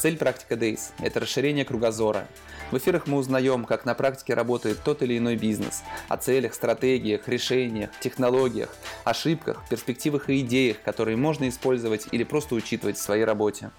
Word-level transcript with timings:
Цель 0.00 0.16
«Практика 0.16 0.54
Days»– 0.54 0.90
это 1.00 1.20
расширение 1.20 1.64
кругозора– 1.64 2.26
в 2.70 2.76
эфирах 2.76 3.06
мы 3.06 3.16
узнаем, 3.16 3.64
как 3.64 3.86
на 3.86 3.94
практике 3.94 4.34
работает 4.34 4.80
тот 4.84 5.02
или 5.02 5.16
иной 5.16 5.36
бизнес, 5.36 5.82
о 6.08 6.18
целях, 6.18 6.52
стратегиях, 6.52 7.26
решениях, 7.26 7.88
технологиях, 7.98 8.76
ошибках, 9.04 9.64
перспективах 9.70 10.28
и 10.28 10.40
идеях, 10.40 10.82
которые 10.82 11.16
можно 11.16 11.48
использовать 11.48 12.08
или 12.12 12.24
просто 12.24 12.54
учитывать 12.54 12.98
в 12.98 13.00
своей 13.00 13.24
работе. 13.24 13.70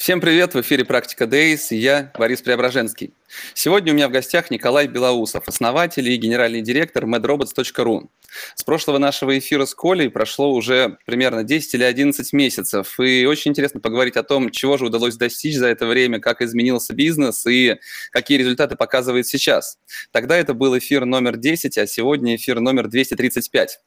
Всем 0.00 0.18
привет, 0.22 0.54
в 0.54 0.60
эфире 0.62 0.86
«Практика 0.86 1.24
Days» 1.24 1.66
и 1.72 1.76
я, 1.76 2.10
Борис 2.18 2.40
Преображенский. 2.40 3.12
Сегодня 3.52 3.92
у 3.92 3.96
меня 3.96 4.08
в 4.08 4.10
гостях 4.10 4.50
Николай 4.50 4.86
Белоусов, 4.86 5.46
основатель 5.46 6.08
и 6.08 6.16
генеральный 6.16 6.62
директор 6.62 7.04
madrobots.ru. 7.04 8.08
С 8.54 8.64
прошлого 8.64 8.96
нашего 8.96 9.38
эфира 9.38 9.66
с 9.66 9.74
Колей 9.74 10.08
прошло 10.08 10.54
уже 10.54 10.96
примерно 11.04 11.44
10 11.44 11.74
или 11.74 11.84
11 11.84 12.32
месяцев, 12.32 12.98
и 12.98 13.26
очень 13.26 13.50
интересно 13.50 13.80
поговорить 13.80 14.16
о 14.16 14.22
том, 14.22 14.50
чего 14.50 14.78
же 14.78 14.86
удалось 14.86 15.16
достичь 15.16 15.56
за 15.56 15.66
это 15.66 15.84
время, 15.84 16.18
как 16.18 16.40
изменился 16.40 16.94
бизнес 16.94 17.44
и 17.46 17.76
какие 18.10 18.38
результаты 18.38 18.76
показывает 18.76 19.26
сейчас. 19.26 19.78
Тогда 20.12 20.34
это 20.38 20.54
был 20.54 20.78
эфир 20.78 21.04
номер 21.04 21.36
10, 21.36 21.76
а 21.76 21.86
сегодня 21.86 22.36
эфир 22.36 22.60
номер 22.60 22.88
235. 22.88 23.78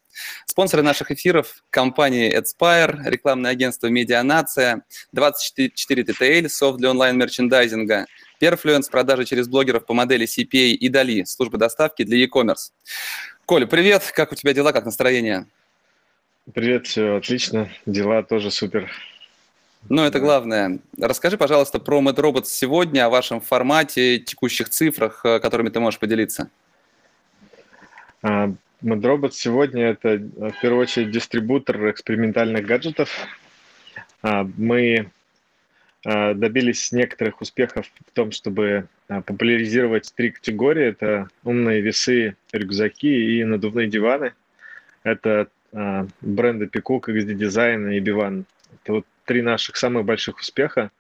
Спонсоры 0.46 0.84
наших 0.84 1.12
эфиров– 1.12 1.64
компании 1.70 2.32
Adspire, 2.38 2.98
рекламное 3.06 3.52
агентство 3.52 3.88
«Медианация», 3.88 4.84
24 5.12 6.04
TTL, 6.04 6.50
софт 6.50 6.80
для 6.80 6.92
онлайн-мерчендайзинга, 6.92 8.06
Perfluence, 8.42 8.92
продажи 8.92 9.26
через 9.26 9.48
блогеров 9.48 9.86
по 9.86 9.94
модели 9.94 10.26
CPA 10.26 10.72
и 10.72 10.90
Dali, 10.90 11.26
служба 11.26 11.58
доставки 11.58 12.04
для 12.04 12.18
e-commerce. 12.18 12.72
Коля, 13.46 13.66
привет, 13.66 14.12
как 14.14 14.32
у 14.32 14.36
тебя 14.36 14.54
дела, 14.54 14.74
как 14.74 14.86
настроение? 14.86 15.46
Привет, 16.54 16.88
все 16.88 17.16
отлично, 17.16 17.70
дела 17.86 18.22
тоже 18.22 18.52
супер. 18.52 18.92
Ну, 19.90 20.04
это 20.04 20.20
главное. 20.20 20.80
Расскажи, 21.00 21.38
пожалуйста, 21.38 21.80
про 21.80 22.02
MadRobots 22.02 22.46
сегодня, 22.46 23.06
о 23.06 23.10
вашем 23.10 23.42
формате, 23.42 24.20
текущих 24.20 24.70
цифрах, 24.70 25.22
э, 25.26 25.40
которыми 25.40 25.70
ты 25.70 25.80
можешь 25.80 26.00
поделиться. 26.00 26.50
MadRobots 28.84 29.32
сегодня 29.32 29.88
это, 29.88 30.18
в 30.18 30.62
первую 30.62 30.82
очередь, 30.82 31.12
дистрибутор 31.12 31.90
экспериментальных 31.90 32.66
гаджетов. 32.66 33.10
Uh, 34.22 34.50
мы 34.58 35.10
uh, 36.06 36.34
добились 36.34 36.92
некоторых 36.92 37.42
успехов 37.42 37.86
в 38.08 38.12
том, 38.14 38.32
чтобы 38.32 38.88
а, 39.14 39.22
популяризировать 39.22 40.12
три 40.16 40.32
категории. 40.32 40.86
Это 40.86 41.28
умные 41.44 41.82
весы, 41.82 42.36
рюкзаки 42.52 43.40
и 43.40 43.44
надувные 43.44 43.88
диваны. 43.88 44.34
Это 45.04 45.48
а, 45.72 46.08
бренды 46.22 46.68
Пикук, 46.68 47.10
XD 47.10 47.36
Design 47.36 47.94
и 47.96 48.00
Биван. 48.00 48.46
Это 48.82 48.94
вот 48.94 49.06
три 49.26 49.42
наших 49.42 49.76
самых 49.76 50.06
больших 50.06 50.40
успеха. 50.40 50.92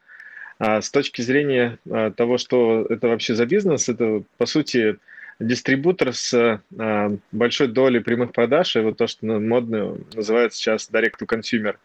А 0.59 0.81
с 0.81 0.91
точки 0.91 1.21
зрения 1.21 1.79
а, 1.89 2.11
того, 2.11 2.37
что 2.37 2.85
это 2.89 3.07
вообще 3.07 3.35
за 3.35 3.45
бизнес, 3.45 3.89
это, 3.89 4.23
по 4.37 4.45
сути, 4.45 4.97
дистрибутор 5.39 6.13
с 6.13 6.61
а, 6.77 7.17
большой 7.31 7.67
долей 7.67 7.99
прямых 7.99 8.31
продаж, 8.31 8.75
и 8.75 8.79
вот 8.79 8.97
то, 8.97 9.07
что 9.07 9.25
модно 9.25 9.97
называется 10.13 10.59
сейчас 10.59 10.89
direct 10.91 11.15
to 11.19 11.27
consumer. 11.27 11.75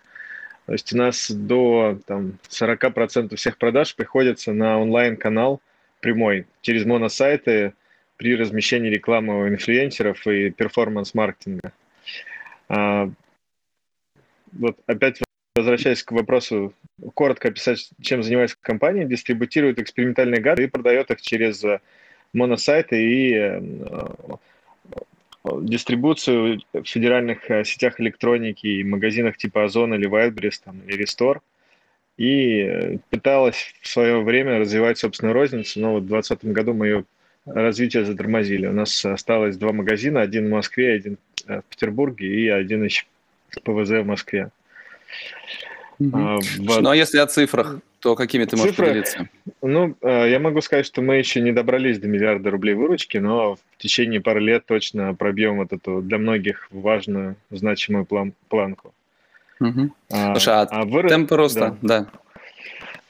То 0.66 0.72
есть 0.72 0.92
у 0.92 0.98
нас 0.98 1.30
до 1.30 1.98
там, 2.06 2.38
40% 2.48 3.34
всех 3.36 3.56
продаж 3.56 3.94
приходится 3.94 4.52
на 4.52 4.78
онлайн-канал, 4.78 5.62
прямой 6.00 6.46
через 6.60 6.84
моносайты 6.84 7.72
при 8.16 8.36
размещении 8.36 8.90
рекламы 8.90 9.42
у 9.42 9.48
инфлюенсеров 9.48 10.26
и 10.26 10.50
перформанс-маркетинга. 10.50 11.72
А, 12.68 13.10
вот 14.52 14.78
опять 14.86 15.20
возвращаясь 15.58 16.04
к 16.04 16.12
вопросу, 16.12 16.72
коротко 17.14 17.48
описать, 17.48 17.90
чем 18.00 18.22
занимается 18.22 18.56
компания, 18.60 19.04
дистрибутирует 19.04 19.78
экспериментальные 19.80 20.40
гады 20.40 20.64
и 20.64 20.68
продает 20.68 21.10
их 21.10 21.20
через 21.20 21.64
моносайты 22.32 22.96
и 23.02 23.34
э, 23.34 23.60
дистрибуцию 25.62 26.60
в 26.72 26.84
федеральных 26.84 27.50
э, 27.50 27.64
сетях 27.64 28.00
электроники 28.00 28.66
и 28.66 28.84
магазинах 28.84 29.36
типа 29.36 29.64
Озон 29.64 29.94
или 29.94 30.08
Wildberries 30.08 30.60
там, 30.64 30.80
или 30.86 31.04
Restore– 31.04 31.38
и 32.18 32.62
э, 32.62 32.98
пыталась 33.10 33.72
в 33.80 33.88
свое 33.88 34.20
время 34.20 34.58
развивать 34.58 34.98
собственную 34.98 35.34
розницу, 35.34 35.80
но 35.80 35.92
вот 35.92 36.02
в 36.02 36.06
2020 36.08 36.52
году 36.52 36.74
мы 36.74 36.86
ее 36.86 37.04
развитие 37.46 38.04
затормозили. 38.04 38.66
У 38.66 38.72
нас 38.72 39.04
осталось 39.04 39.56
два 39.56 39.72
магазина, 39.72 40.20
один 40.20 40.48
в 40.48 40.50
Москве, 40.50 40.94
один 40.94 41.16
э, 41.46 41.60
в 41.60 41.64
Петербурге 41.64 42.26
и 42.26 42.48
один 42.48 42.82
еще 42.82 43.04
ПВЗ 43.62 43.90
в 43.90 44.04
Москве. 44.04 44.50
Угу. 46.00 46.10
А, 46.12 46.38
в... 46.40 46.80
Ну 46.82 46.90
а 46.90 46.96
если 46.96 47.18
о 47.18 47.26
цифрах, 47.26 47.78
то 48.00 48.14
какими 48.14 48.44
ты 48.44 48.56
можешь 48.56 48.72
Цифры, 48.72 48.86
поделиться? 48.86 49.28
Ну, 49.62 49.96
э, 50.02 50.30
я 50.30 50.38
могу 50.38 50.60
сказать, 50.60 50.86
что 50.86 51.02
мы 51.02 51.16
еще 51.16 51.40
не 51.40 51.52
добрались 51.52 51.98
до 51.98 52.08
миллиарда 52.08 52.50
рублей 52.50 52.74
выручки, 52.74 53.18
но 53.18 53.56
в 53.56 53.60
течение 53.78 54.20
пары 54.20 54.40
лет 54.40 54.66
точно 54.66 55.14
пробьем 55.14 55.56
вот 55.56 55.72
эту 55.72 56.00
для 56.00 56.18
многих 56.18 56.68
важную, 56.70 57.36
значимую 57.50 58.04
план 58.04 58.34
планку. 58.48 58.94
Угу. 59.60 59.90
А, 60.12 60.34
Слушай, 60.34 60.54
а, 60.54 60.62
а 60.70 60.84
вырос... 60.84 61.10
темпы 61.10 61.36
роста, 61.36 61.76
да. 61.82 62.00
да. 62.00 62.10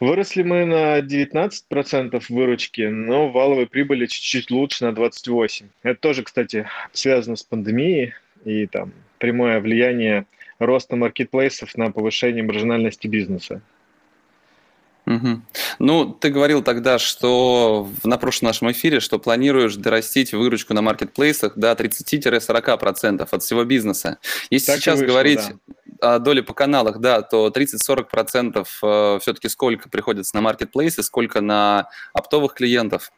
Выросли 0.01 0.45
мы 0.45 0.65
на 0.65 1.01
19% 1.01 2.23
выручки, 2.29 2.83
но 2.83 3.29
валовые 3.31 3.67
прибыли 3.67 4.07
чуть-чуть 4.07 4.51
лучше 4.51 4.85
на 4.85 4.91
28%. 4.91 5.67
Это 5.83 6.01
тоже, 6.01 6.23
кстати, 6.23 6.69
связано 6.93 7.37
с 7.37 7.43
пандемией 7.43 8.15
и 8.45 8.67
там 8.67 8.93
прямое 9.19 9.61
влияние 9.61 10.27
роста 10.61 10.95
маркетплейсов 10.97 11.77
на 11.77 11.91
повышение 11.91 12.45
маржинальности 12.45 13.09
бизнеса. 13.09 13.61
Угу. 15.09 15.41
Ну, 15.79 16.13
ты 16.13 16.29
говорил 16.29 16.63
тогда, 16.63 16.99
что 16.99 17.89
на 18.05 18.19
прошлом 18.19 18.49
нашем 18.49 18.71
эфире, 18.73 19.01
что 19.01 19.19
планируешь 19.19 19.75
дорастить 19.77 20.35
выручку 20.35 20.75
на 20.75 20.83
маркетплейсах 20.83 21.57
до 21.57 21.73
30-40% 21.73 23.27
от 23.31 23.43
всего 23.43 23.65
бизнеса. 23.65 24.19
Если 24.51 24.67
так 24.67 24.81
сейчас 24.81 25.01
вышло, 25.01 25.13
говорить 25.13 25.41
да. 25.87 26.17
о 26.17 26.19
доле 26.19 26.43
по 26.43 26.53
каналах, 26.53 26.99
да, 26.99 27.23
то 27.23 27.49
30-40% 27.49 28.67
э, 28.83 29.19
все-таки 29.23 29.49
сколько 29.49 29.89
приходится 29.89 30.37
на 30.37 30.43
маркетплейсы, 30.43 31.03
сколько 31.03 31.41
на 31.41 31.89
оптовых 32.13 32.53
клиентов? 32.53 33.11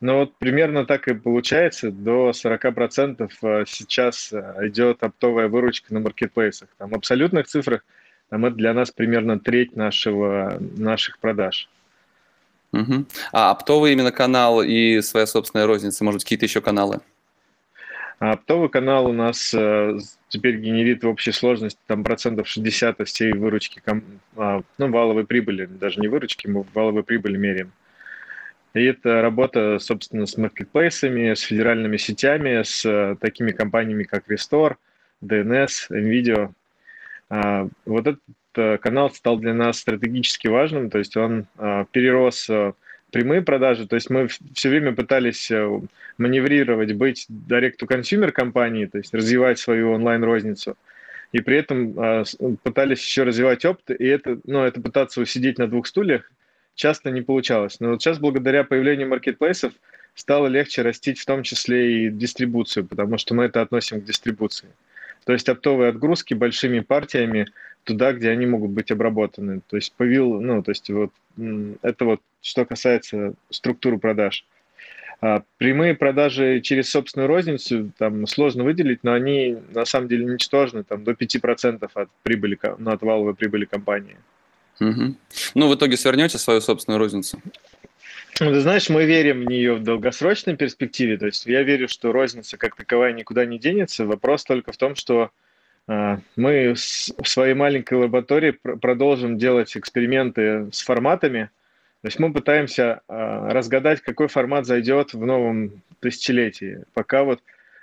Ну 0.00 0.18
вот 0.18 0.38
примерно 0.38 0.86
так 0.86 1.06
и 1.06 1.14
получается. 1.14 1.92
До 1.92 2.30
40% 2.30 3.30
э, 3.42 3.64
сейчас 3.68 4.32
э, 4.32 4.56
идет 4.62 5.04
оптовая 5.04 5.46
выручка 5.46 5.94
на 5.94 6.00
маркетплейсах. 6.00 6.68
Там 6.78 6.90
в 6.90 6.94
абсолютных 6.96 7.46
цифрах– 7.46 7.84
там 8.30 8.46
это 8.46 8.56
для 8.56 8.72
нас 8.72 8.90
примерно 8.90 9.38
треть 9.38 9.76
нашего, 9.76 10.58
наших 10.76 11.18
продаж. 11.18 11.68
Угу. 12.72 13.04
А 13.32 13.50
оптовый 13.50 13.92
именно 13.92 14.12
канал 14.12 14.62
и 14.62 15.00
своя 15.00 15.26
собственная 15.26 15.66
розница, 15.66 16.04
может, 16.04 16.22
какие-то 16.22 16.46
еще 16.46 16.60
каналы? 16.60 17.00
А 18.20 18.32
оптовый 18.32 18.68
канал 18.68 19.06
у 19.06 19.12
нас 19.12 19.52
э, 19.54 19.98
теперь 20.28 20.56
генерит 20.56 21.02
в 21.02 21.08
общей 21.08 21.32
сложности 21.32 21.80
там 21.86 22.04
процентов 22.04 22.46
60 22.46 23.00
от 23.00 23.08
всей 23.08 23.32
выручки, 23.32 23.82
а, 24.36 24.62
ну, 24.78 24.90
валовой 24.90 25.24
прибыли, 25.26 25.64
даже 25.66 26.00
не 26.00 26.08
выручки, 26.08 26.46
мы 26.46 26.64
валовой 26.74 27.02
прибыли 27.02 27.36
меряем. 27.36 27.72
И 28.74 28.84
это 28.84 29.20
работа, 29.20 29.78
собственно, 29.80 30.26
с 30.26 30.36
маркетплейсами, 30.36 31.34
с 31.34 31.40
федеральными 31.40 31.96
сетями, 31.96 32.62
с 32.62 32.84
э, 32.84 33.16
такими 33.20 33.50
компаниями, 33.50 34.04
как 34.04 34.30
Restore, 34.30 34.76
DNS, 35.24 35.90
NVIDIA, 35.90 36.52
вот 37.30 38.06
этот 38.06 38.20
э, 38.56 38.78
канал 38.78 39.10
стал 39.10 39.38
для 39.38 39.54
нас 39.54 39.78
стратегически 39.78 40.48
важным, 40.48 40.90
то 40.90 40.98
есть 40.98 41.16
он 41.16 41.46
а, 41.56 41.84
перерос 41.84 42.50
э, 42.50 42.72
прямые 43.12 43.42
продажи, 43.42 43.86
то 43.86 43.94
есть 43.94 44.10
мы 44.10 44.28
все 44.54 44.68
время 44.68 44.92
пытались 44.92 45.50
э, 45.50 45.80
маневрировать, 46.18 46.92
быть 46.94 47.26
direct-to-consumer 47.28 48.32
компанией, 48.32 48.86
то 48.86 48.98
есть 48.98 49.14
развивать 49.14 49.60
свою 49.60 49.92
онлайн-розницу, 49.92 50.76
и 51.30 51.40
при 51.40 51.58
этом 51.58 51.94
а, 51.96 52.24
пытались 52.64 53.04
еще 53.04 53.22
развивать 53.22 53.64
опыт, 53.64 53.90
и 53.96 54.06
это, 54.06 54.40
ну, 54.44 54.64
это 54.64 54.80
пытаться 54.80 55.20
усидеть 55.20 55.58
на 55.58 55.68
двух 55.68 55.86
стульях 55.86 56.30
часто 56.74 57.10
не 57.10 57.20
получалось. 57.20 57.78
Но 57.78 57.90
вот 57.90 58.02
сейчас 58.02 58.18
благодаря 58.18 58.64
появлению 58.64 59.08
маркетплейсов 59.08 59.72
стало 60.14 60.48
легче 60.48 60.82
растить 60.82 61.20
в 61.20 61.26
том 61.26 61.42
числе 61.42 62.06
и 62.06 62.10
дистрибуцию, 62.10 62.86
потому 62.86 63.18
что 63.18 63.34
мы 63.34 63.44
это 63.44 63.60
относим 63.60 64.00
к 64.00 64.04
дистрибуции. 64.04 64.68
То 65.24 65.32
есть 65.32 65.48
оптовые 65.48 65.90
отгрузки 65.90 66.34
большими 66.34 66.80
партиями 66.80 67.46
туда, 67.84 68.12
где 68.12 68.30
они 68.30 68.46
могут 68.46 68.70
быть 68.70 68.90
обработаны. 68.90 69.60
То 69.68 69.76
есть 69.76 69.92
повил, 69.92 70.40
ну, 70.40 70.62
то 70.62 70.70
есть 70.70 70.88
вот 70.90 71.12
это 71.82 72.04
вот 72.04 72.20
что 72.42 72.64
касается 72.64 73.34
структуры 73.50 73.98
продаж. 73.98 74.44
А 75.22 75.42
прямые 75.58 75.94
продажи 75.94 76.60
через 76.62 76.90
собственную 76.90 77.28
розницу 77.28 77.92
там 77.98 78.26
сложно 78.26 78.64
выделить, 78.64 79.04
но 79.04 79.12
они 79.12 79.58
на 79.74 79.84
самом 79.84 80.08
деле 80.08 80.24
ничтожны, 80.24 80.82
там 80.82 81.04
до 81.04 81.12
5% 81.12 81.90
от 81.92 82.08
прибыли, 82.22 82.58
ну, 82.78 82.90
от 82.90 83.02
валовой 83.02 83.34
прибыли 83.34 83.66
компании. 83.66 84.16
Угу. 84.80 85.14
Ну, 85.54 85.68
в 85.68 85.74
итоге 85.74 85.98
свернете 85.98 86.38
свою 86.38 86.62
собственную 86.62 86.98
розницу? 86.98 87.38
Ну, 88.38 88.52
ты 88.52 88.60
знаешь, 88.60 88.88
мы 88.88 89.04
верим 89.04 89.44
в 89.44 89.48
нее 89.48 89.74
в 89.74 89.82
долгосрочной 89.82 90.56
перспективе. 90.56 91.18
То 91.18 91.26
есть 91.26 91.46
я 91.46 91.62
верю, 91.62 91.88
что 91.88 92.12
розница 92.12 92.56
как 92.56 92.76
таковая 92.76 93.12
никуда 93.12 93.44
не 93.44 93.58
денется. 93.58 94.06
Вопрос 94.06 94.44
только 94.44 94.72
в 94.72 94.76
том, 94.76 94.94
что 94.94 95.30
э, 95.88 96.18
мы 96.36 96.76
с, 96.76 97.12
в 97.18 97.28
своей 97.28 97.54
маленькой 97.54 97.98
лаборатории 97.98 98.52
пр 98.52 98.76
продолжим 98.76 99.36
делать 99.36 99.76
эксперименты 99.76 100.68
с 100.72 100.82
форматами. 100.82 101.50
То 102.02 102.08
есть 102.08 102.18
мы 102.18 102.32
пытаемся 102.32 103.00
э, 103.08 103.48
разгадать, 103.52 104.00
какой 104.00 104.28
формат 104.28 104.66
зайдет 104.66 105.12
в 105.12 105.24
новом 105.26 105.82
тысячелетии. 106.00 106.84
Пока 106.94 107.24
вот 107.24 107.40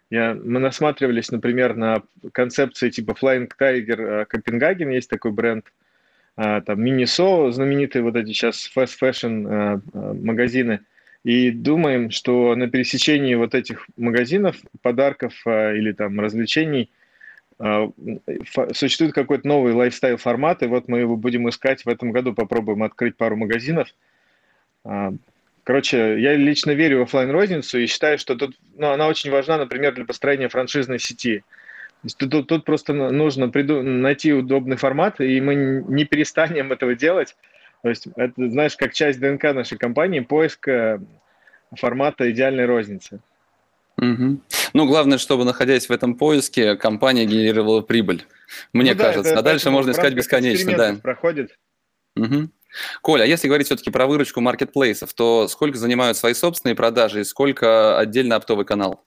я, 0.09 0.33
мы 0.33 0.59
насматривались, 0.59 1.31
например, 1.31 1.75
на 1.75 2.01
концепции 2.31 2.89
типа 2.89 3.11
Flying 3.11 3.51
Tiger 3.59 4.25
Копенгаген, 4.25 4.89
есть 4.89 5.09
такой 5.09 5.31
бренд– 5.31 5.65
там 6.37 6.81
Минисо, 6.81 7.51
знаменитые 7.51 8.03
вот 8.03 8.15
эти 8.15 8.27
сейчас 8.27 8.69
fast 8.75 8.93
fashion 9.01 9.47
а, 9.49 9.81
а, 9.93 10.13
магазины, 10.13 10.81
и 11.23 11.49
думаем, 11.49 12.11
что 12.11 12.55
на 12.55 12.69
пересечении 12.69 13.33
вот 13.33 13.55
этих 13.55 13.87
магазинов, 13.97 14.55
подарков 14.81 15.33
или 15.45 15.91
там 15.91 16.19
развлечений 16.19 16.89
существует 18.71 19.13
какой-то 19.13 19.47
новый 19.47 19.73
лайфстайл 19.73 20.17
формат, 20.17 20.61
и 20.61 20.67
вот 20.67 20.87
мы 20.87 20.99
его 20.99 21.17
будем 21.17 21.49
искать 21.49 21.83
в 21.83 21.89
этом 21.89 22.11
году, 22.11 22.33
попробуем 22.33 22.83
открыть 22.83 23.17
пару 23.17 23.35
магазинов. 23.35 23.89
Короче, 25.63 26.21
я 26.21 26.35
лично 26.35 26.71
верю 26.71 26.99
в 26.99 27.01
офлайн 27.01 27.31
розницу 27.31 27.79
и 27.79 27.87
считаю, 27.87 28.19
что 28.19 28.35
тут, 28.35 28.55
ну, 28.77 28.91
она 28.91 29.07
очень 29.07 29.31
важна, 29.31 29.57
например, 29.57 29.95
для 29.95 30.05
построения 30.05 30.47
франшизной 30.47 30.99
сети. 30.99 31.43
Тут, 32.17 32.31
тут, 32.31 32.47
тут 32.47 32.65
просто 32.65 32.93
нужно 32.93 33.49
приду, 33.49 33.81
найти 33.81 34.33
удобный 34.33 34.77
формат, 34.77 35.19
и 35.19 35.41
мы 35.41 35.83
не 35.87 36.05
перестанем 36.05 36.71
этого 36.71 36.95
делать. 36.95 37.35
То 37.81 37.89
есть 37.89 38.07
это, 38.15 38.49
знаешь, 38.49 38.75
как 38.75 38.93
часть 38.93 39.19
ДНК 39.19 39.43
нашей 39.53 39.77
компании, 39.77 40.19
поиск 40.21 40.67
э, 40.67 40.99
формата 41.75 42.29
идеальной 42.31 42.65
розницы. 42.65 43.19
Угу. 43.97 44.41
Ну, 44.73 44.85
главное, 44.85 45.17
чтобы, 45.17 45.43
находясь 45.43 45.89
в 45.89 45.91
этом 45.91 46.15
поиске, 46.15 46.75
компания 46.75 47.25
генерировала 47.25 47.81
прибыль. 47.81 48.25
Мне 48.73 48.93
ну, 48.93 48.99
кажется. 48.99 49.33
Да, 49.33 49.39
а 49.39 49.41
дальше 49.41 49.71
можно 49.71 49.91
искать 49.91 50.13
бесконечно. 50.13 50.77
Да. 50.77 50.95
Проходит. 51.01 51.57
Угу. 52.15 52.49
Коля, 53.01 53.23
а 53.23 53.25
если 53.25 53.47
говорить 53.47 53.67
все-таки 53.67 53.89
про 53.89 54.05
выручку 54.05 54.41
маркетплейсов, 54.41 55.13
то 55.13 55.47
сколько 55.47 55.77
занимают 55.77 56.17
свои 56.17 56.33
собственные 56.33 56.75
продажи 56.75 57.21
и 57.21 57.23
сколько 57.23 57.97
отдельно 57.97 58.35
оптовый 58.35 58.65
канал? 58.65 59.03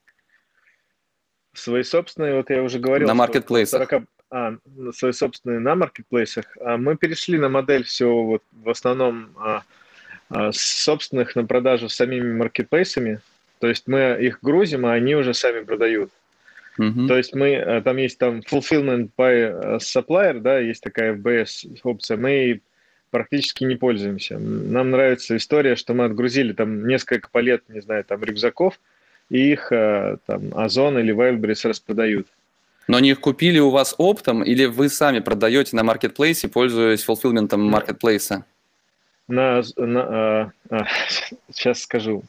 Свои 1.53 1.83
собственные, 1.83 2.37
вот 2.37 2.51
я 2.51 2.63
уже 2.63 2.79
говорил. 2.79 3.09
На 3.09 3.15
маркетплейсах. 3.15 3.89
40, 3.91 4.05
а, 4.31 4.55
свои 4.95 5.13
собственные 5.13 5.59
на 5.59 5.75
маркетплейсах. 5.75 6.45
А 6.61 6.77
мы 6.77 6.97
перешли 6.97 7.39
на 7.39 7.49
модель 7.49 7.85
все 7.85 8.07
вот 8.07 8.43
в 8.53 8.69
основном 8.69 9.31
а, 9.37 9.63
а, 10.29 10.53
собственных 10.53 11.35
на 11.35 11.45
продажу 11.45 11.89
с 11.89 11.95
самими 11.95 12.33
маркетплейсами. 12.33 13.21
То 13.59 13.67
есть 13.67 13.89
мы 13.89 14.17
их 14.21 14.39
грузим, 14.41 14.87
а 14.87 14.93
они 14.93 15.17
уже 15.17 15.35
сами 15.35 15.65
продают. 15.65 16.11
Uh-huh. 16.79 17.09
То 17.09 17.17
есть 17.17 17.35
мы, 17.35 17.57
а, 17.57 17.83
там 17.83 17.97
есть 17.97 18.19
там 18.19 18.41
fulfillment 18.41 19.11
by 19.19 19.79
supplier, 19.79 20.39
да, 20.39 20.61
есть 20.61 20.83
такая 20.83 21.15
FBS 21.15 21.81
опция, 21.83 22.17
мы 22.17 22.61
практически 23.11 23.65
не 23.65 23.75
пользуемся. 23.75 24.39
Нам 24.39 24.91
нравится 24.91 25.37
история, 25.37 25.77
что 25.77 25.95
мы 25.95 26.05
отгрузили 26.05 26.53
там 26.53 26.87
несколько 26.87 27.29
палет, 27.31 27.65
не 27.69 27.81
знаю, 27.81 28.05
там 28.05 28.23
рюкзаков, 28.23 28.81
и 29.31 29.53
их 29.53 29.73
э, 29.73 30.19
там 30.27 30.53
Озон 30.55 30.99
или 30.99 31.15
Wildberries 31.15 31.67
распродают. 31.67 32.27
Но 32.89 32.97
они 32.97 33.11
их 33.11 33.21
купили 33.21 33.61
у 33.61 33.71
вас 33.71 33.95
оптом 33.99 34.43
или 34.43 34.67
вы 34.67 34.89
сами 34.89 35.21
продаете 35.21 35.77
на 35.77 35.85
маркетплейсе, 35.85 36.49
пользуясь 36.49 37.05
фулфилментом 37.05 37.63
маркетплейса? 37.63 38.45
На, 39.29 39.63
на, 39.77 40.03
а, 40.03 40.51
а, 40.71 40.87
сейчас 41.53 41.83
скажу. 41.83 42.25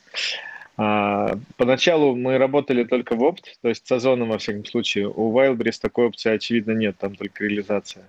А, 0.78 1.36
поначалу 1.58 2.16
мы 2.16 2.38
работали 2.38 2.84
только 2.84 3.16
в 3.16 3.24
опт, 3.24 3.58
то 3.62 3.70
есть 3.70 3.88
с 3.88 3.92
Озоном 3.92 4.30
во 4.30 4.38
всяком 4.38 4.66
случае. 4.66 5.10
У 5.10 5.36
Wildberries 5.36 5.80
такой 5.82 6.06
опции, 6.06 6.32
очевидно, 6.32 6.74
нет, 6.74 6.96
там 7.00 7.16
только 7.16 7.44
реализация. 7.44 8.06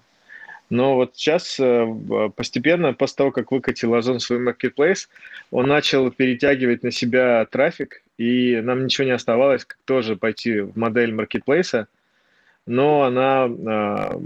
Но 0.73 0.95
вот 0.95 1.17
сейчас 1.17 1.61
э, 1.61 2.31
постепенно, 2.35 2.95
после 2.95 3.17
того, 3.17 3.31
как 3.31 3.53
выкатил 3.53 3.95
Озон 3.95 4.21
свой 4.21 4.39
маркетплейс, 4.39 5.11
он 5.51 5.67
начал 5.67 6.11
перетягивать 6.11 6.83
на 6.83 6.91
себя 6.91 7.45
трафик, 7.45 8.03
и 8.17 8.59
нам 8.63 8.85
ничего 8.85 9.05
не 9.05 9.11
оставалось, 9.11 9.67
как 9.67 9.77
тоже 9.85 10.17
пойти 10.17 10.61
в 10.61 10.75
модель 10.79 11.13
маркетплейса, 11.13 11.89
но 12.65 13.03
она 13.03 13.51
э, 13.51 14.21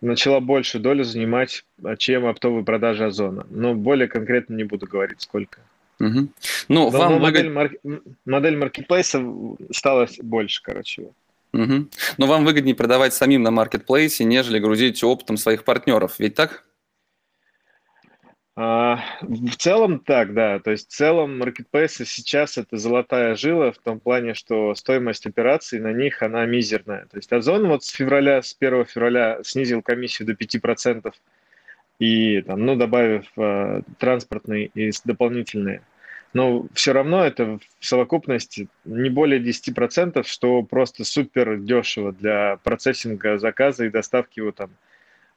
начала 0.00 0.40
больше 0.40 0.78
долю 0.78 1.04
занимать, 1.04 1.62
чем 1.98 2.24
оптовые 2.24 2.64
продажи 2.64 3.04
Озона. 3.04 3.46
Но 3.50 3.74
более 3.74 4.08
конкретно 4.08 4.54
не 4.54 4.64
буду 4.64 4.86
говорить, 4.86 5.20
сколько. 5.20 5.60
Угу. 6.00 6.28
Ну, 6.68 6.88
вам 6.88 7.20
модель, 7.20 7.50
марк... 7.50 7.74
модель 8.24 8.56
маркетплейса 8.56 9.22
стала 9.70 10.08
больше, 10.22 10.62
короче. 10.62 11.08
Угу. 11.52 11.88
Но 12.16 12.26
вам 12.26 12.44
выгоднее 12.44 12.74
продавать 12.74 13.12
самим 13.12 13.42
на 13.42 13.50
маркетплейсе, 13.50 14.24
нежели 14.24 14.58
грузить 14.58 15.02
оптом 15.04 15.36
своих 15.36 15.64
партнеров, 15.64 16.14
ведь 16.18 16.34
так? 16.34 16.64
А, 18.54 19.00
в 19.22 19.56
целом 19.56 20.00
так, 20.00 20.34
да. 20.34 20.58
То 20.58 20.72
есть 20.72 20.88
в 20.88 20.94
целом 20.94 21.38
маркетплейсы 21.38 22.04
сейчас 22.04 22.58
это 22.58 22.76
золотая 22.76 23.34
жила 23.34 23.72
в 23.72 23.78
том 23.78 23.98
плане, 23.98 24.34
что 24.34 24.74
стоимость 24.74 25.26
операций 25.26 25.80
на 25.80 25.92
них, 25.92 26.22
она 26.22 26.44
мизерная. 26.44 27.06
То 27.06 27.16
есть 27.16 27.32
Озон 27.32 27.68
вот 27.68 27.84
с 27.84 27.88
февраля, 27.88 28.42
с 28.42 28.54
1 28.58 28.84
февраля 28.86 29.40
снизил 29.42 29.82
комиссию 29.82 30.26
до 30.26 30.34
5% 30.34 31.12
и 31.98 32.42
там, 32.42 32.66
ну, 32.66 32.76
добавив 32.76 33.26
э, 33.36 33.82
транспортные 33.98 34.66
и 34.74 34.90
дополнительные 35.04 35.82
но 36.32 36.66
все 36.72 36.92
равно 36.92 37.24
это 37.24 37.58
в 37.78 37.84
совокупности 37.84 38.68
не 38.84 39.10
более 39.10 39.40
10%, 39.40 40.26
что 40.26 40.62
просто 40.62 41.04
супер 41.04 41.58
дешево 41.58 42.12
для 42.12 42.58
процессинга 42.64 43.38
заказа 43.38 43.84
и 43.84 43.90
доставки 43.90 44.38
его 44.38 44.52
там 44.52 44.70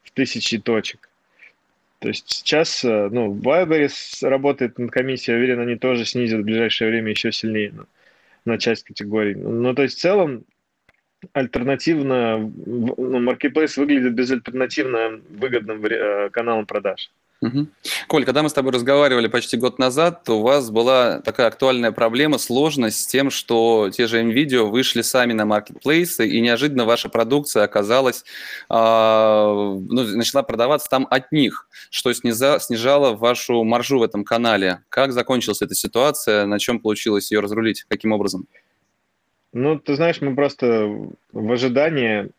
в 0.04 0.12
тысячи 0.12 0.58
точек. 0.58 1.10
То 2.00 2.10
есть 2.10 2.30
сейчас, 2.30 2.84
э, 2.86 3.10
ну, 3.12 3.34
Wildberries 3.34 4.28
работает 4.28 4.78
над 4.78 4.92
комиссией, 4.92 5.38
уверен, 5.38 5.60
они 5.60 5.76
тоже 5.76 6.06
снизят 6.06 6.42
в 6.42 6.44
ближайшее 6.44 6.90
время 6.90 7.12
еще 7.12 7.32
сильнее 7.32 7.72
ну, 7.74 7.86
на 8.46 8.58
часть 8.58 8.84
категорий. 8.84 9.36
Ну, 9.36 9.74
то 9.74 9.82
есть 9.84 9.98
в 9.98 10.02
целом 10.02 10.46
альтернативно, 11.34 12.38
ну, 12.38 13.20
Marketplace 13.20 13.80
выглядит 13.80 14.14
безальтернативно 14.14 15.20
выгодным 15.30 15.84
э, 15.86 16.30
каналом 16.30 16.66
продаж. 16.66 17.12
Угу. 17.42 17.68
Коль, 18.08 18.26
когда 18.26 18.44
мы 18.44 18.50
с 18.50 18.54
тобой 18.54 18.72
разговаривали 18.72 19.28
почти 19.28 19.58
год 19.58 19.78
назад, 19.78 20.24
то 20.24 20.40
у 20.40 20.42
вас 20.42 20.72
была 20.72 21.20
такая 21.20 21.48
актуальная 21.48 21.92
проблема, 21.92 22.38
сложность 22.38 23.02
с 23.02 23.08
тем, 23.08 23.30
что 23.30 23.90
те 23.92 24.08
же 24.08 24.22
NVIDIA 24.22 24.64
вышли 24.64 25.02
сами 25.02 25.34
на 25.34 25.46
маркетплейсы, 25.46 26.28
и 26.28 26.40
неожиданно 26.42 26.86
ваша 26.86 27.10
продукция 27.10 27.64
оказалась, 27.64 28.24
э, 28.70 28.74
ну, 28.74 30.04
начала 30.16 30.44
продаваться 30.44 30.90
там 30.90 31.08
от 31.10 31.32
них, 31.32 31.68
что 31.90 32.14
сниза, 32.14 32.60
снижало 32.60 33.16
вашу 33.16 33.64
маржу 33.64 34.00
в 34.00 34.04
этом 34.04 34.24
канале. 34.24 34.84
Как 34.90 35.12
закончилась 35.12 35.62
эта 35.62 35.76
ситуация, 35.76 36.46
на 36.46 36.58
чем 36.58 36.80
получилось 36.80 37.32
ее 37.32 37.42
разрулить, 37.42 37.84
каким 37.90 38.14
образом? 38.14 38.48
Ну, 39.52 39.80
ты 39.80 39.96
знаешь, 39.96 40.20
мы 40.20 40.36
просто 40.36 40.90
в 41.32 41.52
ожидании 41.52 42.30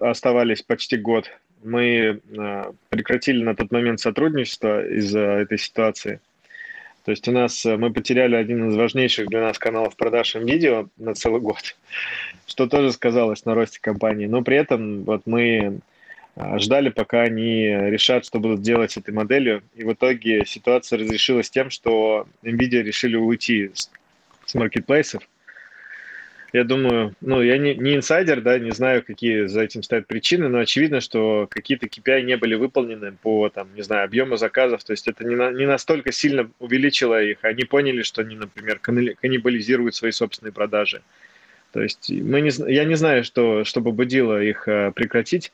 оставались 0.00 0.62
почти 0.62 0.96
год 0.96 1.30
мы 1.64 2.20
э, 2.36 2.72
прекратили 2.90 3.42
на 3.42 3.56
тот 3.56 3.72
момент 3.72 3.98
сотрудничество 3.98 4.86
из-за 4.86 5.20
этой 5.20 5.58
ситуации. 5.58 6.20
То 7.04 7.10
есть 7.10 7.26
у 7.26 7.32
нас 7.32 7.64
э, 7.66 7.76
мы 7.76 7.92
потеряли 7.92 8.36
один 8.36 8.68
из 8.68 8.76
важнейших 8.76 9.28
для 9.28 9.40
нас 9.40 9.58
каналов 9.58 9.96
продаж 9.96 10.34
видео 10.34 10.88
на 10.98 11.14
целый 11.14 11.40
год, 11.40 11.76
что 12.46 12.68
тоже 12.68 12.92
сказалось 12.92 13.44
на 13.44 13.54
росте 13.54 13.80
компании. 13.80 14.26
Но 14.26 14.42
при 14.42 14.56
этом 14.56 15.04
вот 15.04 15.22
мы 15.26 15.80
э, 16.36 16.58
ждали, 16.58 16.90
пока 16.90 17.22
они 17.22 17.66
решат, 17.66 18.26
что 18.26 18.38
будут 18.38 18.62
делать 18.62 18.92
с 18.92 18.96
этой 18.98 19.14
моделью. 19.14 19.62
И 19.74 19.84
в 19.84 19.92
итоге 19.92 20.44
ситуация 20.46 20.98
разрешилась 20.98 21.50
тем, 21.50 21.70
что 21.70 22.26
NVIDIA 22.42 22.82
решили 22.82 23.16
уйти 23.16 23.70
с 23.74 24.54
маркетплейсов 24.54 25.22
я 26.54 26.62
думаю, 26.62 27.16
ну, 27.20 27.42
я 27.42 27.58
не, 27.58 27.74
не 27.74 27.96
инсайдер, 27.96 28.40
да, 28.40 28.60
не 28.60 28.70
знаю, 28.70 29.02
какие 29.04 29.46
за 29.46 29.62
этим 29.62 29.82
стоят 29.82 30.06
причины, 30.06 30.48
но 30.48 30.60
очевидно, 30.60 31.00
что 31.00 31.48
какие-то 31.50 31.86
KPI 31.86 32.22
не 32.22 32.36
были 32.36 32.54
выполнены 32.54 33.10
по, 33.10 33.48
там, 33.48 33.74
не 33.74 33.82
знаю, 33.82 34.04
объему 34.04 34.36
заказов, 34.36 34.84
то 34.84 34.92
есть 34.92 35.08
это 35.08 35.24
не, 35.24 35.34
на, 35.34 35.50
не 35.50 35.66
настолько 35.66 36.12
сильно 36.12 36.48
увеличило 36.60 37.20
их, 37.20 37.38
они 37.42 37.64
поняли, 37.64 38.02
что 38.02 38.22
они, 38.22 38.36
например, 38.36 38.78
каннибализируют 38.78 39.96
свои 39.96 40.12
собственные 40.12 40.52
продажи. 40.52 41.02
То 41.72 41.82
есть 41.82 42.08
мы 42.08 42.40
не, 42.40 42.52
я 42.72 42.84
не 42.84 42.94
знаю, 42.94 43.24
что, 43.24 43.64
что 43.64 43.80
побудило 43.80 44.40
их 44.40 44.68
э, 44.68 44.92
прекратить, 44.92 45.50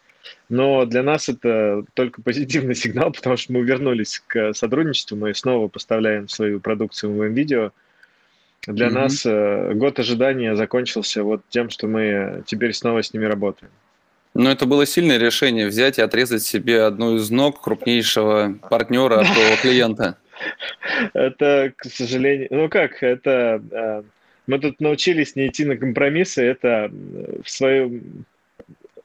но 0.51 0.85
для 0.85 1.03
нас 1.03 1.31
это 1.31 1.83
только 1.95 2.21
позитивный 2.21 2.75
сигнал, 2.75 3.11
потому 3.17 3.39
что 3.39 3.55
мы 3.55 3.63
вернулись 3.63 4.23
к 4.27 4.53
сотрудничеству, 4.53 5.17
мы 5.17 5.33
снова 5.33 5.69
поставляем 5.69 6.29
свою 6.29 6.61
продукцию 6.61 7.15
в 7.15 7.25
видео 7.25 7.73
Для 8.67 8.89
mm-hmm. 8.89 8.91
нас 8.91 9.25
э, 9.25 9.73
год 9.75 9.99
ожидания 9.99 10.55
закончился 10.55 11.23
вот 11.23 11.43
тем, 11.49 11.71
что 11.71 11.87
мы 11.87 12.43
теперь 12.47 12.75
снова 12.75 13.03
с 13.03 13.13
ними 13.15 13.25
работаем. 13.25 13.73
Но 14.35 14.51
это 14.51 14.67
было 14.67 14.87
сильное 14.87 15.19
решение 15.19 15.67
взять 15.67 15.99
и 15.99 16.03
отрезать 16.03 16.43
себе 16.43 16.83
одну 16.83 17.17
из 17.17 17.31
ног 17.31 17.61
крупнейшего 17.63 18.59
партнера, 18.69 19.25
твоего 19.25 19.57
клиента. 19.61 20.17
Это, 21.15 21.73
к 21.77 21.85
сожалению, 21.87 22.49
ну 22.51 22.69
как, 22.71 23.03
это 23.03 23.63
э, 23.71 24.03
мы 24.47 24.59
тут 24.59 24.81
научились 24.81 25.37
не 25.37 25.49
идти 25.49 25.67
на 25.67 25.77
компромиссы, 25.77 26.43
это 26.43 26.91
в 27.45 27.51
своем, 27.51 28.25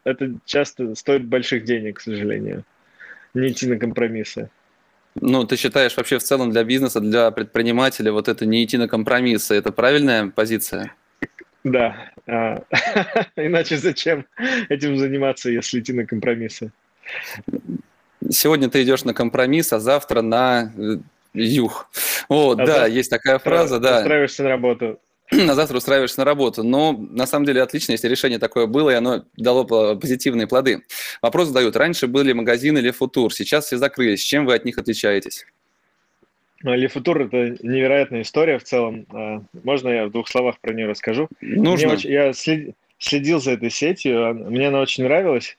это 0.06 0.34
часто 0.46 0.96
стоит 0.96 1.26
больших 1.26 1.66
денег, 1.66 1.98
к 1.98 2.02
сожалению, 2.02 2.64
не 3.34 3.50
идти 3.50 3.68
на 3.68 3.78
компромиссы. 3.78 4.50
Ну, 5.22 5.46
ты 5.46 5.56
считаешь 5.56 5.96
вообще 5.96 6.18
в 6.18 6.24
целом 6.24 6.52
для 6.52 6.64
бизнеса, 6.64 7.00
для 7.00 7.32
предпринимателя 7.32 8.12
вот 8.12 8.28
это 8.28 8.46
не 8.46 8.64
идти 8.64 8.78
на 8.78 8.88
компромиссы, 8.88 9.56
это 9.56 9.72
правильная 9.72 10.28
позиция? 10.28 10.94
Да. 11.64 11.96
А, 12.28 12.62
иначе 13.36 13.78
зачем 13.78 14.26
этим 14.70 14.98
заниматься, 14.98 15.50
если 15.50 15.80
идти 15.80 15.94
на 15.94 16.06
компромиссы? 16.06 16.72
Сегодня 18.30 18.70
ты 18.70 18.84
идешь 18.84 19.04
на 19.04 19.14
компромисс, 19.14 19.72
а 19.72 19.80
завтра 19.80 20.22
на 20.22 20.74
э, 20.78 20.98
юг. 21.34 21.90
Вот, 22.28 22.60
а 22.60 22.66
да, 22.66 22.86
есть 22.88 23.10
такая 23.10 23.40
фраза, 23.40 23.80
да. 23.80 24.00
Устраиваешься 24.00 24.44
на 24.44 24.50
работу. 24.50 25.00
На 25.32 25.56
завтра 25.56 25.78
устраиваешься 25.78 26.20
на 26.20 26.26
работу. 26.26 26.64
Но 26.64 26.94
на 26.94 27.26
самом 27.26 27.46
деле 27.46 27.62
отлично, 27.62 27.94
если 27.94 28.08
решение 28.08 28.40
такое 28.40 28.68
было, 28.68 28.92
и 28.92 28.94
оно 28.94 29.26
дало 29.38 29.66
позитивные 29.96 30.48
плоды. 30.48 30.84
Вопрос 31.22 31.48
задают. 31.48 31.76
Раньше 31.76 32.08
были 32.08 32.34
магазины 32.34 32.80
или 32.80 32.92
футур, 32.92 33.34
сейчас 33.34 33.66
все 33.66 33.78
закрылись. 33.78 34.22
Чем 34.22 34.46
вы 34.46 34.56
от 34.56 34.66
них 34.66 34.78
отличаетесь? 34.78 35.46
Лефутур– 36.64 37.22
это 37.24 37.58
невероятная 37.62 38.24
история 38.24 38.58
в 38.58 38.64
целом. 38.64 39.06
А, 39.12 39.42
можно 39.64 39.90
я 39.90 40.08
в 40.08 40.12
двух 40.12 40.28
словах 40.28 40.60
про 40.60 40.74
нее 40.74 40.88
расскажу? 40.88 41.28
Нужно. 41.42 41.94
Очень, 41.94 42.10
я 42.10 42.32
следил 42.98 43.40
за 43.40 43.52
этой 43.52 43.70
сетью, 43.70 44.34
мне 44.50 44.70
она 44.70 44.82
очень 44.82 45.04
нравилась, 45.04 45.58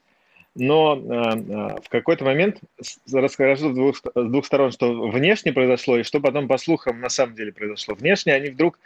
но 0.57 0.93
а, 0.93 1.77
в 1.83 1.89
какой-то 1.89 2.25
момент 2.25 2.61
расскажу 3.13 3.71
с 3.71 3.75
двух, 3.75 3.97
с 3.97 4.03
двух 4.15 4.47
сторон, 4.47 4.73
что 4.73 5.09
внешне 5.09 5.53
произошло 5.53 5.99
и 5.99 6.03
что 6.03 6.21
потом 6.21 6.49
по 6.49 6.57
слухам 6.59 7.01
на 7.01 7.09
самом 7.09 7.35
деле 7.35 7.53
произошло. 7.53 7.95
Внешне 7.95 8.33
они 8.33 8.51
вдруг 8.51 8.79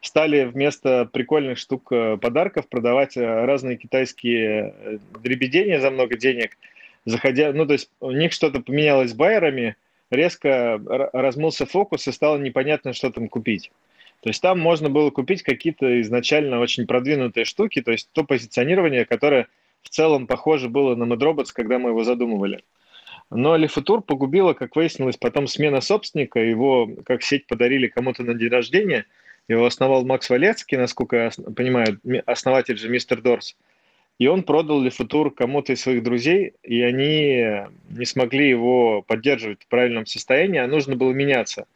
стали 0.00 0.44
вместо 0.44 1.08
прикольных 1.12 1.58
штук 1.58 1.92
э, 1.92 2.16
подарков 2.16 2.68
продавать 2.68 3.16
э, 3.16 3.44
разные 3.44 3.76
китайские 3.76 4.74
э, 4.76 4.98
дребедения 5.22 5.80
за 5.80 5.90
много 5.90 6.16
денег, 6.16 6.56
заходя, 7.04 7.52
ну, 7.52 7.66
то 7.66 7.74
есть 7.74 7.90
у 8.00 8.10
них 8.10 8.32
что-то 8.32 8.60
поменялось 8.60 9.10
с 9.10 9.14
байерами, 9.14 9.76
резко 10.10 10.80
размылся 11.12 11.66
фокус 11.66 12.08
и 12.08 12.12
стало 12.12 12.38
непонятно, 12.38 12.92
что 12.92 13.10
там 13.10 13.28
купить. 13.28 13.70
То 14.22 14.28
есть 14.28 14.42
там 14.42 14.58
можно 14.58 14.90
было 14.90 15.10
купить 15.10 15.42
какие-то 15.42 16.00
изначально 16.02 16.60
очень 16.60 16.86
продвинутые 16.86 17.44
штуки, 17.44 17.80
то 17.80 17.92
есть 17.92 18.08
то 18.12 18.24
позиционирование, 18.24 19.04
которое 19.04 19.46
в 19.82 19.88
целом 19.88 20.26
похоже 20.26 20.68
было 20.68 20.94
на 20.94 21.04
MadRobots, 21.04 21.48
когда 21.52 21.78
мы 21.78 21.90
его 21.90 22.04
задумывали. 22.04 22.62
Но 23.30 23.56
Лифутур 23.56 24.02
погубила, 24.02 24.54
как 24.54 24.76
выяснилось, 24.76 25.16
потом 25.16 25.46
смена 25.46 25.80
собственника, 25.80 26.40
его 26.40 26.90
как 27.04 27.22
сеть 27.22 27.46
подарили 27.46 27.86
кому-то 27.86 28.22
на 28.22 28.34
день 28.34 28.48
рождения– 28.48 29.06
его 29.50 29.66
основал 29.66 30.04
Макс 30.04 30.30
Валецкий, 30.30 30.78
насколько 30.78 31.16
я 31.16 31.30
понимаю, 31.56 32.00
основатель 32.24 32.78
же 32.78 32.88
Мистер 32.88 33.20
Дорс. 33.20 33.56
И 34.18 34.28
он 34.28 34.44
продал 34.44 34.80
Лифутур 34.80 35.34
кому-то 35.34 35.72
из 35.72 35.80
своих 35.80 36.04
друзей, 36.04 36.52
и 36.62 36.82
они 36.82 37.66
не 37.88 38.04
смогли 38.04 38.48
его 38.48 39.02
поддерживать 39.02 39.62
в 39.62 39.66
правильном 39.66 40.06
состоянии, 40.06 40.60
а 40.60 40.68
нужно 40.68 40.94
было 40.94 41.12
меняться. 41.12 41.66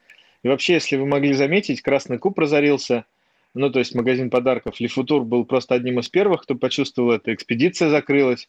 И 0.45 0.49
вообще, 0.49 0.75
если 0.75 0.97
вы 0.97 1.07
могли 1.07 1.33
заметить, 1.33 1.83
Красный 1.83 2.19
Куб 2.19 2.39
разорился, 2.39 3.07
ну, 3.55 3.71
то 3.71 3.79
есть 3.79 3.95
магазин 3.95 4.31
подарков. 4.31 4.81
Лифутур 4.81 5.25
был 5.25 5.45
просто 5.45 5.75
одним 5.75 6.01
из 6.01 6.09
первых, 6.09 6.43
кто 6.43 6.55
почувствовал 6.55 7.13
это. 7.13 7.33
Экспедиция 7.33 7.89
закрылась, 7.89 8.49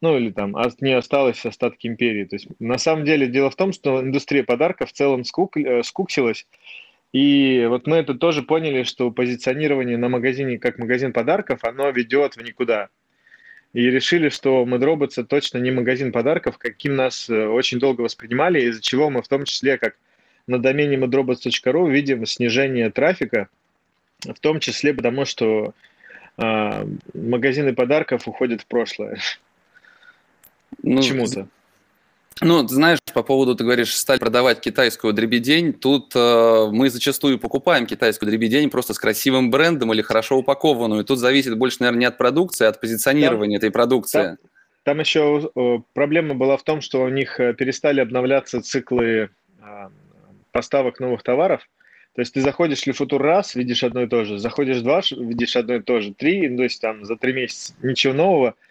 ну, 0.00 0.16
или 0.16 0.30
там 0.30 0.56
от 0.56 0.80
не 0.80 0.92
осталось 0.92 1.44
остатки 1.44 1.86
империи. 1.86 2.24
То 2.24 2.36
есть, 2.36 2.48
на 2.58 2.78
самом 2.78 3.04
деле, 3.04 3.26
дело 3.26 3.50
в 3.50 3.56
том, 3.56 3.72
что 3.72 4.00
индустрия 4.00 4.44
подарков 4.44 4.90
в 4.90 4.92
целом 4.92 5.24
скук, 5.24 5.56
э, 5.56 5.82
скуксилась, 5.82 6.46
и 7.12 7.66
вот 7.68 7.86
мы 7.86 7.96
это 7.96 8.14
тоже 8.14 8.42
поняли, 8.42 8.82
что 8.82 9.10
позиционирование 9.10 9.96
на 9.96 10.08
магазине 10.08 10.58
как 10.58 10.78
магазин 10.78 11.12
подарков, 11.12 11.60
оно 11.62 11.88
ведет 11.90 12.36
в 12.36 12.42
никуда. 12.42 12.88
И 13.72 13.90
решили, 13.90 14.28
что 14.28 14.64
MadRobots 14.64 15.24
точно 15.24 15.58
не 15.58 15.70
магазин 15.70 16.12
подарков, 16.12 16.58
каким 16.58 16.96
нас 16.96 17.28
э, 17.28 17.46
очень 17.46 17.78
долго 17.78 18.02
воспринимали, 18.02 18.60
из-за 18.62 18.82
чего 18.82 19.10
мы 19.10 19.22
в 19.22 19.28
том 19.28 19.44
числе, 19.44 19.78
как 19.78 19.96
на 20.46 20.58
домене 20.58 20.96
madrobots.ru, 20.96 21.90
видим 21.90 22.24
снижение 22.26 22.90
трафика, 22.90 23.48
в 24.34 24.40
том 24.40 24.60
числе 24.60 24.94
потому, 24.94 25.24
что 25.24 25.74
э, 26.38 26.86
магазины 27.14 27.74
подарков 27.74 28.28
уходят 28.28 28.62
в 28.62 28.66
прошлое. 28.66 29.18
Ну, 30.82 30.98
Почему-то. 30.98 31.48
Ну, 32.42 32.68
знаешь, 32.68 32.98
по 33.14 33.22
поводу, 33.22 33.54
ты 33.54 33.64
говоришь, 33.64 33.96
стали 33.96 34.18
продавать 34.18 34.60
китайскую 34.60 35.14
дребедень, 35.14 35.72
тут 35.72 36.12
э, 36.14 36.68
мы 36.70 36.90
зачастую 36.90 37.38
покупаем 37.38 37.86
китайскую 37.86 38.28
дребедень 38.28 38.68
просто 38.68 38.92
с 38.92 38.98
красивым 38.98 39.50
брендом 39.50 39.92
или 39.94 40.02
хорошо 40.02 40.36
упакованную. 40.36 41.02
Тут 41.04 41.18
зависит 41.18 41.56
больше, 41.56 41.78
наверное, 41.80 42.00
не 42.00 42.04
от 42.04 42.18
продукции, 42.18 42.66
а 42.66 42.68
от 42.68 42.80
позиционирования 42.80 43.58
там, 43.58 43.68
этой 43.68 43.72
продукции. 43.72 44.22
Там, 44.22 44.36
там 44.82 45.00
еще 45.00 45.50
э, 45.54 45.78
проблема 45.94 46.34
была 46.34 46.58
в 46.58 46.62
том, 46.62 46.82
что 46.82 47.04
у 47.04 47.08
них 47.08 47.40
э, 47.40 47.54
перестали 47.54 48.00
обновляться 48.00 48.60
циклы 48.60 49.30
э, 49.62 49.88
поставок 50.52 51.00
новых 51.00 51.22
товаров. 51.22 51.66
То 52.16 52.22
есть 52.22 52.34
ты 52.34 52.40
заходишь 52.40 52.80
в 52.80 52.86
Лифутур 52.88 53.22
раз, 53.22 53.54
видишь 53.54 53.84
одно 53.84 54.02
и 54.02 54.08
то 54.08 54.24
же, 54.24 54.38
заходишь 54.38 54.80
два, 54.80 55.02
видишь 55.10 55.54
одно 55.54 55.76
и 55.76 55.80
то 55.80 56.00
же, 56.00 56.12
три, 56.12 56.48
ну, 56.48 56.56
то 56.56 56.62
есть 56.64 56.80
там 56.80 57.04
за 57.04 57.16
три 57.16 57.32
месяца 57.32 57.74
ничего 57.82 58.12
нового– 58.12 58.54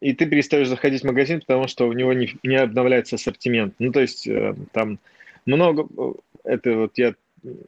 и 0.00 0.12
ты 0.12 0.26
перестаешь 0.26 0.68
заходить 0.68 1.02
в 1.02 1.06
магазин, 1.06 1.40
потому 1.40 1.68
что 1.68 1.88
у 1.88 1.92
него 1.92 2.12
не, 2.12 2.34
не 2.42 2.56
обновляется 2.56 3.16
ассортимент. 3.16 3.74
Ну, 3.78 3.92
то 3.92 4.00
есть 4.00 4.26
э, 4.26 4.54
там 4.72 4.98
много... 5.46 5.86
Э, 5.96 6.12
это 6.44 6.74
вот 6.76 6.92
я 6.96 7.14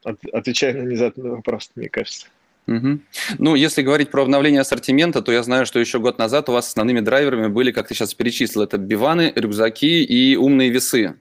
от, 0.04 0.24
отвечаю 0.32 0.78
на 0.78 0.88
незаданный 0.88 1.30
вопрос, 1.30 1.70
мне 1.74 1.88
кажется. 1.88 2.28
Угу. 2.66 3.00
Ну, 3.38 3.54
если 3.56 3.82
говорить 3.82 4.10
про 4.10 4.22
обновление 4.22 4.60
ассортимента, 4.60 5.22
то 5.22 5.32
я 5.32 5.42
знаю, 5.42 5.66
что 5.66 5.80
еще 5.80 5.98
год 5.98 6.18
назад 6.18 6.48
у 6.48 6.52
вас 6.52 6.68
основными 6.68 7.00
драйверами 7.00 7.48
были, 7.48 7.72
как 7.72 7.88
ты 7.88 7.94
сейчас 7.94 8.14
перечислил, 8.14 8.62
это 8.62 8.78
биваны, 8.78 9.32
рюкзаки 9.34 10.04
и 10.04 10.36
умные 10.36 10.70
весы. 10.70 11.16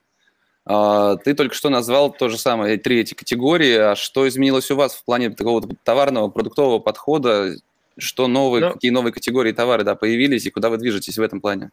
А, 0.71 1.15
ты 1.17 1.33
только 1.33 1.55
что 1.55 1.69
назвал 1.69 2.13
то 2.13 2.29
же 2.29 2.37
самое, 2.37 2.77
три 2.77 2.99
эти 2.99 3.15
категории. 3.15 3.75
А 3.75 3.95
что 3.95 4.27
изменилось 4.27 4.69
у 4.69 4.75
вас 4.75 4.93
в 4.93 5.03
плане 5.03 5.31
такого 5.31 5.67
товарного, 5.83 6.29
продуктового 6.29 6.77
подхода? 6.77 7.55
Что 7.97 8.27
новые, 8.27 8.67
ну, 8.67 8.73
какие 8.73 8.91
новые 8.91 9.11
категории 9.11 9.51
товары 9.51 9.83
да, 9.83 9.95
появились 9.95 10.45
и 10.45 10.51
куда 10.51 10.69
вы 10.69 10.77
движетесь 10.77 11.17
в 11.17 11.23
этом 11.23 11.41
плане? 11.41 11.71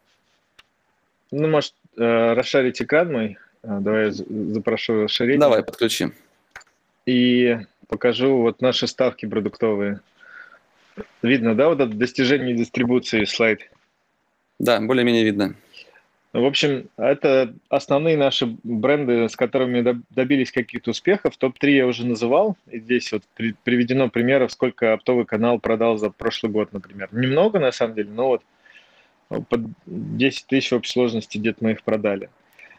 Ну, 1.31 1.47
может, 1.47 1.75
э, 1.99 2.33
расшарить 2.33 2.81
экран 2.81 3.13
мой. 3.13 3.39
Э, 3.63 3.79
давай 3.81 4.07
я 4.07 4.13
запрошу 4.13 5.03
расширить. 5.03 5.39
Давай, 5.39 5.63
подключи. 5.63 6.13
И 7.05 7.59
покажу 7.89 8.39
вот 8.39 8.63
наши 8.63 8.87
ставки 8.87 9.27
продуктовые. 9.27 10.01
Видно, 11.21 11.55
да, 11.55 11.69
вот 11.69 11.81
это 11.81 11.93
достижение 11.93 12.57
дистрибуции 12.57 13.25
слайд? 13.27 13.71
Да, 14.59 14.81
более-менее 14.81 15.23
видно. 15.23 15.55
В 16.33 16.45
общем, 16.45 16.91
это 16.99 17.55
основные 17.71 18.17
наши 18.17 18.47
бренды, 18.63 19.29
с 19.29 19.37
которыми 19.37 20.03
добились 20.11 20.53
каких-то 20.53 20.91
успехов. 20.91 21.37
Топ-3 21.37 21.71
я 21.71 21.87
уже 21.87 22.07
называл. 22.07 22.57
И 22.71 22.79
здесь 22.79 23.11
вот 23.13 23.23
приведено 23.65 24.11
примеров, 24.11 24.53
сколько 24.53 24.93
оптовый 24.93 25.25
канал 25.25 25.59
продал 25.59 25.97
за 25.97 26.11
прошлый 26.11 26.53
год, 26.53 26.73
например. 26.73 27.09
Немного, 27.13 27.59
на 27.59 27.73
самом 27.73 27.95
деле, 27.95 28.11
но 28.11 28.29
вот 28.29 28.43
под 29.49 29.63
10 29.87 30.47
тысяч 30.47 30.71
в 30.71 30.75
общей 30.75 30.93
сложности 30.93 31.39
где-то 31.39 31.65
мы 31.65 31.73
их 31.73 31.83
продали. 31.83 32.29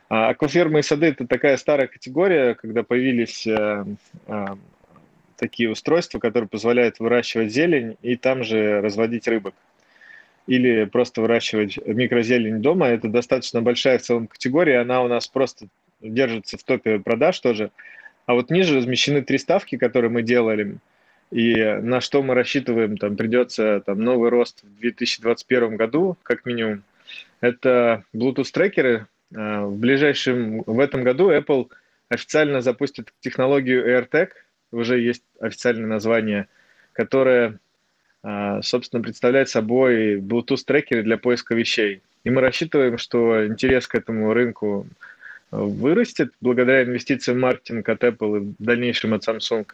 А 0.10 0.30
аквафермы 0.30 0.80
и 0.80 0.84
сады– 0.84 1.06
это 1.08 1.28
такая 1.28 1.58
старая 1.58 1.88
категория, 1.88 2.54
когда 2.54 2.84
появились 2.84 3.46
э, 3.46 3.86
э, 4.28 4.46
такие 5.36 5.70
устройства, 5.70 6.20
которые 6.20 6.48
позволяют 6.48 7.00
выращивать 7.00 7.52
зелень 7.52 7.98
и 8.02 8.16
там 8.16 8.44
же 8.44 8.82
разводить 8.82 9.28
рыбок 9.28 9.54
или 10.48 10.86
просто 10.86 11.22
выращивать 11.22 11.78
микрозелень 11.86 12.62
дома. 12.62 12.88
Это 12.88 13.10
достаточно 13.10 13.62
большая 13.62 14.00
в 14.00 14.02
целом 14.02 14.28
категория, 14.28 14.80
она 14.80 15.04
у 15.04 15.08
нас 15.08 15.28
просто 15.28 15.68
держится 16.02 16.58
в 16.58 16.64
топе 16.64 17.00
продаж 17.00 17.40
тоже. 17.40 17.72
А 18.26 18.34
вот 18.34 18.50
ниже 18.50 18.78
размещены 18.78 19.22
три 19.22 19.38
ставки, 19.38 19.78
которые 19.78 20.10
мы 20.10 20.22
делали, 20.22 20.78
и 21.32 21.56
на 21.82 22.02
что 22.02 22.24
мы 22.24 22.34
рассчитываем, 22.34 22.98
там 22.98 23.18
придется 23.18 23.82
там, 23.86 24.02
новый 24.02 24.30
рост 24.30 24.64
в 24.64 24.80
2021 24.80 25.76
году, 25.76 26.18
как 26.24 26.46
минимум. 26.46 26.84
Это 27.42 28.04
Bluetooth-трекеры. 28.16 29.08
А, 29.36 29.66
в 29.66 29.78
ближайшем, 29.78 30.64
в 30.66 30.80
этом 30.80 31.04
году 31.04 31.32
Apple 31.32 31.70
официально 32.10 32.62
запустит 32.62 33.14
технологию 33.20 33.86
AirTag, 33.86 34.30
уже 34.72 35.00
есть 35.00 35.24
официальное 35.40 35.88
название, 35.88 36.48
которая 36.94 37.60
собственно, 38.62 39.02
представляет 39.02 39.50
собой 39.50 40.16
Bluetooth-трекеры 40.20 41.04
для 41.04 41.18
поиска 41.18 41.56
вещей. 41.56 42.02
И 42.24 42.30
мы 42.30 42.42
рассчитываем, 42.42 42.98
что 42.98 43.46
интерес 43.48 43.88
к 43.88 43.96
этому 43.96 44.34
рынку 44.34 44.88
вырастет 45.52 46.34
благодаря 46.42 46.84
инвестициям 46.84 47.38
в 47.38 47.42
маркетинг 47.42 47.88
от 47.88 48.04
Apple 48.04 48.38
и 48.38 48.40
в 48.40 48.56
дальнейшем 48.60 49.14
от 49.14 49.28
Samsung. 49.28 49.66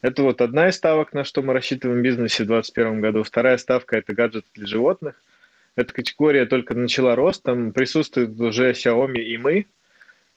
Это 0.00 0.22
вот 0.22 0.40
одна 0.40 0.68
из 0.68 0.76
ставок, 0.76 1.12
на 1.12 1.24
что 1.24 1.42
мы 1.42 1.52
рассчитываем 1.52 2.00
в 2.00 2.02
бизнесе 2.02 2.44
в 2.44 2.48
2021 2.48 3.00
году. 3.00 3.22
Вторая 3.22 3.56
ставка– 3.56 3.96
это 3.98 4.14
гаджет 4.14 4.44
для 4.54 4.66
животных. 4.66 5.14
Эта 5.76 5.92
категория 5.92 6.44
только 6.44 6.74
начала 6.74 7.14
рост, 7.14 7.42
там 7.42 7.72
присутствует 7.72 8.38
уже 8.40 8.72
Xiaomi 8.72 9.18
и 9.18 9.38
мы. 9.38 9.66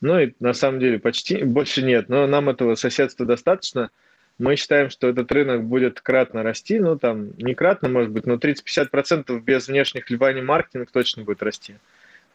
Ну 0.01 0.19
и 0.19 0.33
на 0.39 0.53
самом 0.53 0.79
деле 0.79 0.99
почти 0.99 1.43
больше 1.43 1.81
нет, 1.81 2.09
но 2.09 2.27
нам 2.27 2.49
этого 2.49 2.75
соседства 2.75 3.25
достаточно. 3.25 3.89
Мы 4.37 4.57
считаем, 4.57 4.89
что 4.89 5.07
этот 5.07 5.31
рынок 5.31 5.63
будет 5.63 6.01
кратно 6.01 6.43
расти, 6.43 6.77
ну 6.79 6.97
там 6.97 7.31
не 7.37 7.53
кратно, 7.55 7.87
может 7.87 8.11
быть, 8.11 8.25
но 8.25 8.35
30-50% 8.35 9.39
без 9.39 9.67
внешних 9.67 10.09
вливаний 10.09 10.41
маркетинг 10.41 10.91
точно 10.91 11.23
будет 11.23 11.41
расти. 11.41 11.75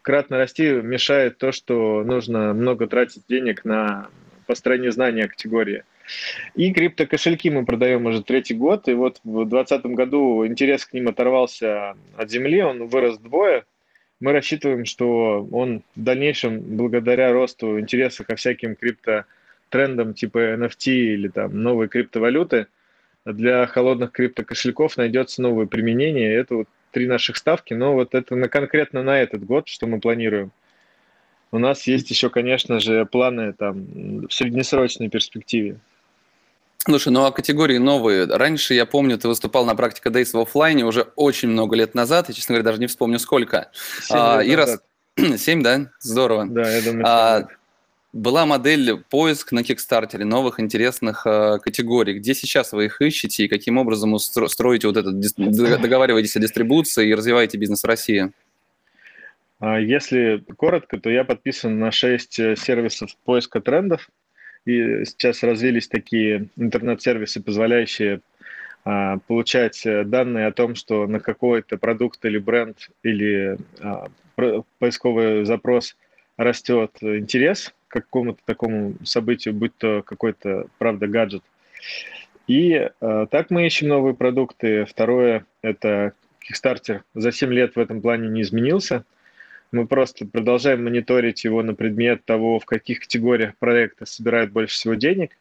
Кратно 0.00 0.38
расти 0.38 0.71
мешает 0.71 1.37
то, 1.37 1.52
что 1.52 2.02
нужно 2.04 2.54
много 2.54 2.87
тратить 2.87 3.23
денег 3.28 3.66
на 3.66 4.09
построение 4.47 4.92
знания 4.92 5.28
категории. 5.28 5.85
И 6.57 6.73
криптокошельки 6.73 7.50
мы 7.50 7.64
продаем 7.64 8.07
уже 8.07 8.23
третий 8.23 8.54
год, 8.54 8.88
и 8.88 8.95
вот 8.95 9.21
в 9.23 9.47
2020 9.47 9.87
году 9.95 10.47
интерес 10.47 10.87
к 10.87 10.95
ним 10.95 11.09
оторвался 11.09 11.95
от 12.16 12.30
земли, 12.30 12.62
он 12.62 12.87
вырос 12.87 13.19
вдвое. 13.19 13.64
Мы 14.21 14.33
рассчитываем, 14.33 14.87
что 14.87 15.47
он 15.52 15.83
в 15.95 16.02
дальнейшем, 16.02 16.61
благодаря 16.61 17.33
росту 17.33 17.78
интереса 17.78 18.25
ко 18.25 18.37
всяким 18.37 18.75
криптотрендам 19.71 20.15
типа 20.15 20.39
NFT 20.55 20.91
или 20.91 21.29
там 21.29 21.62
новые 21.62 21.89
криптовалюты, 21.89 22.67
для 23.25 23.67
холодных 23.67 24.12
криптокошельков 24.12 24.97
найдется 24.97 25.43
новое 25.43 25.67
применение. 25.67 26.35
Это 26.35 26.57
вот 26.57 26.69
три 26.91 27.07
наших 27.07 27.37
ставки, 27.37 27.75
но 27.75 27.95
вот 27.95 28.15
это 28.15 28.35
на, 28.35 28.49
конкретно 28.49 29.03
на 29.03 29.21
этот 29.21 29.45
год, 29.45 29.69
что 29.69 29.87
мы 29.87 30.00
планируем. 30.00 30.50
У 31.53 31.59
нас 31.59 31.87
есть 31.87 32.11
еще, 32.11 32.31
конечно 32.31 32.81
же, 32.81 33.05
планы 33.07 33.53
там 33.53 34.27
в 34.27 34.33
среднесрочной 34.33 35.09
перспективе. 35.09 35.79
Слушай, 36.79 37.12
ну 37.12 37.25
а 37.25 37.33
категории 37.33 37.77
новые. 37.77 38.25
Раньше, 38.25 38.75
я 38.75 38.87
помню, 38.87 39.19
ты 39.19 39.29
выступал 39.29 39.67
на 39.67 39.75
практика 39.75 40.09
Days 40.09 40.31
в 40.33 40.39
офлайне 40.39 40.85
уже 40.85 41.09
очень 41.15 41.49
много 41.49 41.77
лет 41.77 41.95
назад, 41.95 42.29
я, 42.29 42.35
честно 42.35 42.55
говоря, 42.55 42.65
даже 42.65 42.81
не 42.81 42.87
вспомню 42.87 43.19
сколько. 43.19 43.71
Семь 44.03 44.17
а, 44.19 44.41
и 44.41 44.55
раз... 44.55 44.79
Семь, 45.37 45.62
да? 45.62 45.91
Здорово. 46.00 46.47
Да, 46.47 46.71
я 46.71 46.83
думаю, 46.83 47.07
а, 47.07 47.49
была 48.12 48.45
модель 48.45 48.97
поиск 49.09 49.52
на 49.52 49.62
Кикстартере 49.62 50.25
новых 50.25 50.59
интересных 50.59 51.26
э, 51.26 51.59
категорий. 51.62 52.19
Где 52.19 52.35
сейчас 52.35 52.73
вы 52.73 52.87
их 52.87 53.00
ищете 53.00 53.45
и 53.45 53.49
каким 53.49 53.79
образом 53.79 54.14
устро- 54.14 54.49
строите 54.49 54.88
вот 54.88 54.97
это, 54.97 55.12
договариваетесь 55.12 56.37
о 56.37 56.40
дистрибуции 56.40 57.09
и 57.09 57.14
развиваете 57.14 57.59
бизнес 57.59 57.83
в 57.83 57.87
России? 57.87 58.33
А, 59.61 59.79
если 59.79 60.43
коротко, 60.57 60.99
то 60.99 61.09
я 61.11 61.25
подписан 61.25 61.79
на 61.79 61.93
6 61.93 62.38
э, 62.40 62.57
сервисов 62.57 63.17
поиска 63.25 63.61
трендов. 63.61 64.11
И 64.67 65.05
сейчас 65.05 65.43
развились 65.43 65.88
такие 65.88 66.49
интернет-сервисы, 66.57 67.40
позволяющие 67.40 68.21
а, 68.85 69.19
получать 69.26 69.87
э, 69.87 70.05
данные 70.05 70.47
о 70.47 70.52
том, 70.52 70.75
что 70.75 71.07
на 71.07 71.21
какой-то 71.21 71.79
продукт 71.79 72.25
или 72.25 72.38
бренд 72.38 72.90
или 73.02 73.57
а, 73.81 74.09
поисковый 74.79 75.45
запрос 75.45 75.97
растет 76.37 76.97
интерес 77.02 77.73
какому-то 77.91 78.41
такому 78.45 78.95
событию, 79.05 79.55
будь 79.55 79.77
то 79.77 80.03
какой-то, 80.03 80.67
правда, 80.79 81.07
гаджет. 81.07 81.43
И 82.47 82.89
а, 83.01 83.27
так 83.27 83.51
мы 83.51 83.67
ищем 83.67 83.89
новые 83.89 84.15
продукты. 84.15 84.87
Второе– 84.87 85.45
это 85.63 86.15
Kickstarter 86.41 87.03
за 87.15 87.33
7 87.33 87.53
лет 87.53 87.77
в 87.77 87.79
этом 87.79 88.01
плане 88.01 88.29
не 88.29 88.43
изменился– 88.43 89.05
мы 89.73 89.87
просто 89.87 90.27
продолжаем 90.27 90.85
мониторить 90.85 91.45
его 91.45 91.63
на 91.63 91.75
предмет 91.75 92.25
того, 92.25 92.59
в 92.59 92.65
каких 92.65 93.01
категориях 93.01 93.57
проекта 93.57 94.05
собирают 94.05 94.51
больше 94.51 94.75
всего 94.75 94.95
денег. 94.95 95.37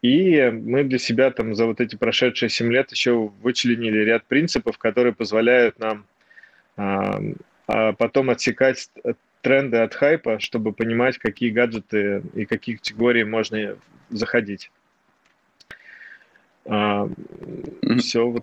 И 0.00 0.50
мы 0.50 0.84
для 0.84 0.98
себя 0.98 1.30
там 1.30 1.54
за 1.54 1.66
вот 1.66 1.80
эти 1.80 1.96
прошедшие 1.96 2.48
7 2.48 2.72
лет 2.72 2.90
еще 2.90 3.30
вычленили 3.42 3.98
ряд 3.98 4.24
принципов, 4.24 4.78
которые 4.78 5.14
позволяют 5.14 5.78
нам 5.78 6.06
а, 6.76 7.20
а 7.66 7.92
потом 7.92 8.30
отсекать 8.30 8.90
тренды 9.44 9.76
от 9.76 9.94
хайпа, 9.94 10.40
чтобы 10.40 10.72
понимать, 10.72 11.18
какие 11.18 11.50
гаджеты 11.50 12.22
и 12.34 12.46
какие 12.46 12.76
категории 12.76 13.22
можно 13.22 13.76
заходить. 14.10 14.70
А, 16.64 17.08
все 17.98 18.26
вот. 18.26 18.42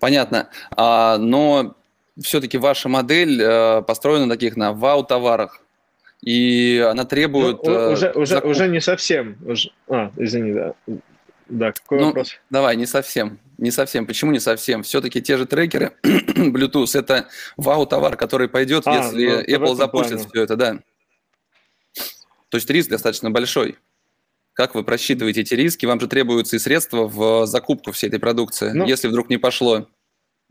Понятно. 0.00 0.48
А, 0.74 1.18
но 1.18 1.76
все-таки 2.20 2.56
ваша 2.58 2.88
модель 2.88 3.40
э, 3.40 3.82
построена 3.82 4.26
на 4.26 4.34
таких 4.34 4.56
на 4.56 4.72
вау-товарах, 4.72 5.62
и 6.22 6.84
она 6.90 7.04
требует... 7.04 7.62
Ну, 7.62 7.70
э, 7.70 7.92
уже, 7.92 8.10
уже, 8.12 8.38
уже 8.40 8.68
не 8.68 8.80
совсем. 8.80 9.36
Уже... 9.44 9.70
А, 9.88 10.10
извини, 10.16 10.52
да. 10.52 10.74
Да, 11.52 11.72
какой 11.72 11.98
ну, 11.98 12.06
вопрос? 12.06 12.38
Давай, 12.48 12.76
не 12.76 12.86
совсем. 12.86 13.38
Не 13.58 13.70
совсем. 13.70 14.06
Почему 14.06 14.32
не 14.32 14.40
совсем? 14.40 14.82
Все-таки 14.82 15.20
те 15.20 15.36
же 15.36 15.46
трекеры 15.46 15.92
Bluetooth– 16.02 16.88
это 16.98 17.28
вау-товар, 17.58 18.16
который 18.16 18.48
пойдет, 18.48 18.86
а, 18.86 18.96
если 18.96 19.26
ну, 19.26 19.42
Apple 19.42 19.74
запустит 19.74 20.14
плане. 20.14 20.28
все 20.28 20.42
это, 20.42 20.56
да. 20.56 20.78
То 22.48 22.56
есть 22.56 22.68
риск 22.70 22.88
достаточно 22.88 23.30
большой. 23.30 23.76
Как 24.54 24.74
вы 24.74 24.82
просчитываете 24.82 25.42
эти 25.42 25.54
риски? 25.54 25.84
Вам 25.84 26.00
же 26.00 26.08
требуются 26.08 26.56
и 26.56 26.58
средства 26.58 27.06
в 27.06 27.46
закупку 27.46 27.92
всей 27.92 28.08
этой 28.08 28.18
продукции, 28.18 28.70
ну, 28.72 28.86
если 28.86 29.08
вдруг 29.08 29.28
не 29.28 29.36
пошло 29.36 29.86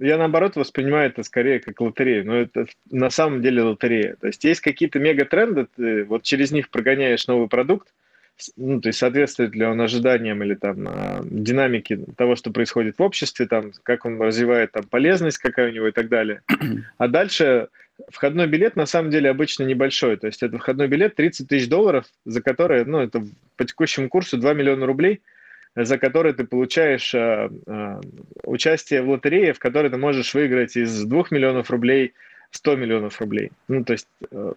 я 0.01 0.17
наоборот 0.17 0.55
воспринимаю 0.55 1.09
это 1.09 1.21
скорее 1.21 1.59
как 1.59 1.79
лотерею, 1.79 2.25
но 2.25 2.35
это 2.35 2.65
на 2.89 3.11
самом 3.11 3.43
деле 3.43 3.61
лотерея. 3.61 4.15
То 4.19 4.27
есть 4.27 4.43
есть 4.43 4.61
какие-то 4.61 4.97
мегатренды, 4.97 5.67
ты 5.75 6.05
вот 6.05 6.23
через 6.23 6.51
них 6.51 6.71
прогоняешь 6.71 7.27
новый 7.27 7.47
продукт, 7.47 7.93
ну, 8.57 8.81
то 8.81 8.89
есть 8.89 8.99
соответствует 8.99 9.55
ли 9.55 9.65
он 9.65 9.79
ожиданиям 9.81 10.43
или 10.43 10.55
там 10.55 10.87
а, 10.87 11.21
динамике 11.23 11.99
того, 12.17 12.35
что 12.35 12.51
происходит 12.51 12.97
в 12.97 13.01
обществе, 13.01 13.45
там, 13.45 13.71
как 13.83 14.05
он 14.05 14.21
развивает 14.21 14.71
там 14.71 14.83
полезность 14.83 15.37
какая 15.37 15.69
у 15.69 15.73
него 15.73 15.87
и 15.87 15.91
так 15.91 16.09
далее. 16.09 16.41
А 16.97 17.07
дальше 17.07 17.67
входной 18.09 18.47
билет 18.47 18.75
на 18.75 18.85
самом 18.85 19.11
деле 19.11 19.29
обычно 19.29 19.63
небольшой, 19.63 20.17
то 20.17 20.27
есть 20.27 20.43
это 20.43 20.57
входной 20.57 20.87
билет 20.87 21.15
30 21.15 21.47
тысяч 21.47 21.67
долларов, 21.67 22.05
за 22.25 22.41
которые, 22.41 22.85
ну, 22.85 22.99
это 22.99 23.23
по 23.57 23.65
текущему 23.65 24.09
курсу 24.09 24.37
2 24.37 24.53
миллиона 24.53 24.85
рублей– 24.85 25.21
за 25.75 25.97
который 25.97 26.33
ты 26.33 26.43
получаешь 26.43 27.13
э, 27.13 27.49
э, 27.65 28.01
участие 28.43 29.01
в 29.03 29.09
лотерее, 29.09 29.53
в 29.53 29.59
которой 29.59 29.89
ты 29.89 29.97
можешь 29.97 30.33
выиграть 30.33 30.75
из 30.75 31.03
2 31.03 31.25
миллионов 31.31 31.71
рублей 31.71 32.13
100 32.51 32.75
миллионов 32.75 33.19
рублей. 33.19 33.51
Ну, 33.67 33.83
то 33.83 33.93
есть 33.93 34.07
э, 34.31 34.53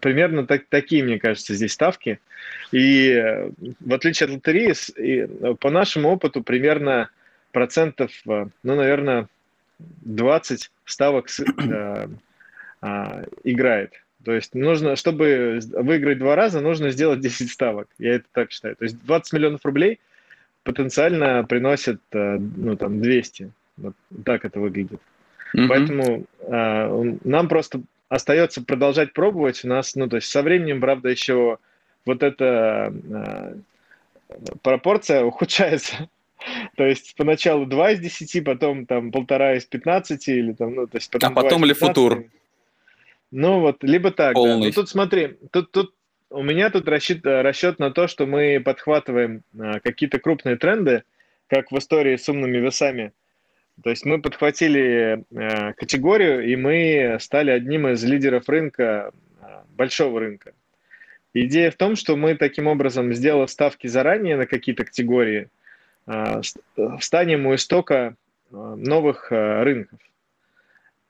примерно 0.00 0.46
так, 0.46 0.66
такие, 0.68 1.02
мне 1.02 1.18
кажется, 1.18 1.54
здесь 1.54 1.72
ставки. 1.72 2.20
И 2.72 3.10
э, 3.10 3.50
в 3.80 3.94
отличие 3.94 4.26
от 4.26 4.32
лотереи, 4.32 4.74
э, 4.96 5.54
по 5.54 5.70
нашему 5.70 6.10
опыту 6.10 6.42
примерно 6.42 7.10
процентов, 7.52 8.10
ну, 8.24 8.50
наверное, 8.62 9.28
20 9.78 10.70
ставок 10.84 11.28
э, 11.40 12.08
э, 12.82 13.24
играет. 13.44 13.92
То 14.24 14.32
есть 14.32 14.54
нужно, 14.54 14.96
чтобы 14.96 15.60
выиграть 15.72 16.18
два 16.18 16.36
раза, 16.36 16.60
нужно 16.60 16.90
сделать 16.90 17.20
10 17.20 17.50
ставок. 17.50 17.88
Я 17.98 18.16
это 18.16 18.26
так 18.32 18.52
считаю. 18.52 18.76
То 18.76 18.84
есть 18.84 19.02
20 19.04 19.32
миллионов 19.32 19.64
рублей– 19.64 19.98
потенциально 20.64 21.44
приносит, 21.44 22.00
э, 22.12 22.38
ну, 22.38 22.76
там, 22.76 23.00
200. 23.00 23.52
Вот 23.78 23.94
так 24.24 24.44
это 24.44 24.60
выглядит. 24.60 25.00
Mm-hmm. 25.56 25.66
Поэтому 25.68 26.24
э, 26.40 27.16
нам 27.24 27.48
просто 27.48 27.80
остается 28.08 28.62
продолжать 28.62 29.12
пробовать. 29.12 29.64
У 29.64 29.68
нас, 29.68 29.94
ну, 29.94 30.08
то 30.08 30.16
есть 30.16 30.30
со 30.30 30.42
временем, 30.42 30.80
правда, 30.80 31.08
еще 31.08 31.58
вот 32.06 32.22
эта 32.22 32.92
э, 33.12 33.54
пропорция 34.62 35.24
ухудшается. 35.24 36.08
То 36.76 36.84
есть 36.84 37.14
поначалу 37.16 37.66
2 37.66 37.92
из 37.92 38.00
10, 38.00 38.44
потом 38.44 38.86
там 38.86 39.12
полтора 39.12 39.56
из 39.56 39.66
15 39.66 40.28
или 40.28 40.52
там, 40.52 40.74
ну, 40.74 40.86
то 40.86 40.96
есть 40.96 41.10
потом 41.10 41.32
А 41.32 41.34
потом 41.34 41.64
ли 41.64 41.74
футур? 41.74 42.24
Ну 43.30 43.60
вот, 43.60 43.84
либо 43.84 44.10
так, 44.10 44.34
Полный. 44.34 44.60
да. 44.60 44.66
Ну 44.66 44.72
тут 44.72 44.88
смотри, 44.88 45.36
тут, 45.52 45.70
тут 45.70 45.94
у 46.30 46.42
меня 46.42 46.70
тут 46.70 46.88
расчет, 46.88 47.20
расчет 47.24 47.78
на 47.78 47.90
то, 47.90 48.08
что 48.08 48.26
мы 48.26 48.60
подхватываем 48.64 49.42
а, 49.58 49.80
какие-то 49.80 50.18
крупные 50.18 50.56
тренды, 50.56 51.04
как 51.48 51.70
в 51.70 51.78
истории 51.78 52.16
с 52.16 52.28
умными 52.28 52.58
весами. 52.58 53.12
То 53.82 53.90
есть 53.90 54.04
мы 54.04 54.20
подхватили 54.20 55.24
а, 55.34 55.72
категорию, 55.72 56.46
и 56.46 56.56
мы 56.56 57.16
стали 57.20 57.50
одним 57.50 57.88
из 57.88 58.04
лидеров 58.04 58.48
рынка, 58.48 59.12
а, 59.40 59.64
большого 59.76 60.20
рынка. 60.20 60.52
Идея 61.32 61.70
в 61.70 61.76
том, 61.76 61.96
что 61.96 62.16
мы 62.16 62.34
таким 62.34 62.66
образом, 62.66 63.12
сделав 63.12 63.50
ставки 63.50 63.86
заранее 63.86 64.36
на 64.36 64.46
какие-то 64.46 64.84
категории, 64.84 65.48
встанем 66.98 67.46
у 67.46 67.54
истока 67.54 68.16
новых 68.50 69.30
рынков. 69.30 70.00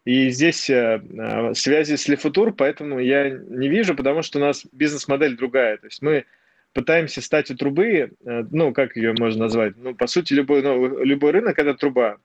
И 0.05 0.31
здесь 0.31 0.71
э, 0.71 1.01
э, 1.19 1.55
связи 1.55 1.97
с 1.97 2.09
Лефутур, 2.09 2.53
поэтому 2.53 2.99
я 2.99 3.31
не 3.31 3.69
вижу, 3.69 3.95
потому 3.95 4.23
что 4.23 4.39
у 4.39 4.41
нас 4.41 4.67
бизнес-модель 4.73 5.37
другая. 5.37 5.77
То 5.77 5.87
есть 5.87 6.01
мы 6.01 6.25
пытаемся 6.73 7.21
стать 7.21 7.51
у 7.51 7.57
трубы, 7.57 7.87
э, 8.25 8.45
ну, 8.51 8.73
как 8.73 8.97
ее 8.97 9.15
можно 9.19 9.45
назвать? 9.45 9.75
Ну, 9.77 9.95
по 9.95 10.07
сути, 10.07 10.33
любой, 10.33 10.63
ну, 10.63 11.05
любой 11.05 11.33
рынок– 11.33 11.59
это 11.59 11.75
труба. 11.75 12.17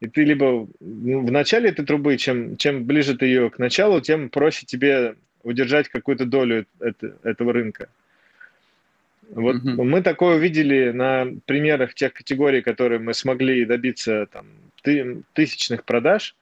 И 0.00 0.06
ты 0.06 0.22
либо 0.22 0.68
в 0.80 1.30
начале 1.30 1.70
этой 1.70 1.84
трубы, 1.84 2.16
чем, 2.16 2.56
чем 2.56 2.84
ближе 2.84 3.16
ты 3.16 3.26
ее 3.26 3.50
к 3.50 3.58
началу, 3.58 4.00
тем 4.00 4.30
проще 4.30 4.64
тебе 4.64 5.16
удержать 5.42 5.88
какую-то 5.88 6.24
долю 6.24 6.66
это, 6.78 7.16
этого 7.24 7.52
рынка. 7.52 7.88
Вот 9.30 9.56
угу. 9.56 9.84
мы 9.84 10.02
такое 10.02 10.36
увидели 10.36 10.90
на 10.90 11.26
примерах 11.46 11.94
тех 11.94 12.14
категорий, 12.14 12.62
которые 12.62 12.98
мы 12.98 13.12
смогли 13.12 13.64
добиться 13.64 14.26
там, 14.32 14.46
ты, 14.82 15.22
тысячных 15.34 15.84
продаж, 15.84 16.34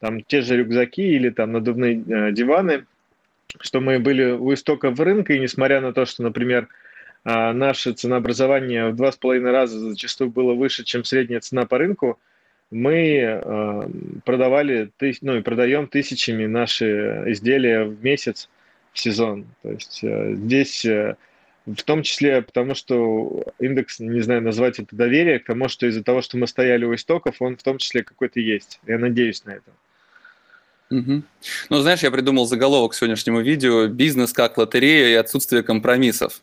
там 0.00 0.22
те 0.22 0.40
же 0.40 0.56
рюкзаки 0.56 1.02
или 1.02 1.30
там 1.30 1.52
надувные 1.52 2.02
э, 2.02 2.32
диваны, 2.32 2.86
что 3.60 3.80
мы 3.80 4.00
были 4.00 4.32
у 4.32 4.52
истоков 4.52 4.98
рынка, 4.98 5.34
и 5.34 5.38
несмотря 5.38 5.80
на 5.80 5.92
то, 5.92 6.06
что, 6.06 6.22
например, 6.22 6.68
э, 7.24 7.52
наше 7.52 7.92
ценообразование 7.92 8.88
в 8.88 8.96
два 8.96 9.12
с 9.12 9.16
половиной 9.16 9.52
раза 9.52 9.78
зачастую 9.78 10.30
было 10.30 10.54
выше, 10.54 10.82
чем 10.82 11.04
средняя 11.04 11.40
цена 11.40 11.66
по 11.66 11.78
рынку, 11.78 12.18
мы 12.70 12.94
э, 12.94 13.88
продавали, 14.24 14.90
ну 15.20 15.36
и 15.36 15.42
продаем 15.42 15.86
тысячами 15.86 16.46
наши 16.46 17.24
изделия 17.26 17.84
в 17.84 18.02
месяц, 18.02 18.48
в 18.92 18.98
сезон. 18.98 19.46
То 19.62 19.70
есть 19.70 20.00
э, 20.02 20.34
здесь 20.34 20.84
э, 20.84 21.16
в 21.66 21.82
том 21.82 22.02
числе 22.02 22.42
потому, 22.42 22.74
что 22.74 23.44
индекс, 23.58 24.00
не 24.00 24.20
знаю, 24.20 24.42
назвать 24.42 24.78
это 24.78 24.94
доверие 24.94 25.38
к 25.38 25.46
тому, 25.46 25.68
что 25.68 25.86
из-за 25.86 26.02
того, 26.02 26.20
что 26.20 26.36
мы 26.36 26.46
стояли 26.46 26.84
у 26.84 26.94
истоков, 26.94 27.36
он 27.40 27.56
в 27.56 27.62
том 27.62 27.78
числе 27.78 28.02
какой-то 28.02 28.40
есть. 28.40 28.80
Я 28.86 28.98
надеюсь 28.98 29.44
на 29.44 29.52
это. 29.52 29.70
Угу. 30.90 31.22
Ну, 31.70 31.80
знаешь, 31.80 32.02
я 32.02 32.10
придумал 32.10 32.46
заголовок 32.46 32.92
к 32.92 32.94
сегодняшнему 32.94 33.40
видео 33.40 33.86
«Бизнес 33.86 34.32
как 34.32 34.58
лотерея 34.58 35.08
и 35.08 35.14
отсутствие 35.14 35.62
компромиссов». 35.62 36.42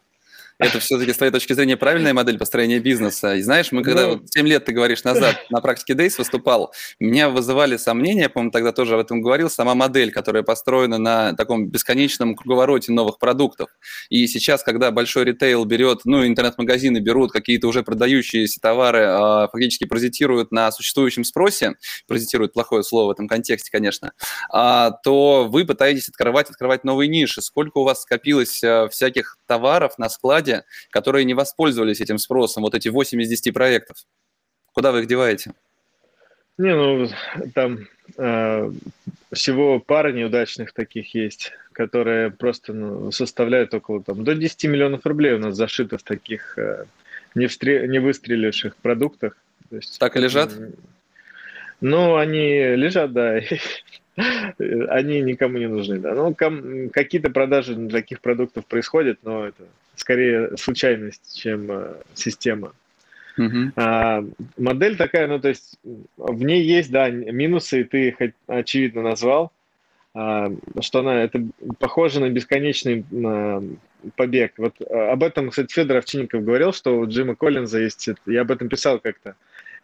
Это 0.61 0.79
все-таки 0.79 1.11
с 1.11 1.17
твоей 1.17 1.31
точки 1.31 1.53
зрения 1.53 1.75
правильная 1.75 2.13
модель 2.13 2.37
построения 2.37 2.77
бизнеса. 2.77 3.33
И 3.33 3.41
знаешь, 3.41 3.71
мы 3.71 3.81
когда 3.81 4.03
ну, 4.03 4.09
вот 4.17 4.29
7 4.29 4.47
лет, 4.47 4.63
ты 4.63 4.73
говоришь, 4.73 5.03
назад 5.03 5.35
на 5.49 5.59
практике 5.59 5.93
Days 5.93 6.13
выступал, 6.19 6.71
меня 6.99 7.29
вызывали 7.29 7.77
сомнения, 7.77 8.29
по-моему, 8.29 8.51
тогда 8.51 8.71
тоже 8.71 8.93
об 8.93 8.99
этом 8.99 9.23
говорил, 9.23 9.49
сама 9.49 9.73
модель, 9.73 10.11
которая 10.11 10.43
построена 10.43 10.99
на 10.99 11.33
таком 11.33 11.67
бесконечном 11.67 12.35
круговороте 12.35 12.91
новых 12.91 13.17
продуктов. 13.17 13.69
И 14.11 14.27
сейчас, 14.27 14.61
когда 14.61 14.91
большой 14.91 15.25
ритейл 15.25 15.65
берет, 15.65 16.01
ну, 16.05 16.27
интернет-магазины 16.27 16.99
берут 16.99 17.31
какие-то 17.31 17.67
уже 17.67 17.81
продающиеся 17.81 18.59
товары, 18.61 19.03
а, 19.07 19.47
фактически 19.47 19.85
паразитируют 19.85 20.51
на 20.51 20.71
существующем 20.71 21.23
спросе, 21.23 21.73
паразитируют 22.07 22.53
плохое 22.53 22.83
слово 22.83 23.07
в 23.07 23.11
этом 23.11 23.27
контексте, 23.27 23.71
конечно, 23.71 24.13
а, 24.51 24.91
то 24.91 25.47
вы 25.49 25.65
пытаетесь 25.65 26.07
открывать, 26.07 26.51
открывать 26.51 26.83
новые 26.83 27.07
ниши. 27.07 27.41
Сколько 27.41 27.79
у 27.79 27.83
вас 27.83 28.03
скопилось 28.03 28.63
а, 28.63 28.87
всяких 28.89 29.37
товаров 29.47 29.97
на 29.97 30.07
складе, 30.07 30.50
команде, 30.51 30.65
которые 30.89 31.25
не 31.25 31.33
воспользовались 31.33 32.01
этим 32.01 32.17
спросом, 32.17 32.63
вот 32.63 32.75
эти 32.75 32.89
8 32.89 33.21
из 33.21 33.29
10 33.29 33.53
проектов? 33.53 33.97
Куда 34.73 34.91
вы 34.91 35.01
их 35.01 35.07
деваете? 35.07 35.51
Не, 36.57 36.75
ну, 36.75 37.07
там 37.55 37.87
э, 38.17 38.71
всего 39.33 39.79
пара 39.79 40.11
неудачных 40.11 40.73
таких 40.73 41.15
есть, 41.15 41.53
которые 41.73 42.29
просто 42.29 42.73
ну, 42.73 43.11
составляют 43.11 43.73
около 43.73 44.03
там, 44.03 44.23
до 44.23 44.35
10 44.35 44.65
миллионов 44.65 45.05
рублей 45.05 45.33
у 45.33 45.39
нас 45.39 45.55
зашито 45.55 45.97
в 45.97 46.03
таких 46.03 46.57
э, 46.57 46.85
не, 47.35 47.45
встре- 47.45 47.87
не 47.87 47.99
выстреливших 47.99 48.75
продуктах. 48.75 49.37
То 49.69 49.77
есть, 49.77 49.99
так 49.99 50.15
и 50.17 50.19
лежат? 50.19 50.51
Ну, 51.79 52.15
они 52.15 52.75
лежат, 52.75 53.11
да, 53.11 53.39
они 54.89 55.21
никому 55.21 55.57
не 55.57 55.67
нужны, 55.67 55.97
да. 55.97 56.13
Ну, 56.13 56.35
какие-то 56.35 57.31
продажи 57.31 57.89
таких 57.89 58.19
продуктов 58.21 58.65
происходят, 58.67 59.17
но 59.23 59.47
это 59.47 59.63
скорее 60.01 60.57
случайность, 60.57 61.39
чем 61.39 61.71
э, 61.71 61.93
система. 62.13 62.73
Uh-huh. 63.37 63.71
А, 63.77 64.23
модель 64.57 64.97
такая, 64.97 65.27
ну, 65.27 65.39
то 65.39 65.47
есть 65.47 65.79
в 66.17 66.43
ней 66.43 66.63
есть, 66.63 66.91
да, 66.91 67.09
минусы, 67.09 67.81
и 67.81 67.83
ты 67.85 68.09
их, 68.09 68.15
очевидно, 68.47 69.01
назвал, 69.03 69.53
а, 70.13 70.51
что 70.81 70.99
она, 70.99 71.23
это 71.23 71.41
похоже 71.79 72.19
на 72.19 72.29
бесконечный 72.29 73.05
а, 73.25 73.63
побег. 74.15 74.53
Вот 74.57 74.75
а, 74.81 75.13
об 75.13 75.23
этом, 75.23 75.49
кстати, 75.49 75.71
Федор 75.71 75.97
Овчинников 75.97 76.43
говорил, 76.43 76.73
что 76.73 76.99
у 76.99 77.07
Джима 77.07 77.35
Коллинза 77.35 77.79
есть, 77.79 78.09
я 78.25 78.41
об 78.41 78.51
этом 78.51 78.67
писал 78.67 78.99
как-то, 78.99 79.35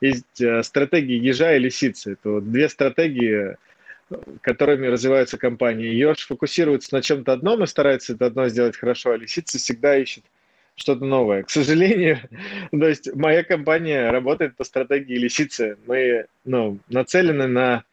есть 0.01 0.41
а, 0.41 0.61
стратегии 0.63 1.15
ежа 1.15 1.55
и 1.55 1.59
лисицы. 1.59 2.13
Это 2.13 2.29
вот 2.29 2.51
две 2.51 2.67
стратегии, 2.67 3.55
которыми 4.41 4.87
развиваются 4.87 5.37
компании. 5.37 5.93
Еж 5.93 6.25
фокусируется 6.25 6.95
на 6.95 7.01
чем-то 7.01 7.33
одном 7.33 7.63
и 7.63 7.67
старается 7.67 8.13
это 8.13 8.27
одно 8.27 8.47
сделать 8.47 8.77
хорошо, 8.77 9.11
а 9.11 9.17
лисица 9.17 9.57
всегда 9.57 9.97
ищет 9.97 10.23
что-то 10.75 11.05
новое. 11.05 11.43
К 11.43 11.49
сожалению, 11.49 12.19
то 12.71 12.87
есть 12.87 13.13
моя 13.13 13.43
компания 13.43 14.09
работает 14.09 14.55
по 14.55 14.63
стратегии 14.63 15.17
лисицы. 15.17 15.77
Мы 15.87 16.25
ну, 16.45 16.79
нацелены 16.87 17.47
на 17.47 17.83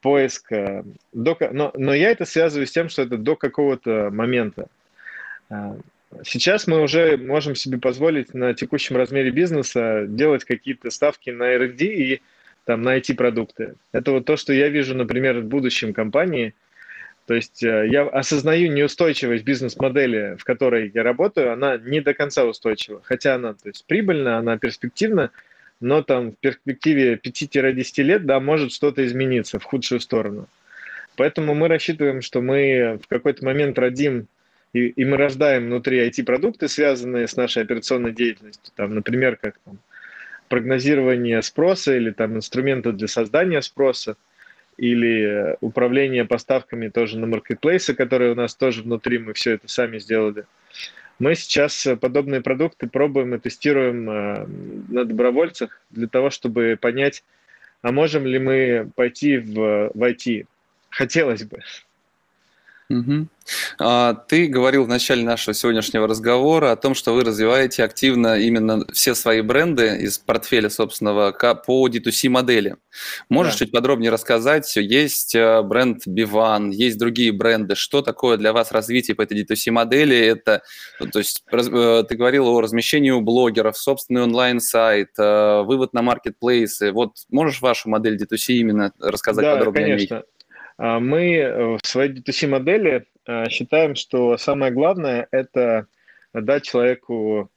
поиск, 0.00 0.50
э, 0.50 0.82
до, 1.12 1.38
но, 1.52 1.72
но 1.76 1.94
я 1.94 2.10
это 2.10 2.24
связываю 2.24 2.66
с 2.66 2.72
тем, 2.72 2.88
что 2.88 3.02
это 3.02 3.16
до 3.16 3.36
какого-то 3.36 4.10
момента. 4.10 4.66
А, 5.48 5.76
сейчас 6.24 6.66
мы 6.66 6.82
уже 6.82 7.16
можем 7.16 7.54
себе 7.54 7.78
позволить 7.78 8.34
на 8.34 8.52
текущем 8.52 8.96
размере 8.96 9.30
бизнеса 9.30 10.06
делать 10.08 10.44
какие-то 10.44 10.90
ставки 10.90 11.30
на 11.30 11.44
R&D 11.44 11.84
и 11.84 12.22
там, 12.64 12.82
на 12.82 12.98
IT-продукты. 12.98 13.74
Это 13.92 14.12
вот 14.12 14.24
то, 14.24 14.36
что 14.36 14.52
я 14.52 14.68
вижу, 14.68 14.94
например, 14.94 15.40
в 15.40 15.44
будущем 15.44 15.92
компании. 15.92 16.54
То 17.26 17.34
есть 17.34 17.62
э, 17.62 17.88
я 17.88 18.02
осознаю 18.02 18.70
неустойчивость 18.72 19.44
бизнес-модели, 19.44 20.36
в 20.38 20.44
которой 20.44 20.90
я 20.92 21.02
работаю, 21.02 21.52
она 21.52 21.76
не 21.76 22.00
до 22.00 22.14
конца 22.14 22.44
устойчива. 22.44 23.00
Хотя 23.04 23.36
она 23.36 23.54
то 23.54 23.68
есть, 23.68 23.84
прибыльна, 23.86 24.38
она 24.38 24.58
перспективна, 24.58 25.30
но 25.80 26.02
там 26.02 26.32
в 26.32 26.36
перспективе 26.38 27.14
5-10 27.14 28.02
лет, 28.02 28.26
да, 28.26 28.40
может 28.40 28.72
что-то 28.72 29.04
измениться 29.04 29.58
в 29.58 29.64
худшую 29.64 30.00
сторону. 30.00 30.48
Поэтому 31.16 31.54
мы 31.54 31.68
рассчитываем, 31.68 32.22
что 32.22 32.40
мы 32.40 32.98
в 33.02 33.08
какой-то 33.08 33.44
момент 33.44 33.78
родим 33.78 34.26
и, 34.72 34.86
и 34.86 35.04
мы 35.04 35.16
рождаем 35.16 35.66
внутри 35.66 36.08
IT-продукты, 36.08 36.68
связанные 36.68 37.28
с 37.28 37.36
нашей 37.36 37.62
операционной 37.62 38.12
деятельностью. 38.12 38.72
Там, 38.74 38.94
например, 38.94 39.36
как 39.36 39.58
там, 39.64 39.78
прогнозирование 40.52 41.40
спроса 41.40 41.96
или 41.96 42.10
там 42.10 42.36
инструменты 42.36 42.92
для 42.92 43.08
создания 43.08 43.62
спроса 43.62 44.16
или 44.76 45.56
управление 45.62 46.26
поставками 46.26 46.90
тоже 46.90 47.18
на 47.18 47.26
маркетплейсы, 47.26 47.94
которые 47.94 48.32
у 48.32 48.34
нас 48.34 48.54
тоже 48.54 48.82
внутри, 48.82 49.16
мы 49.16 49.32
все 49.32 49.52
это 49.52 49.66
сами 49.68 49.98
сделали. 49.98 50.44
Мы 51.18 51.36
сейчас 51.36 51.88
подобные 51.98 52.42
продукты 52.42 52.86
пробуем 52.86 53.34
и 53.34 53.38
тестируем 53.38 54.10
э, 54.10 54.46
на 54.90 55.06
добровольцах 55.06 55.80
для 55.88 56.06
того, 56.06 56.28
чтобы 56.28 56.76
понять, 56.78 57.24
а 57.80 57.90
можем 57.90 58.26
ли 58.26 58.38
мы 58.38 58.90
пойти 58.94 59.38
в, 59.38 59.90
в 59.94 60.02
IT. 60.02 60.46
Хотелось 60.90 61.44
бы. 61.44 61.60
Угу. 62.92 63.28
Ты 64.28 64.46
говорил 64.46 64.84
в 64.84 64.88
начале 64.88 65.24
нашего 65.24 65.54
сегодняшнего 65.54 66.06
разговора 66.06 66.72
о 66.72 66.76
том, 66.76 66.94
что 66.94 67.12
вы 67.14 67.24
развиваете 67.24 67.82
активно 67.84 68.38
именно 68.38 68.84
все 68.92 69.14
свои 69.14 69.40
бренды 69.40 69.96
из 69.96 70.18
портфеля 70.18 70.70
собственного 70.70 71.32
по 71.32 71.88
D2C 71.88 72.28
модели. 72.28 72.76
Можешь 73.28 73.54
да. 73.54 73.58
чуть 73.60 73.72
подробнее 73.72 74.10
рассказать? 74.10 74.76
Есть 74.76 75.34
э, 75.34 75.62
бренд 75.62 76.06
Bivan, 76.06 76.70
есть 76.70 76.98
другие 76.98 77.32
бренды. 77.32 77.74
Что 77.74 78.02
такое 78.02 78.36
для 78.36 78.52
вас 78.52 78.70
развитие 78.70 79.14
по 79.14 79.22
этой 79.22 79.42
D2C 79.42 79.70
модели? 79.70 80.16
Это, 80.16 80.62
ну, 81.00 81.06
то 81.06 81.18
есть, 81.18 81.42
э, 81.50 82.04
ты 82.08 82.14
говорил 82.14 82.46
о 82.48 82.60
размещении 82.60 83.10
у 83.10 83.20
блогеров, 83.20 83.76
собственный 83.76 84.22
онлайн-сайт, 84.22 85.10
э, 85.18 85.62
вывод 85.62 85.92
на 85.94 86.02
маркетплейсы. 86.02 86.92
Вот 86.92 87.16
можешь 87.30 87.60
вашу 87.60 87.88
модель 87.88 88.16
D2C 88.22 88.54
именно 88.54 88.92
рассказать 89.00 89.44
да, 89.44 89.56
подробнее? 89.56 89.96
конечно. 89.96 90.22
А, 90.76 91.00
мы 91.00 91.36
э, 91.36 91.78
в 91.82 91.86
своей 91.86 92.12
D2C-модели 92.12 93.06
э, 93.26 93.48
считаем, 93.48 93.94
что 93.94 94.36
самое 94.36 94.72
главное– 94.72 95.28
это 95.30 95.86
дать 96.32 96.64
человеку 96.64 97.50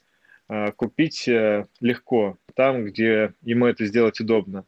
э, 0.50 0.72
купить 0.74 1.28
легко, 1.28 2.38
там, 2.56 2.86
где 2.86 3.34
ему 3.42 3.66
это 3.66 3.86
сделать 3.86 4.20
удобно. 4.20 4.66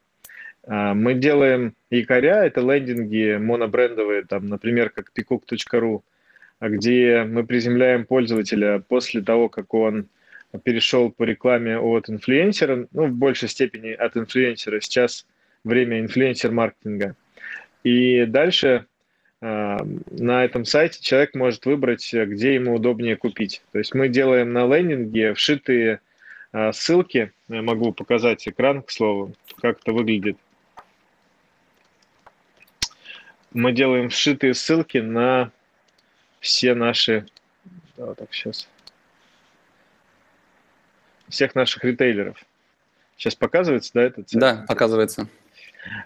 А, 0.65 0.93
мы 0.93 1.13
делаем 1.13 1.75
якоря, 1.89 2.45
это 2.45 2.61
лендинги 2.61 3.37
монобрендовые, 3.37 4.23
там, 4.25 4.47
например, 4.47 4.89
как 4.89 5.11
peacock.ru, 5.15 6.01
где 6.61 7.23
мы 7.23 7.45
приземляем 7.45 8.05
пользователя 8.05 8.79
после 8.79 9.21
того, 9.21 9.49
как 9.49 9.73
он 9.73 10.07
перешел 10.63 11.11
по 11.11 11.23
рекламе 11.23 11.77
от 11.77 12.09
инфлюенсера, 12.09 12.87
ну, 12.91 13.07
в 13.07 13.11
большей 13.11 13.49
степени 13.49 13.91
от 13.91 14.15
инфлюенсера. 14.15 14.79
Сейчас 14.79 15.27
время 15.63 15.99
инфлюенсер-маркетинга– 15.99 17.15
и 17.87 18.25
дальше 18.25 18.85
э, 19.39 19.77
на 20.11 20.43
этом 20.43 20.65
сайте 20.65 21.01
человек 21.01 21.35
может 21.35 21.65
выбрать, 21.65 22.13
где 22.13 22.55
ему 22.55 22.75
удобнее 22.75 23.15
купить. 23.15 23.61
То 23.71 23.77
есть 23.77 23.93
мы 23.93 24.09
делаем 24.09 24.51
на 24.51 24.67
лендинге 24.67 25.33
вшитые 25.33 26.01
э, 26.51 26.73
ссылки. 26.73 27.31
Я 27.47 27.61
могу 27.61 27.93
показать 27.93 28.45
экран, 28.45 28.81
к 28.81 28.91
слову, 28.91 29.33
как 29.61 29.79
это 29.79 29.93
выглядит. 29.93 30.37
Мы 33.53 33.71
делаем 33.71 34.09
вшитые 34.09 34.53
ссылки 34.53 34.97
на 34.97 35.51
все 36.41 36.75
наши... 36.75 37.25
Да, 37.95 38.13
так, 38.15 38.33
сейчас. 38.33 38.67
Всех 41.29 41.55
наших 41.55 41.85
ритейлеров. 41.85 42.37
Сейчас 43.15 43.35
показывается, 43.35 43.91
да, 43.93 44.03
этот? 44.03 44.27
Да, 44.33 44.65
показывается. 44.67 45.29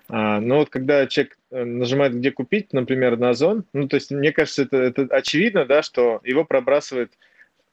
А, 0.10 0.40
но 0.40 0.58
вот 0.58 0.70
когда 0.70 1.08
человек 1.08 1.38
э, 1.52 1.64
нажимает 1.64 2.16
«Где 2.16 2.32
купить», 2.32 2.74
например, 2.74 3.18
на 3.18 3.30
Озон, 3.30 3.66
ну, 3.74 3.88
то 3.88 3.96
есть 3.96 4.12
мне 4.12 4.32
кажется, 4.32 4.64
это, 4.64 4.78
это 4.78 5.08
очевидно, 5.10 5.66
да, 5.66 5.82
что 5.82 6.22
его 6.24 6.46
пробрасывает 6.46 7.12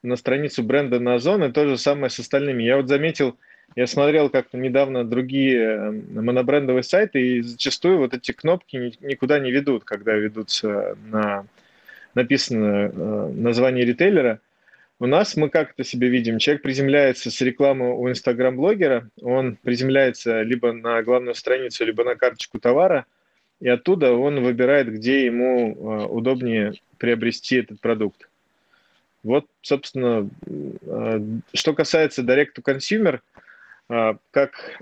на 0.03 0.15
страницу 0.15 0.63
бренда 0.63 0.99
на 0.99 1.15
Озон, 1.15 1.43
и 1.43 1.51
то 1.51 1.67
же 1.67 1.77
самое 1.77 2.09
с 2.09 2.19
остальными. 2.19 2.63
Я 2.63 2.77
вот 2.77 2.87
заметил, 2.87 3.37
я 3.75 3.87
смотрел 3.87 4.29
как-то 4.29 4.57
недавно 4.57 5.03
другие 5.03 5.59
э, 5.59 5.91
монобрендовые 5.91 6.83
сайты, 6.83 7.21
и 7.21 7.41
зачастую 7.41 7.97
вот 7.97 8.13
эти 8.13 8.31
кнопки 8.31 8.95
никуда 9.01 9.39
не 9.39 9.51
ведут, 9.51 9.83
когда 9.83 10.13
ведутся 10.13 10.97
на 11.05 11.45
написано 12.15 12.91
э, 12.91 13.31
название 13.35 13.85
ритейлера. 13.85 14.39
У 15.01 15.07
нас 15.07 15.37
мы 15.37 15.49
как 15.49 15.71
это 15.71 15.85
себе 15.85 16.09
видим? 16.09 16.39
Человек 16.39 16.61
приземляется 16.61 17.31
с 17.31 17.39
рекламы 17.39 17.97
у 17.97 18.09
инстаграм-блогера, 18.09 19.09
он 19.21 19.55
приземляется 19.55 20.41
либо 20.41 20.73
на 20.73 21.01
главную 21.03 21.35
страницу, 21.35 21.85
либо 21.85 22.03
на 22.03 22.15
карточку 22.15 22.59
товара, 22.59 23.05
и 23.61 23.69
оттуда 23.69 24.11
он 24.11 24.43
выбирает, 24.43 24.91
где 24.91 25.25
ему 25.25 25.71
э, 25.71 26.05
удобнее 26.05 26.73
приобрести 26.97 27.57
этот 27.57 27.79
продукт. 27.79 28.29
Вот, 29.23 29.45
собственно, 29.61 30.29
э, 30.45 31.21
что 31.53 31.73
касается 31.73 32.21
Direct 32.21 32.55
to 32.57 32.61
Consumer, 32.61 33.21
э, 33.89 34.17
как 34.31 34.81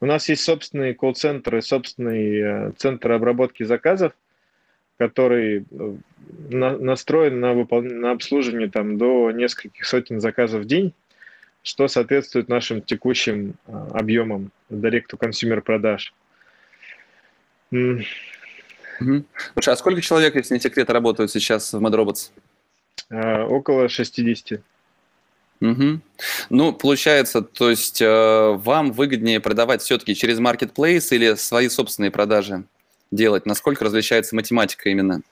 у 0.00 0.06
нас 0.06 0.28
есть 0.28 0.44
собственный 0.44 0.94
колл-центр 0.94 1.56
и 1.56 1.60
собственный 1.60 2.72
центр 2.76 3.12
обработки 3.12 3.64
заказов, 3.64 4.12
который 4.98 5.64
настроен 6.50 7.40
на, 7.40 7.52
выпол... 7.52 7.82
на 7.82 8.12
обслуживание 8.12 8.70
там, 8.70 8.98
до 8.98 9.30
нескольких 9.30 9.84
сотен 9.84 10.20
заказов 10.20 10.62
в 10.62 10.66
день, 10.66 10.92
что 11.62 11.88
соответствует 11.88 12.48
нашим 12.48 12.82
текущим 12.82 13.54
объемам 13.66 14.50
Direct 14.70 15.04
to 15.12 15.18
Consumer 15.18 15.60
продаж. 15.60 16.14
Угу. 17.72 18.02
Слушай, 19.54 19.74
а 19.74 19.76
сколько 19.76 20.00
человек, 20.00 20.36
если 20.36 20.54
не 20.54 20.60
секрет, 20.60 20.90
работают 20.90 21.30
сейчас 21.30 21.72
в 21.72 21.84
MadRobots? 21.84 22.30
Э, 23.10 23.42
около 23.42 23.88
60. 23.88 24.60
Угу. 25.60 26.00
Ну, 26.50 26.72
получается, 26.72 27.42
то 27.42 27.70
есть 27.70 28.00
э, 28.00 28.52
вам 28.56 28.92
выгоднее 28.92 29.40
продавать 29.40 29.82
все-таки 29.82 30.14
через 30.14 30.38
маркетплейс 30.38 31.10
или 31.12 31.34
свои 31.34 31.68
собственные 31.68 32.10
продажи 32.10 32.64
делать? 33.14 33.46
Насколько 33.46 33.84
различается 33.84 34.34
математика 34.34 34.88
именно? 34.88 35.22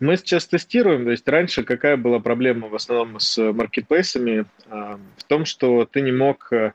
Мы 0.00 0.16
сейчас 0.16 0.46
тестируем, 0.46 1.04
то 1.04 1.10
есть 1.10 1.28
раньше 1.28 1.62
какая 1.62 1.96
была 1.96 2.20
проблема 2.20 2.68
в 2.68 2.74
основном 2.74 3.20
с 3.20 3.38
маркетплейсами? 3.52 4.46
Э, 4.66 4.96
в 5.16 5.24
том, 5.24 5.44
что 5.44 5.84
ты 5.84 6.00
не 6.00 6.12
мог 6.12 6.50
э, 6.52 6.72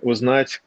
узнать, 0.00 0.62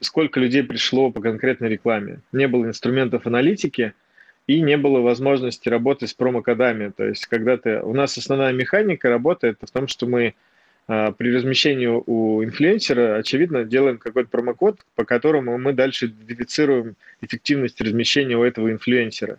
сколько 0.00 0.40
людей 0.40 0.62
пришло 0.62 1.10
по 1.10 1.22
конкретной 1.22 1.70
рекламе. 1.70 2.20
Не 2.32 2.48
было 2.48 2.66
инструментов 2.66 3.26
аналитики, 3.26 3.94
и 4.46 4.60
не 4.60 4.76
было 4.76 5.00
возможности 5.00 5.68
работать 5.68 6.10
с 6.10 6.14
промокодами. 6.14 6.90
То 6.90 7.04
есть, 7.04 7.26
когда 7.26 7.56
ты... 7.56 7.80
У 7.80 7.94
нас 7.94 8.18
основная 8.18 8.52
механика 8.52 9.08
работает 9.08 9.58
в 9.62 9.70
том, 9.70 9.88
что 9.88 10.06
мы 10.06 10.28
а, 10.28 10.34
при 10.86 11.34
размещении 11.34 11.86
у 11.86 12.44
инфлюенсера, 12.44 13.16
очевидно, 13.16 13.64
делаем 13.64 13.98
какой-то 13.98 14.28
промокод, 14.28 14.80
по 14.94 15.04
которому 15.04 15.56
мы 15.56 15.72
дальше 15.72 16.06
идентифицируем 16.06 16.96
эффективность 17.22 17.80
размещения 17.80 18.36
у 18.36 18.42
этого 18.42 18.70
инфлюенсера. 18.70 19.38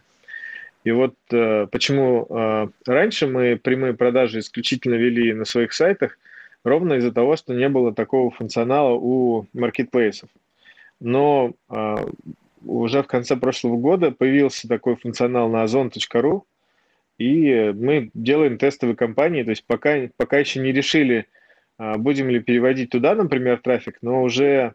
И 0.85 0.91
вот 0.91 1.15
э, 1.31 1.67
почему 1.71 2.27
э, 2.29 2.67
раньше 2.85 3.25
мы 3.25 3.57
прямые 3.57 3.95
продажи 3.95 4.39
исключительно 4.39 4.93
вели 4.93 5.33
на 5.33 5.43
своих 5.43 5.73
сайтах, 5.73 6.17
ровно 6.63 6.93
из-за 6.93 7.11
того, 7.11 7.35
что 7.35 7.55
не 7.55 7.67
было 7.69 7.93
такого 7.93 8.29
функционала 8.29 8.93
у 8.93 9.47
маркетплейсов. 9.53 10.29
Но 10.99 11.53
э, 11.69 11.95
уже 12.63 13.01
в 13.01 13.07
конце 13.07 13.35
прошлого 13.35 13.77
года 13.77 14.11
появился 14.11 14.67
такой 14.67 14.95
функционал 14.95 15.49
на 15.49 15.63
ozon.ru, 15.63 16.43
и 17.17 17.71
мы 17.73 18.09
делаем 18.13 18.57
тестовые 18.57 18.95
кампании, 18.95 19.43
то 19.43 19.51
есть 19.51 19.65
пока, 19.65 20.09
пока 20.17 20.39
еще 20.39 20.59
не 20.59 20.71
решили, 20.71 21.27
а, 21.77 21.97
будем 21.97 22.29
ли 22.29 22.39
переводить 22.39 22.89
туда, 22.89 23.15
например, 23.15 23.59
трафик, 23.59 23.99
но 24.01 24.23
уже 24.23 24.73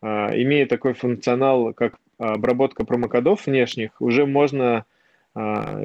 а, 0.00 0.30
имея 0.34 0.66
такой 0.66 0.94
функционал, 0.94 1.72
как 1.74 1.98
обработка 2.18 2.84
промокодов 2.84 3.46
внешних, 3.46 4.00
уже 4.00 4.26
можно 4.26 4.84
а, 5.34 5.80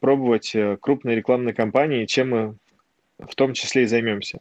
пробовать 0.00 0.54
э, 0.54 0.76
крупные 0.80 1.16
рекламные 1.16 1.54
кампании, 1.54 2.06
чем 2.06 2.30
мы 2.30 2.54
в 3.18 3.34
том 3.36 3.52
числе 3.52 3.84
и 3.84 3.86
займемся. 3.86 4.40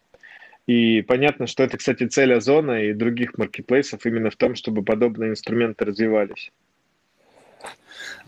И 0.65 1.01
понятно, 1.01 1.47
что 1.47 1.63
это, 1.63 1.77
кстати, 1.77 2.07
цель 2.07 2.33
Озона 2.33 2.83
и 2.83 2.93
других 2.93 3.37
маркетплейсов 3.37 4.05
именно 4.05 4.29
в 4.29 4.35
том, 4.35 4.55
чтобы 4.55 4.83
подобные 4.83 5.29
инструменты 5.29 5.85
развивались. 5.85 6.51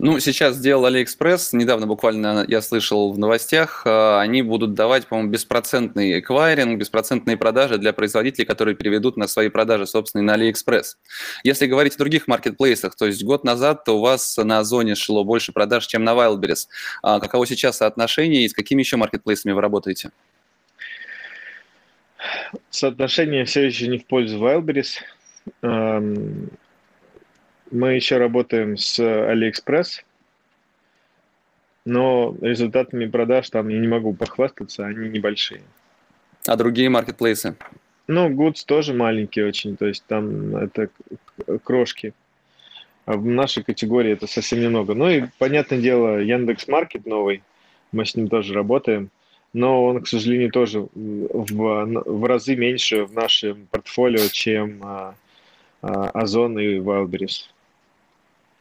Ну, 0.02 0.18
сейчас 0.18 0.56
сделал 0.56 0.86
Алиэкспресс, 0.86 1.52
недавно 1.52 1.86
буквально 1.86 2.46
я 2.48 2.62
слышал 2.62 3.12
в 3.12 3.18
новостях, 3.18 3.82
э, 3.84 4.18
они 4.18 4.40
будут 4.40 4.72
давать, 4.72 5.06
по-моему, 5.06 5.30
беспроцентный 5.30 6.20
эквайринг, 6.20 6.80
беспроцентные 6.80 7.36
продажи 7.36 7.76
для 7.76 7.92
производителей, 7.92 8.46
которые 8.46 8.74
переведут 8.74 9.18
на 9.18 9.28
свои 9.28 9.50
продажи 9.50 9.86
собственные 9.86 10.24
на 10.24 10.34
Алиэкспресс. 10.34 10.96
Если 11.44 11.66
говорить 11.66 11.96
о 11.96 11.98
других 11.98 12.28
маркетплейсах, 12.28 12.96
то 12.96 13.04
есть 13.04 13.22
год 13.22 13.44
назад 13.44 13.86
у 13.90 14.00
вас 14.00 14.38
на 14.38 14.60
Озоне 14.60 14.94
шло 14.94 15.22
больше 15.22 15.52
продаж, 15.52 15.86
чем 15.86 16.02
на 16.02 16.14
Wildberries. 16.14 16.68
А 17.02 17.20
каково 17.20 17.46
сейчас 17.46 17.76
соотношение 17.76 18.44
и 18.44 18.48
с 18.48 18.54
какими 18.54 18.80
еще 18.80 18.96
маркетплейсами 18.96 19.52
вы 19.52 19.60
работаете? 19.60 20.12
Соотношение 22.70 23.44
все 23.44 23.66
еще 23.66 23.86
не 23.88 23.98
в 23.98 24.06
пользу 24.06 24.38
Wildberries. 24.38 24.96
Мы 27.70 27.94
еще 27.94 28.18
работаем 28.18 28.76
с 28.76 28.98
AliExpress, 28.98 30.02
но 31.84 32.36
результатами 32.40 33.06
продаж 33.06 33.50
там 33.50 33.68
я 33.68 33.78
не 33.78 33.88
могу 33.88 34.12
похвастаться, 34.12 34.86
они 34.86 35.08
небольшие. 35.08 35.62
А 36.46 36.56
другие 36.56 36.88
маркетплейсы? 36.88 37.54
Ну, 38.06 38.28
Goods 38.28 38.64
тоже 38.66 38.92
маленькие 38.92 39.46
очень, 39.46 39.76
то 39.76 39.86
есть 39.86 40.04
там 40.06 40.56
это 40.56 40.88
крошки. 41.62 42.12
А 43.06 43.16
в 43.16 43.24
нашей 43.24 43.62
категории 43.62 44.12
это 44.12 44.26
совсем 44.26 44.60
немного. 44.60 44.94
Ну 44.94 45.08
и, 45.08 45.24
понятное 45.38 45.80
дело, 45.80 46.18
Яндекс 46.18 46.68
Маркет 46.68 47.06
новый, 47.06 47.42
мы 47.92 48.04
с 48.04 48.14
ним 48.14 48.28
тоже 48.28 48.52
работаем 48.52 49.10
но 49.52 49.84
он, 49.84 50.02
к 50.02 50.08
сожалению, 50.08 50.50
тоже 50.50 50.80
в, 50.80 50.90
в 50.94 52.24
разы 52.24 52.54
меньше 52.54 53.04
в 53.04 53.12
нашем 53.12 53.66
портфолио, 53.70 54.28
чем 54.28 54.80
а, 54.82 55.14
а, 55.82 56.10
Озон 56.10 56.58
и 56.58 56.76
Wildberries. 56.76 57.48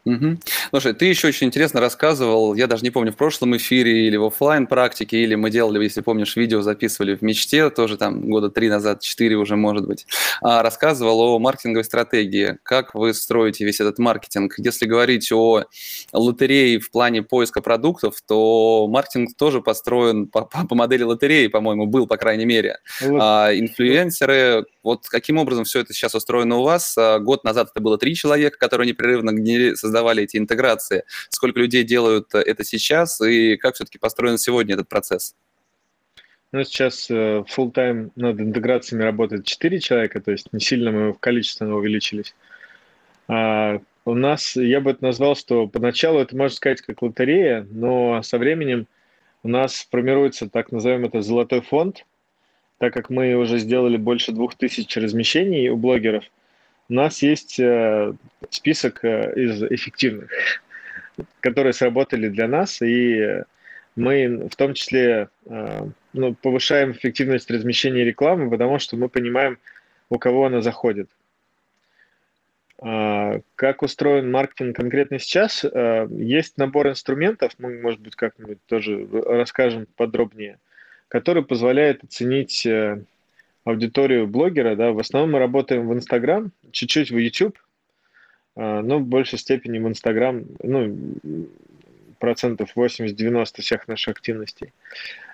Угу. 0.10 0.38
Слушай, 0.72 0.94
ты 0.94 1.06
еще 1.06 1.28
очень 1.28 1.48
интересно 1.48 1.80
рассказывал, 1.80 2.56
я 2.56 2.66
даже 2.66 2.84
не 2.84 2.90
помню, 2.90 3.12
в 3.12 3.16
прошлом 3.16 3.56
эфире 3.58 4.08
или 4.08 4.18
в 4.18 4.26
офлайн 4.26 4.66
практике, 4.66 5.18
или 5.18 5.36
мы 5.36 5.52
делали, 5.52 5.84
если 5.84 6.02
помнишь, 6.02 6.36
видео 6.36 6.62
записывали 6.62 7.16
в 7.16 7.22
мечте, 7.22 7.70
тоже 7.70 7.96
там 7.96 8.28
года 8.28 8.50
три 8.50 8.70
назад, 8.70 9.02
четыре 9.02 9.36
уже, 9.36 9.56
может 9.56 9.86
быть, 9.86 10.08
а, 10.42 10.64
рассказывал 10.64 11.22
о 11.22 11.40
маркетинговой 11.40 11.84
стратегии, 11.84 12.58
как 12.64 12.96
вы 12.96 13.14
строите 13.14 13.66
весь 13.66 13.80
этот 13.80 14.00
маркетинг. 14.00 14.56
Если 14.58 14.88
говорить 14.88 15.32
о 15.32 15.66
лотерее 16.12 16.80
в 16.80 16.90
плане 16.90 17.22
поиска 17.22 17.62
продуктов, 17.62 18.16
то 18.28 18.88
маркетинг 18.88 19.38
тоже 19.38 19.62
построен 19.62 20.28
по, 20.28 20.42
по 20.42 20.76
модели 20.76 21.04
лотереи, 21.04 21.48
по-моему, 21.48 21.86
был, 21.86 22.08
по 22.08 22.18
крайней 22.18 22.46
мере. 22.46 22.80
А, 23.02 23.52
инфлюенсеры, 23.54 24.66
вот 24.90 25.08
каким 25.08 25.38
образом 25.38 25.66
все 25.66 25.82
это 25.82 25.94
сейчас 25.94 26.16
устроено 26.16 26.58
у 26.58 26.64
вас? 26.64 26.98
А, 26.98 27.20
год 27.20 27.44
назад 27.44 27.70
это 27.72 27.82
было 27.82 27.98
три 27.98 28.16
человека, 28.16 28.58
которые 28.58 28.88
непрерывно 28.88 29.32
создавали 29.76 30.24
эти 30.24 30.38
интеграции. 30.38 31.04
Сколько 31.30 31.60
людей 31.60 31.84
делают 31.84 32.34
э, 32.34 32.40
это 32.40 32.64
сейчас 32.64 33.22
и 33.22 33.56
как 33.58 33.76
все-таки 33.76 34.00
построен 34.00 34.38
сегодня 34.38 34.74
этот 34.74 34.90
процесс? 34.90 35.36
Ну, 36.52 36.64
сейчас 36.64 37.12
э, 37.12 37.44
full 37.56 37.72
time 37.72 38.12
над 38.16 38.40
интеграциями 38.40 39.04
работает 39.04 39.46
4 39.46 39.80
человека, 39.80 40.20
то 40.20 40.32
есть 40.32 40.52
не 40.52 40.60
сильно 40.60 40.92
мы 40.92 41.14
в 41.14 41.20
количестве 41.20 41.68
увеличились. 41.68 42.34
А 43.28 43.80
у 44.06 44.16
нас, 44.16 44.56
я 44.56 44.82
бы 44.82 44.92
это 44.92 45.04
назвал, 45.04 45.36
что 45.36 45.68
поначалу 45.68 46.20
это, 46.20 46.36
можно 46.36 46.56
сказать, 46.56 46.82
как 46.82 47.04
лотерея, 47.04 47.68
но 47.70 48.24
со 48.24 48.40
временем 48.40 48.88
у 49.44 49.48
нас 49.48 49.88
формируется, 49.92 50.50
так 50.50 50.72
назовем 50.72 51.06
это, 51.06 51.22
золотой 51.22 51.62
фонд, 51.62 52.06
так 52.80 52.94
как 52.94 53.10
мы 53.10 53.36
уже 53.36 53.60
сделали 53.60 53.98
больше 53.98 54.32
двух 54.32 54.56
тысяч 54.56 54.96
размещений 54.98 55.70
у 55.70 55.78
блогеров, 55.78 56.24
у 56.88 56.94
нас 56.94 57.22
есть 57.22 57.60
э, 57.60 58.14
список 58.50 59.04
э, 59.04 59.34
из 59.36 59.62
эффективных, 59.62 60.32
которые 61.42 61.74
сработали 61.74 62.30
для 62.30 62.48
нас, 62.48 62.82
и 62.82 63.44
мы 63.96 64.48
в 64.50 64.56
том 64.56 64.74
числе 64.74 65.28
э, 65.46 65.88
ну, 66.14 66.34
повышаем 66.34 66.94
эффективность 66.94 67.52
размещения 67.52 68.04
рекламы, 68.04 68.50
потому 68.50 68.80
что 68.80 68.96
мы 68.96 69.10
понимаем, 69.10 69.60
у 70.10 70.18
кого 70.18 70.46
она 70.46 70.62
заходит. 70.62 71.10
А, 72.82 73.42
как 73.56 73.84
устроен 73.84 74.32
маркетинг 74.32 74.76
конкретно 74.76 75.20
сейчас? 75.20 75.64
Есть 76.10 76.58
набор 76.58 76.88
инструментов, 76.88 77.52
мы, 77.60 77.80
может 77.80 78.00
быть, 78.00 78.16
как-нибудь 78.16 78.58
тоже 78.66 79.06
расскажем 79.12 79.86
подробнее– 79.98 80.60
который 81.10 81.44
позволяет 81.44 82.04
оценить 82.04 82.66
э, 82.66 83.02
аудиторию 83.66 84.28
блогера. 84.28 84.76
Да. 84.76 84.94
В 84.94 85.00
основном 85.00 85.32
мы 85.32 85.40
работаем 85.40 85.88
в 85.88 85.94
Инстаграм, 85.94 86.52
чуть-чуть 86.72 87.12
в 87.12 87.18
YouTube, 87.18 87.58
а, 88.56 88.82
но 88.82 89.00
в 89.00 89.06
большей 89.06 89.40
степени 89.40 89.80
в 89.80 89.88
Инстаграм, 89.88 90.46
ну, 90.64 90.96
процентов 92.20 92.72
80-90 92.76 93.62
всех 93.62 93.88
наших 93.88 94.18
активностей. 94.18 94.72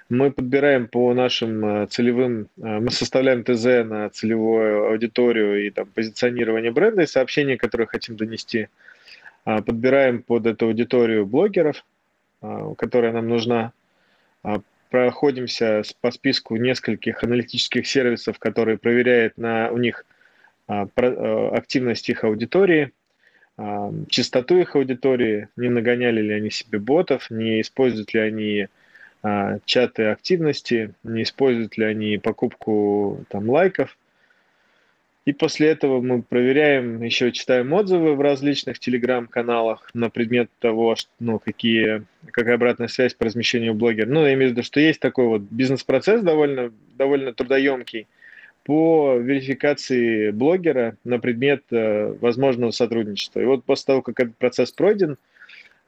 Мы 0.07 0.31
подбираем 0.31 0.88
по 0.88 1.13
нашим 1.15 1.89
целевым, 1.89 2.47
мы 2.57 2.91
составляем 2.91 3.43
ТЗ 3.43 3.89
на 3.89 4.07
целевую 4.11 4.89
аудиторию 4.91 5.65
и 5.65 5.71
там, 5.71 5.88
позиционирование 5.88 6.71
бренда 6.71 7.01
и 7.01 7.07
сообщения, 7.07 7.57
которые 7.57 7.88
хотим 7.88 8.15
донести. 8.15 8.67
Подбираем 9.43 10.21
под 10.21 10.45
эту 10.45 10.67
аудиторию 10.67 11.25
блогеров, 11.25 11.83
которая 12.77 13.13
нам 13.13 13.27
нужна. 13.27 13.71
Проходимся 14.95 15.81
по 15.99 16.10
списку 16.12 16.55
нескольких 16.55 17.21
аналитических 17.21 17.86
сервисов, 17.86 18.39
которые 18.39 18.77
проверяют 18.77 19.38
на 19.38 19.69
у 19.69 19.77
них 19.77 20.05
активность 20.67 22.08
их 22.08 22.23
аудитории– 22.23 22.91
частоту 24.10 24.58
их 24.58 24.75
аудитории, 24.75 25.47
не 25.55 25.69
нагоняли 25.69 26.21
ли 26.21 26.34
они 26.34 26.49
себе 26.49 26.79
ботов, 26.79 27.29
не 27.29 27.62
используют 27.62 28.13
ли 28.13 28.19
они 28.19 28.67
а, 29.23 29.60
чаты 29.65 30.05
активности, 30.05 30.93
не 31.03 31.23
используют 31.23 31.77
ли 31.77 31.86
они 31.86 32.17
покупку 32.17 33.25
там, 33.29 33.49
лайков. 33.49 33.97
И 35.25 35.33
после 35.33 35.69
этого 35.69 36.01
мы 36.01 36.21
проверяем, 36.21 37.01
еще 37.01 37.31
читаем 37.31 37.73
отзывы 37.73 38.13
в 38.13 38.21
различных 38.21 38.77
телеграм-каналах 38.77 39.89
на 39.95 40.11
предмет 40.11 40.51
того, 40.59 40.95
что, 40.95 41.09
ну, 41.19 41.39
какие, 41.39 42.03
какая 42.29 42.55
обратная 42.55 42.88
связь 42.88 43.15
по 43.15 43.25
размещению 43.25 43.73
блогера. 43.73 44.05
Ну, 44.05 44.23
я 44.23 44.35
имею 44.35 44.49
в 44.49 44.51
виду, 44.51 44.61
что 44.61 44.79
есть 44.79 44.99
такой 44.99 45.25
вот 45.25 45.41
бизнес-процесс 45.41 46.21
довольно, 46.21 46.71
довольно 46.95 47.33
трудоемкий, 47.33 48.07
по 48.65 49.15
верификации 49.17 50.31
блогера 50.31 50.97
на 51.03 51.19
предмет 51.19 51.63
э, 51.71 52.15
возможного 52.19 52.71
сотрудничества. 52.71 53.39
И 53.39 53.45
вот 53.45 53.63
после 53.63 53.85
того, 53.85 54.01
как 54.01 54.19
этот 54.19 54.38
процесс 54.38 54.71
пройден, 54.71 55.17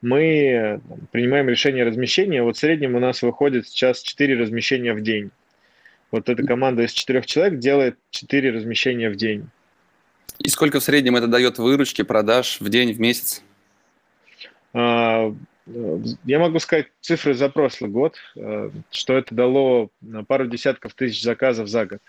мы 0.00 0.80
принимаем 1.10 1.48
решение 1.48 1.84
размещения. 1.84 2.42
Вот 2.42 2.56
в 2.56 2.60
среднем 2.60 2.94
у 2.94 3.00
нас 3.00 3.22
выходит 3.22 3.66
сейчас 3.66 4.00
4 4.02 4.36
размещения 4.36 4.94
в 4.94 5.00
день. 5.00 5.30
Вот 6.10 6.28
эта 6.28 6.42
команда 6.42 6.84
из 6.84 6.92
четырех 6.92 7.26
человек 7.26 7.58
делает 7.58 7.98
4 8.10 8.50
размещения 8.50 9.10
в 9.10 9.16
день. 9.16 9.48
И 10.38 10.48
сколько 10.48 10.80
в 10.80 10.84
среднем 10.84 11.16
это 11.16 11.26
дает 11.26 11.58
выручки, 11.58 12.02
продаж 12.02 12.60
в 12.60 12.68
день, 12.68 12.92
в 12.92 13.00
месяц? 13.00 13.42
А, 14.72 15.34
я 16.24 16.38
могу 16.38 16.58
сказать 16.60 16.86
цифры 17.00 17.34
за 17.34 17.48
прошлый 17.48 17.90
год, 17.90 18.16
э, 18.36 18.70
что 18.90 19.14
это 19.14 19.34
дало 19.34 19.90
пару 20.26 20.46
десятков 20.46 20.94
тысяч 20.94 21.22
заказов 21.22 21.68
за 21.68 21.86
год. 21.86 22.00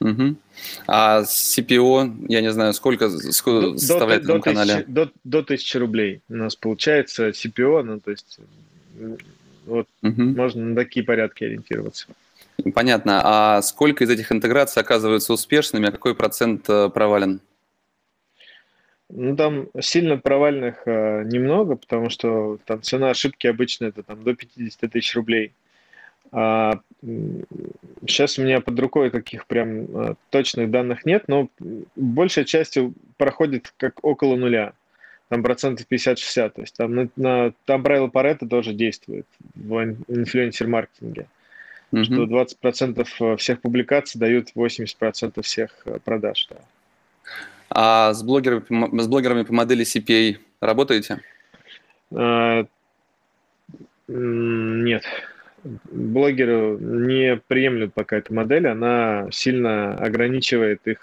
Угу. 0.00 0.36
А 0.86 1.22
CPO, 1.22 2.26
я 2.28 2.40
не 2.40 2.50
знаю, 2.50 2.72
сколько, 2.72 3.08
сколько 3.10 3.72
до, 3.72 3.78
составляет 3.78 4.24
до, 4.24 4.34
на 4.34 4.40
канале? 4.40 4.74
Тысячи, 4.74 4.90
до, 4.90 5.12
до 5.24 5.38
1000 5.40 5.78
рублей 5.78 6.20
у 6.28 6.34
нас 6.34 6.56
получается 6.56 7.28
CPO, 7.28 7.82
ну 7.82 8.00
то 8.00 8.10
есть 8.10 8.38
вот 9.66 9.86
угу. 10.02 10.22
можно 10.22 10.64
на 10.64 10.76
такие 10.76 11.04
порядки 11.04 11.44
ориентироваться. 11.44 12.06
Понятно. 12.74 13.20
А 13.24 13.62
сколько 13.62 14.04
из 14.04 14.10
этих 14.10 14.32
интеграций 14.32 14.82
оказываются 14.82 15.32
успешными, 15.32 15.88
а 15.88 15.92
какой 15.92 16.14
процент 16.14 16.68
э, 16.68 16.88
провален? 16.90 17.40
Ну, 19.08 19.36
там 19.36 19.68
сильно 19.80 20.16
провальных 20.16 20.82
э, 20.86 21.24
немного, 21.24 21.76
потому 21.76 22.08
что 22.08 22.58
там 22.64 22.82
цена 22.82 23.10
ошибки 23.10 23.46
обычно 23.46 23.86
это 23.86 24.02
там 24.02 24.22
до 24.22 24.34
50 24.34 24.90
тысяч 24.90 25.14
рублей. 25.14 25.52
А, 26.30 26.80
сейчас 28.06 28.38
у 28.38 28.42
меня 28.42 28.60
под 28.60 28.78
рукой 28.80 29.10
таких 29.10 29.46
прям 29.46 29.86
а, 29.94 30.14
точных 30.30 30.70
данных 30.70 31.04
нет, 31.04 31.24
но 31.28 31.50
большая 31.94 32.46
часть 32.46 32.78
проходит 33.18 33.74
как 33.76 34.02
около 34.02 34.36
нуля. 34.36 34.72
Там 35.28 35.42
процентов 35.42 35.86
50-60. 35.90 36.50
То 36.50 36.60
есть 36.62 36.74
там, 36.76 36.94
на, 36.94 37.08
на, 37.16 37.52
там 37.66 37.82
правило 37.82 38.08
Паретта 38.08 38.46
тоже 38.46 38.72
действует 38.72 39.26
в 39.54 39.78
инфлюенсер-маркетинге. 40.08 41.26
Mm-hmm. 41.92 42.04
Что 42.04 42.24
20% 42.24 43.06
э, 43.20 43.36
всех 43.36 43.60
публикаций 43.60 44.18
дают 44.18 44.48
80% 44.54 45.42
всех 45.42 45.70
э, 45.84 45.98
продаж. 46.02 46.48
Да. 46.50 46.56
А 47.70 48.14
с 48.14 48.22
блогерами, 48.22 49.00
с 49.00 49.06
блогерами 49.06 49.42
по 49.42 49.52
модели 49.52 49.84
CPA 49.84 50.38
работаете? 50.60 51.20
А, 52.14 52.64
нет 54.08 55.04
блогеры 55.64 56.76
не 56.80 57.36
приемлют 57.36 57.94
пока 57.94 58.16
эту 58.16 58.34
модель, 58.34 58.66
она 58.66 59.28
сильно 59.30 59.94
ограничивает 59.94 60.80
их, 60.86 60.98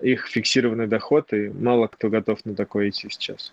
их 0.00 0.26
фиксированный 0.26 0.86
доход, 0.86 1.32
и 1.32 1.48
мало 1.48 1.86
кто 1.86 2.08
готов 2.08 2.44
на 2.44 2.54
такое 2.54 2.88
идти 2.88 3.08
сейчас. 3.10 3.52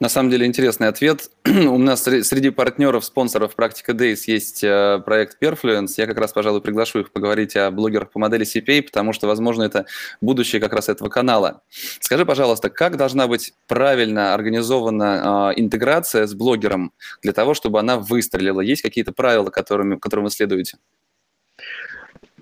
На 0.00 0.08
самом 0.08 0.30
деле 0.30 0.46
интересный 0.46 0.88
ответ. 0.88 1.30
У 1.44 1.78
нас 1.78 2.02
среди 2.02 2.50
партнеров, 2.50 3.04
спонсоров 3.04 3.54
Практика 3.54 3.92
Days 3.92 4.22
есть 4.26 4.64
э, 4.64 5.00
проект 5.04 5.42
Perfluence. 5.42 5.94
Я 5.98 6.06
как 6.06 6.18
раз, 6.18 6.32
пожалуй, 6.32 6.62
приглашу 6.62 7.00
их 7.00 7.10
поговорить 7.10 7.54
о 7.56 7.70
блогерах 7.70 8.10
по 8.10 8.18
модели 8.18 8.46
CPA, 8.46 8.82
потому 8.82 9.12
что, 9.12 9.26
возможно, 9.26 9.62
это 9.62 9.86
будущее 10.20 10.60
как 10.60 10.72
раз 10.72 10.88
этого 10.88 11.08
канала. 11.08 11.62
Скажи, 12.00 12.24
пожалуйста, 12.24 12.70
как 12.70 12.96
должна 12.96 13.26
быть 13.26 13.52
правильно 13.66 14.32
организована 14.32 15.52
э, 15.54 15.60
интеграция 15.60 16.26
с 16.26 16.34
блогером 16.34 16.92
для 17.22 17.32
того, 17.32 17.54
чтобы 17.54 17.78
она 17.78 17.98
выстрелила? 17.98 18.60
Есть 18.60 18.82
какие-то 18.82 19.12
правила, 19.12 19.50
которыми, 19.50 19.96
которым 19.96 20.24
вы 20.24 20.30
следуете? 20.30 20.78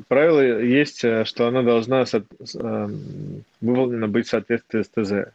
Правило 0.07 0.41
есть, 0.41 1.03
э, 1.03 1.25
что 1.25 1.49
она 1.49 1.62
должна 1.62 2.05
выполнена 3.61 4.07
быть 4.07 4.27
в 4.29 4.31
соответствии 4.31 4.83
с 4.83 4.88
ТЗ. 4.88 5.33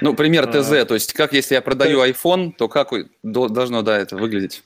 Ну, 0.00 0.14
пример 0.14 0.46
ТЗ, 0.46 0.72
а, 0.72 0.84
то 0.84 0.94
есть 0.94 1.12
как 1.12 1.32
если 1.32 1.54
я 1.54 1.62
продаю 1.62 2.04
iPhone, 2.04 2.52
то 2.52 2.68
как 2.68 2.92
должно, 3.22 3.82
да, 3.82 3.98
это 3.98 4.16
выглядеть? 4.16 4.62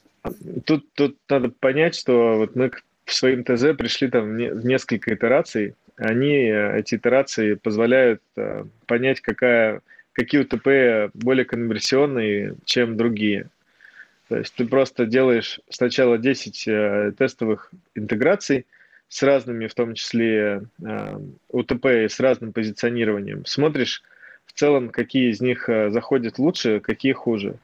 Тут, 0.66 0.86
тут 0.94 1.16
надо 1.28 1.50
понять, 1.50 1.94
что 1.94 2.36
вот 2.36 2.56
мы 2.56 2.70
к 2.70 2.82
своим 3.06 3.44
ТЗ 3.44 3.76
пришли 3.76 4.08
там 4.08 4.36
в 4.36 4.64
несколько 4.64 5.14
итераций. 5.14 5.74
Они, 5.96 6.32
эти 6.32 6.94
итерации 6.94 7.54
позволяют 7.54 8.22
э, 8.36 8.64
понять, 8.86 9.20
какая, 9.20 9.82
какие 10.12 10.42
УТП 10.42 11.12
более 11.14 11.44
конверсионные, 11.44 12.54
чем 12.64 12.96
другие. 12.96 13.50
То 14.28 14.38
есть 14.38 14.54
ты 14.54 14.64
просто 14.64 15.06
делаешь 15.06 15.60
сначала 15.68 16.16
10 16.16 16.68
э, 16.68 17.12
тестовых 17.18 17.70
интеграций 17.94 18.66
с 19.08 19.22
разными, 19.22 19.66
в 19.66 19.74
том 19.74 19.94
числе 19.94 20.62
э, 20.82 21.18
УТП 21.48 21.86
и 21.86 22.08
с 22.08 22.20
разным 22.20 22.52
позиционированием. 22.52 23.44
Смотришь, 23.44 24.02
в 24.50 24.58
целом, 24.58 24.88
какие 24.88 25.30
из 25.30 25.40
них 25.40 25.68
э, 25.68 25.90
заходят 25.90 26.38
лучше, 26.38 26.80
какие 26.80 27.12
хуже. 27.12 27.54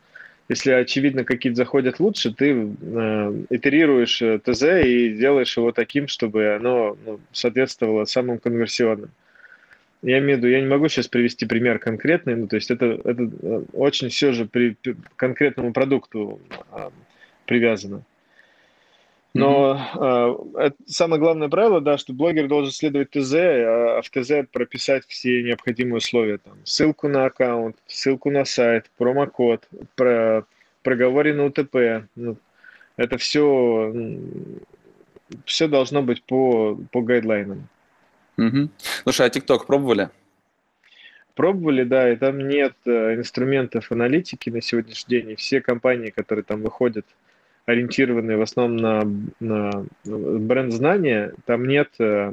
Если 0.48 0.70
очевидно, 0.70 1.24
какие 1.24 1.52
заходят 1.52 1.98
лучше, 1.98 2.32
ты 2.32 2.52
э, 2.52 3.44
итерируешь 3.50 4.22
э, 4.22 4.38
ТЗ 4.38 4.62
и 4.84 5.10
делаешь 5.10 5.56
его 5.56 5.72
таким, 5.72 6.06
чтобы 6.06 6.54
оно 6.54 6.96
ну, 7.04 7.18
соответствовало 7.32 8.04
самым 8.04 8.38
конверсионным. 8.38 9.10
Я 10.02 10.18
имею 10.18 10.36
в 10.36 10.38
виду, 10.38 10.48
я 10.48 10.60
не 10.60 10.68
могу 10.68 10.88
сейчас 10.88 11.08
привести 11.08 11.46
пример 11.46 11.80
конкретный, 11.80 12.36
ну, 12.36 12.46
то 12.46 12.54
есть 12.54 12.70
это, 12.70 13.00
это 13.02 13.30
э, 13.42 13.62
очень 13.72 14.08
все 14.08 14.32
же 14.32 14.44
при, 14.44 14.76
при 14.80 14.94
конкретному 15.16 15.72
продукту 15.72 16.40
э, 16.72 16.90
привязано. 17.46 18.04
Но 19.38 20.46
э, 20.58 20.70
самое 20.86 21.20
главное 21.20 21.48
правило, 21.48 21.80
да, 21.80 21.98
что 21.98 22.12
блогер 22.12 22.48
должен 22.48 22.72
следовать 22.72 23.10
ТЗ, 23.10 23.34
а 23.34 24.00
в 24.02 24.10
ТЗ 24.10 24.48
прописать 24.50 25.04
все 25.06 25.42
необходимые 25.42 25.98
условия. 25.98 26.38
Там, 26.38 26.54
ссылку 26.64 27.08
на 27.08 27.26
аккаунт, 27.26 27.76
ссылку 27.86 28.30
на 28.30 28.44
сайт, 28.44 28.90
промокод, 28.96 29.68
про, 29.94 30.44
проговоренный 30.82 31.46
УТП. 31.46 32.08
Ну, 32.14 32.36
это 32.96 33.18
все, 33.18 33.92
все 35.44 35.68
должно 35.68 36.02
быть 36.02 36.22
по, 36.22 36.78
по 36.92 37.02
гайдлайнам. 37.02 37.68
Угу. 38.38 38.68
Слушай, 39.02 39.26
а 39.26 39.30
ТикТок 39.30 39.66
пробовали? 39.66 40.10
Пробовали, 41.34 41.84
да, 41.84 42.10
и 42.10 42.16
там 42.16 42.38
нет 42.48 42.74
э, 42.86 43.14
инструментов 43.14 43.92
аналитики 43.92 44.48
на 44.48 44.62
сегодняшний 44.62 45.20
день. 45.20 45.30
И 45.32 45.36
все 45.36 45.60
компании, 45.60 46.10
которые 46.10 46.44
там 46.44 46.62
выходят, 46.62 47.04
ориентированные 47.66 48.36
в 48.36 48.42
основном 48.42 48.76
на, 48.76 49.04
на 49.40 49.86
бренд 50.04 50.72
знания, 50.72 51.34
там 51.44 51.66
нет 51.66 51.90
э, 51.98 52.32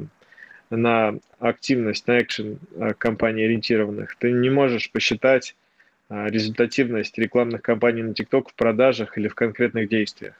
на 0.70 1.14
активность, 1.40 2.06
на 2.06 2.20
экшен 2.20 2.58
э, 2.76 2.94
компаний 2.96 3.44
ориентированных. 3.44 4.16
Ты 4.16 4.30
не 4.30 4.48
можешь 4.48 4.90
посчитать 4.90 5.56
э, 6.08 6.28
результативность 6.28 7.18
рекламных 7.18 7.62
кампаний 7.62 8.02
на 8.02 8.12
TikTok 8.12 8.50
в 8.50 8.54
продажах 8.54 9.18
или 9.18 9.26
в 9.26 9.34
конкретных 9.34 9.88
действиях. 9.88 10.34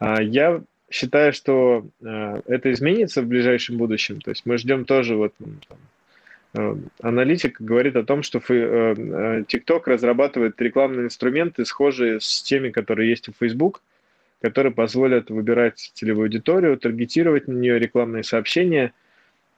А 0.00 0.20
я 0.20 0.60
считаю, 0.90 1.32
что 1.32 1.86
это 2.00 2.72
изменится 2.72 3.22
в 3.22 3.26
ближайшем 3.26 3.76
будущем. 3.76 4.20
То 4.20 4.30
есть 4.30 4.44
мы 4.44 4.58
ждем 4.58 4.84
тоже 4.84 5.14
вот 5.14 5.34
аналитик 7.00 7.60
говорит 7.60 7.94
о 7.94 8.02
том, 8.02 8.24
что 8.24 8.38
TikTok 8.38 9.82
разрабатывает 9.84 10.60
рекламные 10.60 11.04
инструменты, 11.04 11.64
схожие 11.64 12.18
с 12.20 12.42
теми, 12.42 12.70
которые 12.70 13.10
есть 13.10 13.28
у 13.28 13.32
Facebook, 13.38 13.82
которые 14.40 14.72
позволят 14.72 15.30
выбирать 15.30 15.92
целевую 15.94 16.24
аудиторию, 16.24 16.78
таргетировать 16.78 17.48
на 17.48 17.52
нее 17.52 17.78
рекламные 17.78 18.24
сообщения, 18.24 18.92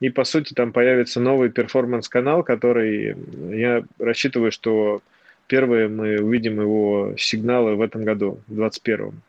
и, 0.01 0.11
по 0.11 0.25
сути, 0.25 0.53
там 0.53 0.73
появится 0.73 1.21
новый 1.21 1.51
перформанс-канал, 1.51 2.43
который 2.43 3.17
я 3.51 3.85
рассчитываю, 3.99 4.51
что 4.51 5.01
первые 5.47 5.89
мы 5.89 6.21
увидим 6.21 6.61
его 6.61 7.15
сигналы 7.17 7.77
в 7.77 7.81
этом 7.81 8.05
году, 8.05 8.41
в 8.49 8.55
2021. 8.55 9.23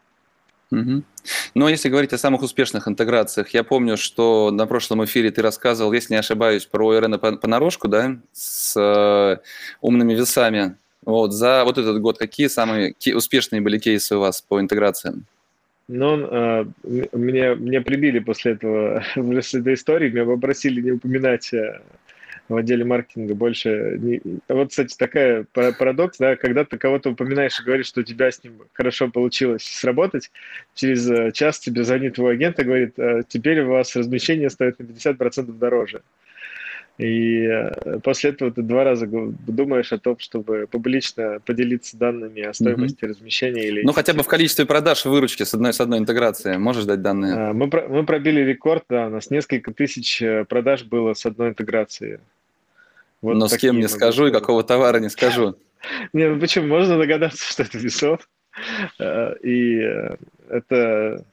Угу. 0.72 1.04
А 1.56 1.70
если 1.70 1.90
говорить 1.90 2.14
о 2.14 2.18
самых 2.18 2.42
успешных 2.42 2.88
интеграциях, 2.88 3.50
я 3.50 3.64
помню, 3.64 3.98
что 3.98 4.50
на 4.52 4.66
прошлом 4.66 5.06
эфире 5.06 5.30
ты 5.30 5.42
рассказывал, 5.42 5.94
если 5.94 6.14
не 6.14 6.20
ошибаюсь, 6.20 6.66
про 6.66 7.00
РН 7.00 7.20
понарошку, 7.20 7.88
да, 7.88 8.18
с 8.32 8.76
э, 8.76 9.38
умными 9.82 10.16
весами. 10.16 10.76
Вот, 11.06 11.34
за 11.34 11.64
вот 11.66 11.78
этот 11.78 12.00
год 12.02 12.18
какие 12.18 12.48
самые 12.48 12.96
успешные 13.14 13.62
были 13.62 13.78
кейсы 13.78 14.16
у 14.16 14.20
вас 14.20 14.42
по 14.42 14.60
интеграциям? 14.60 15.26
Ну, 15.88 16.18
э, 16.18 16.66
мне, 17.12 17.56
мне 17.56 17.82
прибили 17.82 18.20
после 18.20 18.54
этого, 18.54 19.04
после 19.16 19.62
этой 19.62 19.74
истории, 19.74 20.10
меня 20.10 20.26
попросили 20.26 20.82
не 20.82 20.92
упоминать 20.92 21.54
э, 21.54 21.82
в 22.48 22.56
отделе 22.56 22.86
маркетинга 22.86 23.36
больше. 23.36 23.98
Не... 24.00 24.22
Вот, 24.48 24.70
кстати, 24.70 24.96
такая 24.98 25.46
парадокс, 25.54 26.18
да, 26.18 26.36
когда 26.36 26.64
ты 26.64 26.78
кого-то 26.78 27.12
упоминаешь 27.12 27.60
и 27.60 27.64
говоришь, 27.64 27.88
что 27.88 28.02
у 28.02 28.04
тебя 28.04 28.32
с 28.32 28.44
ним 28.44 28.62
хорошо 28.74 29.10
получилось 29.10 29.64
сработать, 29.64 30.32
через 30.74 31.10
э, 31.10 31.32
час 31.32 31.60
тебе 31.60 31.84
звонит 31.84 32.16
твой 32.16 32.34
агент 32.34 32.60
и 32.60 32.64
говорит, 32.64 32.98
«Э, 32.98 33.24
теперь 33.28 33.62
у 33.62 33.70
вас 33.70 33.96
размещение 33.96 34.50
стоит 34.50 34.80
на 34.80 34.84
50% 34.84 35.52
дороже. 35.52 36.02
И 37.00 37.46
э, 37.46 38.00
после 38.04 38.30
этого 38.30 38.52
ты 38.52 38.62
два 38.62 38.84
раза 38.84 39.08
думаешь 39.08 39.92
о 39.92 39.98
том, 39.98 40.20
чтобы 40.20 40.68
публично 40.70 41.40
поделиться 41.44 41.98
данными 41.98 42.44
о 42.44 42.54
стоимости 42.54 43.04
mm-hmm. 43.04 43.10
размещения 43.10 43.68
или... 43.68 43.82
Ну, 43.84 43.94
хотя 43.94 44.14
бы 44.14 44.22
в 44.22 44.28
количестве 44.28 44.66
продаж 44.66 45.06
выручки 45.06 45.44
с 45.44 45.54
одной, 45.54 45.74
с 45.74 45.82
одной 45.82 46.00
интеграции. 46.00 46.58
Можешь 46.58 46.86
дать 46.86 47.02
данные? 47.02 47.34
А, 47.34 47.54
мы, 47.54 47.68
мы 47.90 48.06
пробили 48.06 48.42
рекорд, 48.42 48.84
да, 48.90 49.08
у 49.08 49.10
нас 49.10 49.32
несколько 49.32 49.74
тысяч 49.74 50.22
продаж 50.48 50.84
было 50.84 51.14
с 51.14 51.26
одной 51.26 51.50
интеграцией. 51.50 52.20
Вот 53.24 53.36
Но 53.36 53.48
с 53.48 53.58
кем 53.58 53.80
не 53.80 53.88
скажу 53.88 54.28
и 54.28 54.32
какого 54.32 54.64
товара 54.64 55.00
не 55.00 55.10
скажу. 55.10 55.56
Не, 56.14 56.30
ну 56.30 56.40
почему? 56.40 56.68
Можно 56.68 56.98
догадаться, 56.98 57.44
что 57.52 57.64
это 57.64 57.78
весов. 57.78 58.28
Э, 59.00 59.36
и 59.42 59.80
э, 59.80 60.16
это 60.50 61.26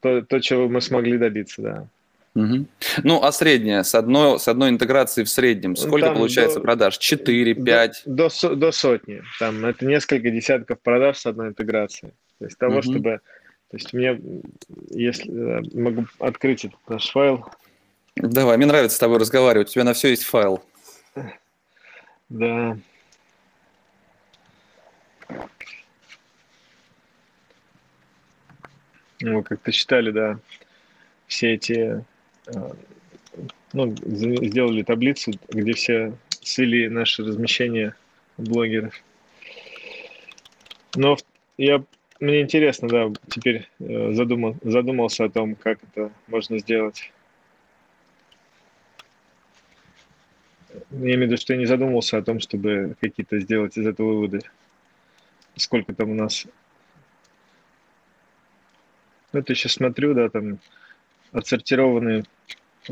то, 0.00 0.22
то, 0.22 0.40
чего 0.40 0.68
мы 0.68 0.80
смогли 0.80 1.18
добиться, 1.18 1.62
да. 1.62 1.88
Угу. 2.36 2.66
Ну, 3.02 3.22
а 3.22 3.32
средняя, 3.32 3.82
с 3.82 3.94
одной, 3.94 4.38
с 4.38 4.46
одной 4.46 4.68
интеграцией 4.68 5.24
в 5.24 5.30
среднем, 5.30 5.74
сколько 5.74 6.08
Там 6.08 6.16
получается 6.16 6.58
до, 6.58 6.64
продаж? 6.64 6.98
4, 6.98 7.54
5? 7.54 8.02
До, 8.04 8.28
до, 8.28 8.54
до 8.54 8.72
сотни. 8.72 9.22
Там 9.38 9.64
это 9.64 9.86
несколько 9.86 10.30
десятков 10.30 10.78
продаж 10.80 11.16
с 11.16 11.24
одной 11.24 11.48
интеграцией. 11.48 12.12
То 12.38 12.44
есть 12.44 12.58
того, 12.58 12.78
угу. 12.78 12.82
чтобы... 12.82 13.20
То 13.70 13.76
есть 13.78 13.94
мне, 13.94 14.20
если 14.90 15.32
э, 15.32 15.62
могу 15.72 16.04
открыть 16.18 16.66
этот 16.66 16.78
наш 16.88 17.10
файл. 17.10 17.46
Давай, 18.16 18.58
мне 18.58 18.66
нравится 18.66 18.96
с 18.96 19.00
тобой 19.00 19.18
разговаривать, 19.18 19.70
у 19.70 19.72
тебя 19.72 19.84
на 19.84 19.94
все 19.94 20.08
есть 20.08 20.24
файл. 20.24 20.62
Да. 22.28 22.76
Ну, 29.20 29.42
как-то 29.42 29.72
считали, 29.72 30.10
да, 30.10 30.38
все 31.26 31.54
эти, 31.54 32.04
ну, 33.72 33.94
сделали 33.96 34.82
таблицу, 34.82 35.32
где 35.48 35.72
все 35.72 36.12
свели 36.30 36.88
наши 36.88 37.24
размещения 37.24 37.94
блогеров. 38.38 38.94
Но 40.94 41.16
я, 41.58 41.84
мне 42.20 42.40
интересно, 42.40 42.88
да, 42.88 43.12
теперь 43.28 43.68
э, 43.80 44.12
задумал, 44.12 44.56
задумался 44.62 45.24
о 45.24 45.30
том, 45.30 45.54
как 45.54 45.78
это 45.82 46.10
можно 46.26 46.58
сделать. 46.58 47.12
Я 50.90 50.98
имею 50.98 51.18
в 51.18 51.22
виду, 51.22 51.36
что 51.36 51.52
я 51.52 51.58
не 51.58 51.66
задумывался 51.66 52.18
о 52.18 52.22
том, 52.22 52.40
чтобы 52.40 52.96
какие-то 53.00 53.40
сделать 53.40 53.76
из 53.76 53.86
этого 53.86 54.08
выводы. 54.08 54.40
Сколько 55.56 55.94
там 55.94 56.10
у 56.10 56.14
нас... 56.14 56.46
Ну, 59.32 59.40
это 59.40 59.54
сейчас 59.54 59.72
смотрю, 59.72 60.14
да, 60.14 60.28
там 60.28 60.58
отсортированные 61.32 62.24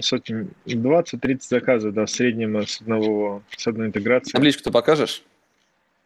сотни, 0.00 0.48
20-30 0.66 1.38
заказов, 1.48 1.94
да, 1.94 2.06
в 2.06 2.10
среднем 2.10 2.66
с 2.66 2.80
одного, 2.80 3.42
с 3.56 3.66
одной 3.66 3.88
интеграции. 3.88 4.32
Табличку 4.32 4.64
ты 4.64 4.70
покажешь? 4.70 5.22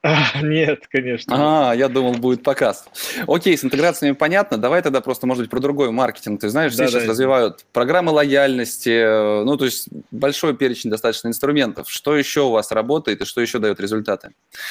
А, 0.01 0.43
нет, 0.43 0.87
конечно. 0.89 1.71
А, 1.71 1.75
я 1.75 1.89
думал, 1.89 2.13
будет 2.13 2.45
показ. 2.45 2.87
Окей, 3.27 3.59
с 3.59 3.65
интеграциями 3.65 4.15
понятно. 4.15 4.57
Давай 4.57 4.81
тогда 4.81 5.01
просто, 5.01 5.27
может 5.27 5.43
быть, 5.43 5.51
про 5.51 5.59
другой 5.59 5.91
маркетинг. 5.91 6.41
Ты 6.41 6.51
знаешь, 6.51 6.77
да, 6.77 6.87
сейчас 6.87 7.03
да. 7.03 7.09
развивают 7.09 7.65
программы 7.73 8.13
лояльности, 8.13 8.91
э, 8.91 9.43
ну, 9.43 9.57
то 9.57 9.65
есть 9.65 9.89
большой 10.13 10.57
перечень 10.57 10.91
достаточно 10.91 11.27
инструментов. 11.27 11.91
Что 11.91 12.17
еще 12.17 12.43
у 12.43 12.51
вас 12.51 12.71
работает 12.71 13.23
и 13.23 13.25
что 13.25 13.41
еще 13.41 13.59
дает 13.59 13.81
результаты? 13.81 14.31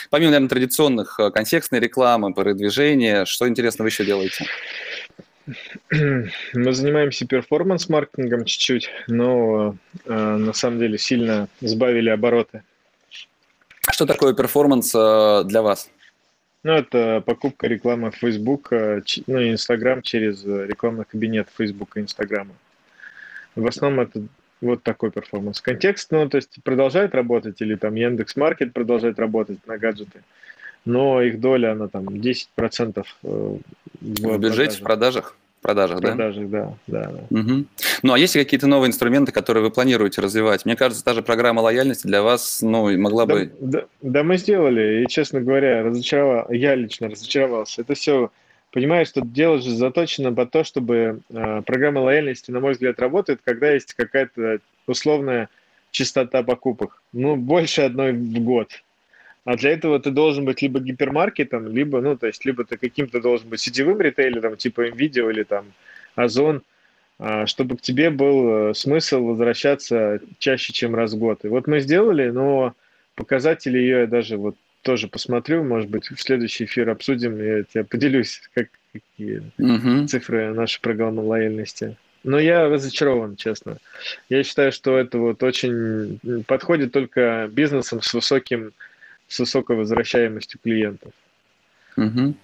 Помимо, 0.09 0.31
наверное, 0.31 0.49
традиционных 0.49 1.19
э, 1.19 1.29
контекстной 1.29 1.81
рекламы, 1.81 2.33
продвижения, 2.33 3.25
что 3.25 3.49
интересно 3.49 3.83
вы 3.83 3.89
еще 3.89 4.05
делаете? 4.05 4.45
Мы 5.91 6.73
занимаемся 6.73 7.25
performance-маркетингом 7.25 8.45
чуть-чуть, 8.45 8.89
но 9.07 9.75
э, 10.05 10.13
на 10.13 10.53
самом 10.53 10.79
деле 10.79 10.97
сильно 10.97 11.47
сбавили 11.61 12.09
обороты. 12.09 12.63
Что 13.89 14.05
такое 14.05 14.33
performance 14.33 14.93
э, 14.93 15.43
для 15.45 15.61
вас? 15.61 15.89
Ну, 16.63 16.73
это 16.73 17.21
покупка 17.25 17.67
рекламы 17.67 18.11
Facebook, 18.11 18.73
э, 18.73 19.01
ну, 19.27 19.39
и 19.39 19.53
Instagram 19.53 20.01
через 20.01 20.43
рекламный 20.43 21.05
кабинет 21.05 21.47
Facebook 21.57 21.95
и 21.95 22.01
Instagram. 22.01 22.51
В 23.55 23.65
основном 23.67 24.01
это 24.01 24.23
вот 24.59 24.83
такой 24.83 25.11
performance. 25.11 25.61
Контекст, 25.61 26.11
ну, 26.11 26.27
то 26.27 26.37
есть 26.37 26.57
продолжает 26.63 27.15
работать, 27.15 27.61
или 27.61 27.75
там 27.75 27.95
Яндекс 27.95 28.35
Маркет 28.35 28.73
продолжает 28.73 29.17
работать 29.17 29.65
на 29.65 29.77
гаджеты, 29.77 30.23
но 30.87 31.21
их 31.21 31.39
доля, 31.39 31.73
она 31.73 31.87
там 31.87 32.05
10% 32.05 32.47
э, 32.95 33.03
в, 33.23 33.59
в 34.01 34.37
бюджете, 34.39 34.77
в 34.77 34.81
продажах? 34.81 35.35
продажах, 35.61 35.99
да? 35.99 36.09
продажах, 36.09 36.49
да? 36.49 36.73
да, 36.87 37.11
да. 37.11 37.39
Угу. 37.39 37.65
Ну, 38.03 38.13
а 38.13 38.17
есть 38.17 38.35
ли 38.35 38.43
какие-то 38.43 38.67
новые 38.67 38.87
инструменты, 38.87 39.31
которые 39.31 39.63
вы 39.63 39.69
планируете 39.69 40.21
развивать? 40.21 40.65
Мне 40.65 40.75
кажется, 40.75 41.03
та 41.03 41.13
же 41.13 41.21
программа 41.21 41.59
лояльности 41.59 42.07
для 42.07 42.23
вас, 42.23 42.61
ну, 42.61 42.97
могла 42.97 43.25
да, 43.25 43.33
бы... 43.33 43.51
Да, 43.59 43.85
да, 44.01 44.23
мы 44.23 44.37
сделали, 44.37 45.03
и, 45.03 45.07
честно 45.07 45.41
говоря, 45.41 45.83
разочаровал, 45.83 46.49
я 46.51 46.75
лично 46.75 47.09
разочаровался. 47.09 47.81
Это 47.81 47.95
все, 47.95 48.31
понимаешь, 48.71 49.09
что 49.09 49.21
дело 49.21 49.59
же 49.59 49.71
заточено 49.71 50.33
по 50.33 50.45
то, 50.45 50.63
чтобы 50.63 51.21
э, 51.29 51.61
программа 51.65 51.99
лояльности, 51.99 52.51
на 52.51 52.61
мой 52.61 52.73
взгляд, 52.73 52.99
работает, 52.99 53.41
когда 53.43 53.71
есть 53.71 53.93
какая-то 53.93 54.59
условная 54.87 55.49
частота 55.91 56.43
покупок. 56.43 57.01
Ну, 57.11 57.35
больше 57.35 57.81
одной 57.81 58.13
в 58.13 58.39
год. 58.39 58.69
А 59.47 59.55
для 59.55 59.71
этого 59.71 59.97
ты 59.97 60.11
должен 60.11 60.43
быть 60.43 60.61
либо 60.61 60.81
гипермаркетом, 60.81 61.73
либо, 61.73 62.01
ну, 62.01 62.17
то 62.17 62.27
есть, 62.27 62.43
либо 62.43 62.65
ты 62.65 62.75
каким-то 62.75 63.21
должен 63.21 63.47
быть 63.47 63.61
сетевым 63.61 64.01
ритейлером, 64.01 64.57
типа 64.57 64.89
Nvidia 64.89 65.31
или 65.31 65.43
там 65.43 65.71
Озон, 66.15 66.63
а, 67.17 67.45
чтобы 67.45 67.77
к 67.77 67.81
тебе 67.81 68.09
был 68.09 68.71
э, 68.71 68.73
смысл 68.73 69.23
возвращаться 69.23 70.19
чаще, 70.37 70.73
чем 70.73 70.95
раз 70.95 71.13
в 71.13 71.17
год. 71.17 71.45
И 71.45 71.47
вот 71.47 71.65
мы 71.65 71.79
сделали, 71.79 72.29
но 72.29 72.73
показатели 73.15 73.77
ее 73.77 74.01
я 74.01 74.07
даже 74.07 74.35
вот 74.35 74.57
тоже 74.81 75.07
посмотрю, 75.07 75.63
может 75.63 75.89
быть, 75.89 76.11
в 76.11 76.21
следующий 76.21 76.65
эфир 76.65 76.89
обсудим, 76.89 77.41
я 77.41 77.63
тебе 77.63 77.85
поделюсь, 77.85 78.41
как, 78.53 78.67
какие 78.91 79.43
uh-huh. 79.57 80.07
цифры 80.07 80.53
нашей 80.53 80.81
программы 80.81 81.23
лояльности. 81.23 81.95
Но 82.25 82.37
я 82.37 82.67
разочарован, 82.67 83.37
честно. 83.37 83.77
Я 84.27 84.43
считаю, 84.43 84.73
что 84.73 84.97
это 84.97 85.19
вот 85.19 85.41
очень 85.41 86.19
подходит 86.47 86.91
только 86.91 87.47
бизнесам 87.49 88.01
с 88.01 88.13
высоким 88.13 88.73
с 89.27 89.39
высокой 89.39 89.75
возвращаемостью 89.75 90.59
клиентов. 90.63 91.13
Угу. 91.97 92.35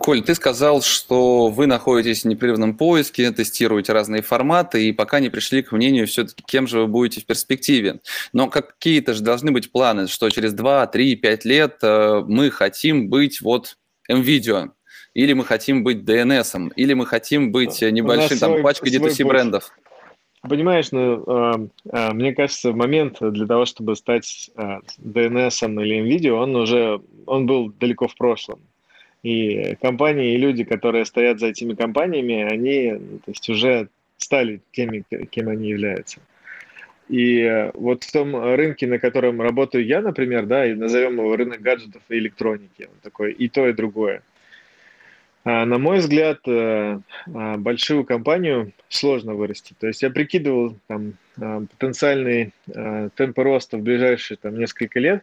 Коль, 0.00 0.22
ты 0.22 0.34
сказал, 0.34 0.80
что 0.80 1.48
вы 1.48 1.66
находитесь 1.66 2.22
в 2.22 2.28
непрерывном 2.28 2.74
поиске, 2.74 3.30
тестируете 3.30 3.92
разные 3.92 4.22
форматы 4.22 4.88
и 4.88 4.92
пока 4.92 5.20
не 5.20 5.28
пришли 5.28 5.62
к 5.62 5.72
мнению 5.72 6.06
все-таки, 6.06 6.42
кем 6.46 6.66
же 6.66 6.80
вы 6.80 6.86
будете 6.86 7.20
в 7.20 7.26
перспективе. 7.26 8.00
Но 8.32 8.48
какие-то 8.48 9.12
же 9.12 9.22
должны 9.22 9.50
быть 9.50 9.70
планы, 9.70 10.08
что 10.08 10.30
через 10.30 10.54
2, 10.54 10.86
3, 10.86 11.16
5 11.16 11.44
лет 11.44 11.78
э, 11.82 12.22
мы 12.26 12.50
хотим 12.50 13.08
быть 13.10 13.42
вот 13.42 13.76
NVIDIA, 14.10 14.70
или 15.12 15.32
мы 15.34 15.44
хотим 15.44 15.84
быть 15.84 15.98
DNS, 15.98 16.72
или 16.76 16.94
мы 16.94 17.04
хотим 17.04 17.52
быть 17.52 17.82
небольшим, 17.82 18.38
там, 18.38 18.52
свой, 18.52 18.62
пачкой 18.62 18.92
D2C 18.92 19.26
брендов. 19.26 19.72
Понимаешь, 20.42 20.92
ну, 20.92 21.24
э, 21.26 21.68
э, 21.90 22.12
мне 22.12 22.32
кажется, 22.32 22.72
момент 22.72 23.18
для 23.20 23.46
того, 23.46 23.64
чтобы 23.64 23.96
стать 23.96 24.50
э, 24.56 24.78
DNS 24.98 25.82
или 25.82 26.00
NVIDIA, 26.00 26.30
он 26.30 26.54
уже 26.54 27.00
он 27.26 27.46
был 27.46 27.72
далеко 27.80 28.06
в 28.06 28.14
прошлом. 28.14 28.60
И 29.24 29.74
компании, 29.82 30.34
и 30.34 30.38
люди, 30.38 30.62
которые 30.62 31.04
стоят 31.04 31.40
за 31.40 31.48
этими 31.48 31.74
компаниями, 31.74 32.42
они 32.42 33.18
то 33.24 33.30
есть 33.30 33.48
уже 33.48 33.88
стали 34.16 34.60
теми, 34.70 35.04
кем 35.30 35.48
они 35.48 35.70
являются. 35.70 36.20
И 37.08 37.40
э, 37.40 37.72
вот 37.74 38.04
в 38.04 38.12
том 38.12 38.36
рынке, 38.36 38.86
на 38.86 39.00
котором 39.00 39.40
работаю 39.40 39.84
я, 39.84 40.00
например, 40.00 40.46
да, 40.46 40.66
и 40.66 40.74
назовем 40.74 41.14
его 41.14 41.34
рынок 41.34 41.60
гаджетов 41.60 42.02
и 42.08 42.18
электроники, 42.18 42.82
он 42.82 42.96
такой 43.02 43.32
и 43.32 43.48
то, 43.48 43.66
и 43.66 43.72
другое– 43.72 44.22
на 45.64 45.78
мой 45.78 45.98
взгляд, 45.98 46.40
э, 46.46 47.00
а, 47.34 47.56
большую 47.56 48.04
компанию 48.04 48.72
сложно 48.88 49.34
вырасти. 49.34 49.74
То 49.78 49.86
есть 49.86 50.02
я 50.02 50.10
прикидывал 50.10 50.76
там, 50.86 51.14
а, 51.40 51.60
потенциальный 51.60 52.52
темп 53.16 53.38
роста 53.38 53.78
в 53.78 53.82
ближайшие 53.82 54.36
там, 54.36 54.58
несколько 54.58 55.00
лет. 55.00 55.22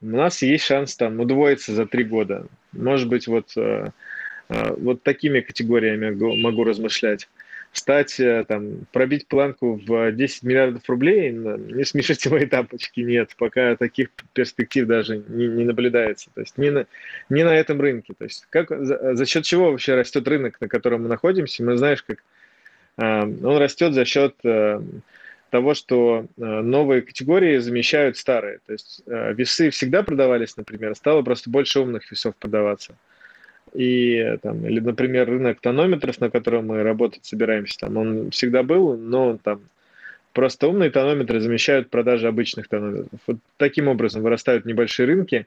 У 0.00 0.06
нас 0.06 0.42
есть 0.42 0.64
шанс 0.64 0.96
там 0.96 1.20
удвоиться 1.20 1.72
за 1.72 1.86
три 1.86 2.04
года. 2.04 2.46
Может 2.72 3.08
быть, 3.08 3.26
вот 3.26 3.52
Вот 4.50 5.02
такими 5.02 5.40
категориями 5.40 6.08
могу 6.40 6.64
размышлять 6.64 7.28
стать, 7.72 8.18
э, 8.20 8.44
там, 8.46 8.86
пробить 8.92 9.28
планку 9.28 9.80
в 9.86 10.12
10 10.12 10.42
миллиардов 10.42 10.88
рублей, 10.88 11.30
не 11.30 11.84
смешите 11.84 12.30
мои 12.30 12.46
тапочки, 12.46 13.00
нет, 13.00 13.34
пока 13.38 13.76
таких 13.76 14.10
перспектив 14.32 14.86
даже 14.86 15.18
не, 15.28 15.46
не 15.46 15.64
наблюдается. 15.64 16.30
То 16.34 16.40
есть 16.40 16.58
не 16.58 16.70
на, 16.70 16.86
не 17.28 17.44
на 17.44 17.54
этом 17.54 17.80
рынке. 17.80 18.14
То 18.16 18.24
есть 18.24 18.46
как, 18.50 18.70
за, 18.70 19.14
за 19.14 19.26
счет 19.26 19.44
чего 19.44 19.70
вообще 19.70 19.94
растет 19.94 20.26
рынок, 20.26 20.60
на 20.60 20.68
котором 20.68 21.02
мы 21.02 21.08
находимся? 21.08 21.62
Мы 21.62 21.76
знаешь, 21.76 22.02
как 22.02 22.18
э, 22.96 23.22
он 23.22 23.58
растет 23.58 23.94
за 23.94 24.04
счет 24.04 24.34
э, 24.44 24.80
того, 25.50 25.74
что 25.74 26.26
э, 26.36 26.42
новые 26.44 27.02
категории 27.02 27.58
замещают 27.58 28.16
старые. 28.16 28.58
То 28.66 28.72
есть 28.72 29.02
э, 29.06 29.34
весы 29.34 29.70
всегда 29.70 30.02
продавались, 30.02 30.56
например, 30.56 30.94
стало 30.94 31.22
просто 31.22 31.50
больше 31.50 31.80
умных 31.80 32.10
весов 32.10 32.34
продаваться 32.36 32.94
и 33.74 34.36
там, 34.42 34.66
или, 34.66 34.80
например, 34.80 35.28
рынок 35.28 35.60
тонометров, 35.60 36.20
на 36.20 36.30
котором 36.30 36.66
мы 36.66 36.82
работать 36.82 37.24
собираемся, 37.24 37.78
там 37.78 37.96
он 37.96 38.30
всегда 38.30 38.62
был, 38.62 38.96
но 38.96 39.38
там 39.42 39.60
просто 40.32 40.68
умные 40.68 40.90
тонометры 40.90 41.40
замещают 41.40 41.90
продажи 41.90 42.28
обычных 42.28 42.68
тонометров. 42.68 43.20
Вот 43.26 43.38
таким 43.56 43.88
образом 43.88 44.22
вырастают 44.22 44.64
небольшие 44.64 45.06
рынки. 45.06 45.46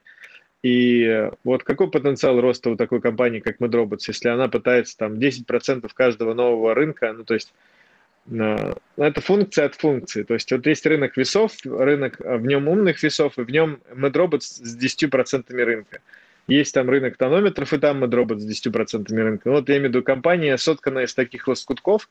И 0.63 1.30
вот 1.43 1.63
какой 1.63 1.89
потенциал 1.89 2.39
роста 2.39 2.69
у 2.69 2.76
такой 2.76 3.01
компании, 3.01 3.39
как 3.39 3.59
MedRobots, 3.59 4.03
если 4.07 4.30
она 4.30 4.47
пытается 4.47 4.97
там 4.97 5.13
10% 5.13 5.89
каждого 5.93 6.34
нового 6.34 6.76
рынка, 6.76 7.13
ну 7.13 7.24
то 7.24 7.34
есть 7.34 7.53
э, 8.30 8.74
это 8.97 9.22
функция 9.22 9.65
от 9.65 9.76
функции. 9.76 10.24
То 10.24 10.36
есть 10.36 10.51
вот 10.51 10.67
есть 10.67 10.86
рынок 10.86 11.17
весов, 11.17 11.53
рынок, 11.63 12.19
в 12.19 12.45
нем 12.45 12.67
умных 12.67 13.01
весов, 13.01 13.39
и 13.39 13.43
в 13.43 13.49
нем 13.49 13.80
MedRobots 13.91 14.41
с 14.41 14.78
10% 14.78 15.51
рынка. 15.63 16.01
Есть 16.47 16.73
там 16.73 16.89
рынок 16.89 17.17
тонометров, 17.17 17.73
и 17.73 17.77
там 17.77 18.03
MedRobot 18.03 18.39
с 18.39 18.65
10% 18.67 19.13
рынка. 19.13 19.51
Вот 19.51 19.69
я 19.69 19.77
имею 19.77 19.91
в 19.91 19.93
виду 19.93 20.03
компания, 20.03 20.57
сотканная 20.57 21.05
из 21.05 21.13
таких 21.13 21.47
лоскутков, 21.47 22.09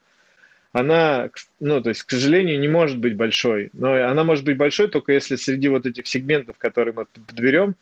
она, 0.72 1.30
ну, 1.58 1.82
то 1.82 1.88
есть, 1.88 2.04
к 2.04 2.10
сожалению, 2.10 2.60
не 2.60 2.68
может 2.68 2.98
быть 2.98 3.16
большой. 3.16 3.70
Но 3.72 3.92
она 3.92 4.22
может 4.22 4.44
быть 4.44 4.56
большой 4.56 4.88
только 4.88 5.12
если 5.12 5.36
среди 5.36 5.68
вот 5.68 5.84
этих 5.84 6.06
сегментов, 6.06 6.58
которые 6.58 6.94
мы 6.94 7.06
подберем, 7.06 7.74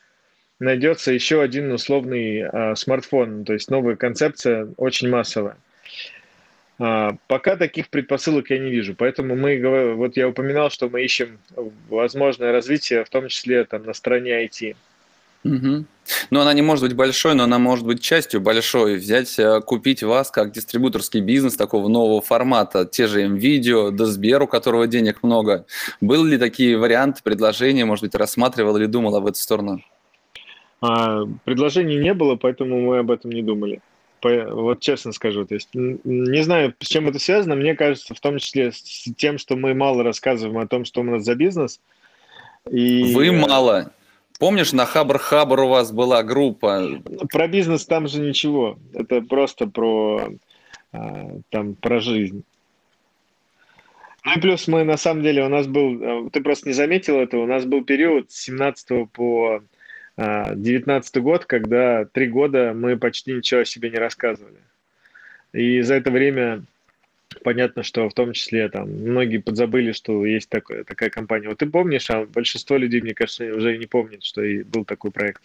найдется 0.59 1.13
еще 1.13 1.43
один 1.43 1.71
условный 1.71 2.45
а, 2.45 2.75
смартфон. 2.75 3.45
То 3.45 3.53
есть 3.53 3.71
новая 3.71 3.97
концепция 3.97 4.69
очень 4.77 5.11
массовая. 5.11 5.57
А, 6.79 7.17
пока 7.27 7.57
таких 7.57 7.89
предпосылок 7.91 8.51
я 8.51 8.59
не 8.59 8.71
вижу. 8.71 8.95
Поэтому 8.95 9.37
мы, 9.37 9.95
вот 9.95 10.17
я 10.17 10.29
упоминал, 10.29 10.71
что 10.71 10.89
мы 10.89 11.05
ищем 11.05 11.39
возможное 11.89 12.53
развитие, 12.53 13.05
в 13.05 13.11
том 13.11 13.29
числе 13.29 13.65
там 13.65 13.85
на 13.85 13.93
стороне 13.93 14.45
IT. 14.47 14.77
Угу. 15.45 15.85
Но 16.31 16.41
она 16.41 16.53
не 16.53 16.63
может 16.63 16.85
быть 16.85 16.95
большой, 16.95 17.35
но 17.35 17.45
она 17.45 17.59
может 17.59 17.87
быть 17.87 18.01
частью 18.01 18.41
большой. 18.41 18.97
Взять, 18.97 19.39
э, 19.39 19.61
купить 19.61 20.03
вас 20.03 20.31
как 20.31 20.53
дистрибуторский 20.53 21.21
бизнес 21.21 21.57
такого 21.57 21.89
нового 21.89 22.21
формата. 22.21 22.85
Те 22.85 23.07
же 23.07 23.25
NVIDIA, 23.25 23.91
да 23.91 24.05
Сбер, 24.07 24.43
у 24.43 24.47
которого 24.47 24.87
денег 24.87 25.23
много. 25.23 25.67
Были 26.01 26.33
ли 26.33 26.39
такие 26.39 26.77
варианты, 26.77 27.23
предложения, 27.23 27.85
может 27.85 28.05
быть, 28.05 28.15
рассматривал 28.15 28.77
или 28.77 28.87
думал 28.87 29.21
в 29.21 29.27
эту 29.27 29.39
сторону? 29.39 29.83
А, 30.81 31.25
предложений 31.45 31.99
не 31.99 32.15
было, 32.15 32.37
поэтому 32.37 32.81
мы 32.81 32.99
об 32.99 33.11
этом 33.11 33.31
не 33.31 33.43
думали. 33.43 33.81
Вот 34.23 34.81
честно 34.81 35.13
скажу, 35.13 35.45
то 35.45 35.55
есть 35.55 35.69
не 35.73 36.43
знаю, 36.43 36.75
с 36.81 36.89
чем 36.89 37.09
это 37.09 37.21
связано. 37.21 37.55
Мне 37.55 37.77
кажется, 37.77 38.15
в 38.15 38.21
том 38.21 38.39
числе 38.39 38.73
с 38.73 39.09
тем, 39.17 39.39
что 39.39 39.55
мы 39.55 39.75
мало 39.75 40.03
рассказываем 40.03 40.59
о 40.59 40.67
том, 40.67 40.85
что 40.85 41.03
у 41.03 41.05
нас 41.05 41.23
за 41.23 41.37
бизнес. 41.37 41.81
И... 42.69 43.15
Вы 43.15 43.31
мало. 43.31 43.93
Помнишь, 44.39 44.73
на 44.73 44.85
Хабр-Хабр 44.85 45.61
у 45.61 45.69
вас 45.69 45.91
была 45.91 46.23
группа? 46.23 47.03
Про 47.31 47.49
бизнес 47.49 47.85
там 47.87 48.07
же 48.07 48.21
ничего. 48.21 48.79
Это 48.95 49.21
просто 49.21 49.67
про, 49.67 50.29
а, 50.93 51.41
там, 51.51 51.75
про 51.75 52.01
жизнь. 52.01 52.45
Ну 54.25 54.33
и 54.37 54.41
плюс 54.41 54.69
мы, 54.69 54.85
на 54.85 54.97
самом 54.97 55.23
деле, 55.23 55.45
у 55.45 55.49
нас 55.49 55.67
был, 55.67 56.01
а, 56.03 56.31
ты 56.31 56.41
просто 56.41 56.69
не 56.69 56.75
заметил 56.75 57.17
этого, 57.17 57.43
у 57.43 57.47
нас 57.47 57.65
был 57.65 57.83
период 57.85 58.31
с 58.31 58.43
17 58.43 59.11
по 59.11 59.61
19 60.17 61.17
а, 61.17 61.21
год, 61.21 61.45
когда 61.45 62.05
три 62.05 62.29
года 62.29 62.73
мы 62.75 62.97
почти 62.97 63.33
ничего 63.33 63.63
о 63.63 63.65
себе 63.65 63.91
не 63.91 63.99
рассказывали. 63.99 64.59
И 65.53 65.81
за 65.83 65.95
это 65.95 66.13
время 66.13 66.63
понятно, 67.43 67.83
что 67.83 68.09
в 68.09 68.15
том 68.15 68.33
числе 68.33 68.69
там 68.69 68.89
многие 68.91 69.39
подзабыли, 69.39 69.93
что 69.93 70.25
есть 70.25 70.49
такое, 70.49 70.85
такая 70.85 71.11
компания. 71.11 71.49
Вот 71.49 71.59
ты 71.59 71.67
помнишь, 71.67 72.11
а 72.11 72.27
большинство 72.27 72.77
людей, 72.77 73.01
мне 73.01 73.15
кажется, 73.15 73.45
уже 73.55 73.77
не 73.77 73.87
помнят, 73.87 74.25
что 74.25 74.43
и 74.43 74.63
был 74.63 74.85
такой 74.85 75.11
проект. 75.11 75.43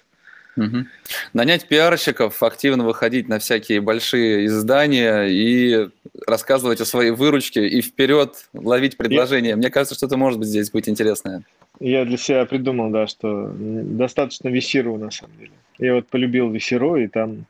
Угу. 0.55 0.85
Нанять 1.33 1.67
пиарщиков, 1.67 2.43
активно 2.43 2.83
выходить 2.83 3.27
на 3.27 3.39
всякие 3.39 3.81
большие 3.81 4.45
издания 4.45 5.23
и 5.23 5.89
рассказывать 6.27 6.79
о 6.79 6.85
своей 6.85 7.11
выручке 7.11 7.67
и 7.67 7.81
вперед 7.81 8.49
ловить 8.53 8.97
предложения. 8.97 9.49
Я... 9.49 9.55
Мне 9.55 9.71
кажется, 9.71 9.95
что 9.95 10.05
это 10.05 10.15
может 10.15 10.39
быть 10.39 10.49
здесь 10.49 10.69
быть 10.69 10.87
интересное. 10.87 11.43
Я 11.79 12.05
для 12.05 12.17
себя 12.17 12.45
придумал, 12.45 12.91
да, 12.91 13.07
что 13.07 13.51
достаточно 13.55 14.49
весиру 14.49 14.95
на 14.97 15.09
самом 15.09 15.35
деле. 15.37 15.51
Я 15.79 15.95
вот 15.95 16.07
полюбил 16.07 16.51
весеру 16.51 16.97
и 16.97 17.07
там 17.07 17.45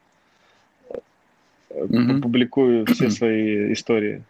угу. 1.70 2.22
публикую 2.22 2.86
все 2.86 3.10
свои 3.10 3.74
истории. 3.74 4.24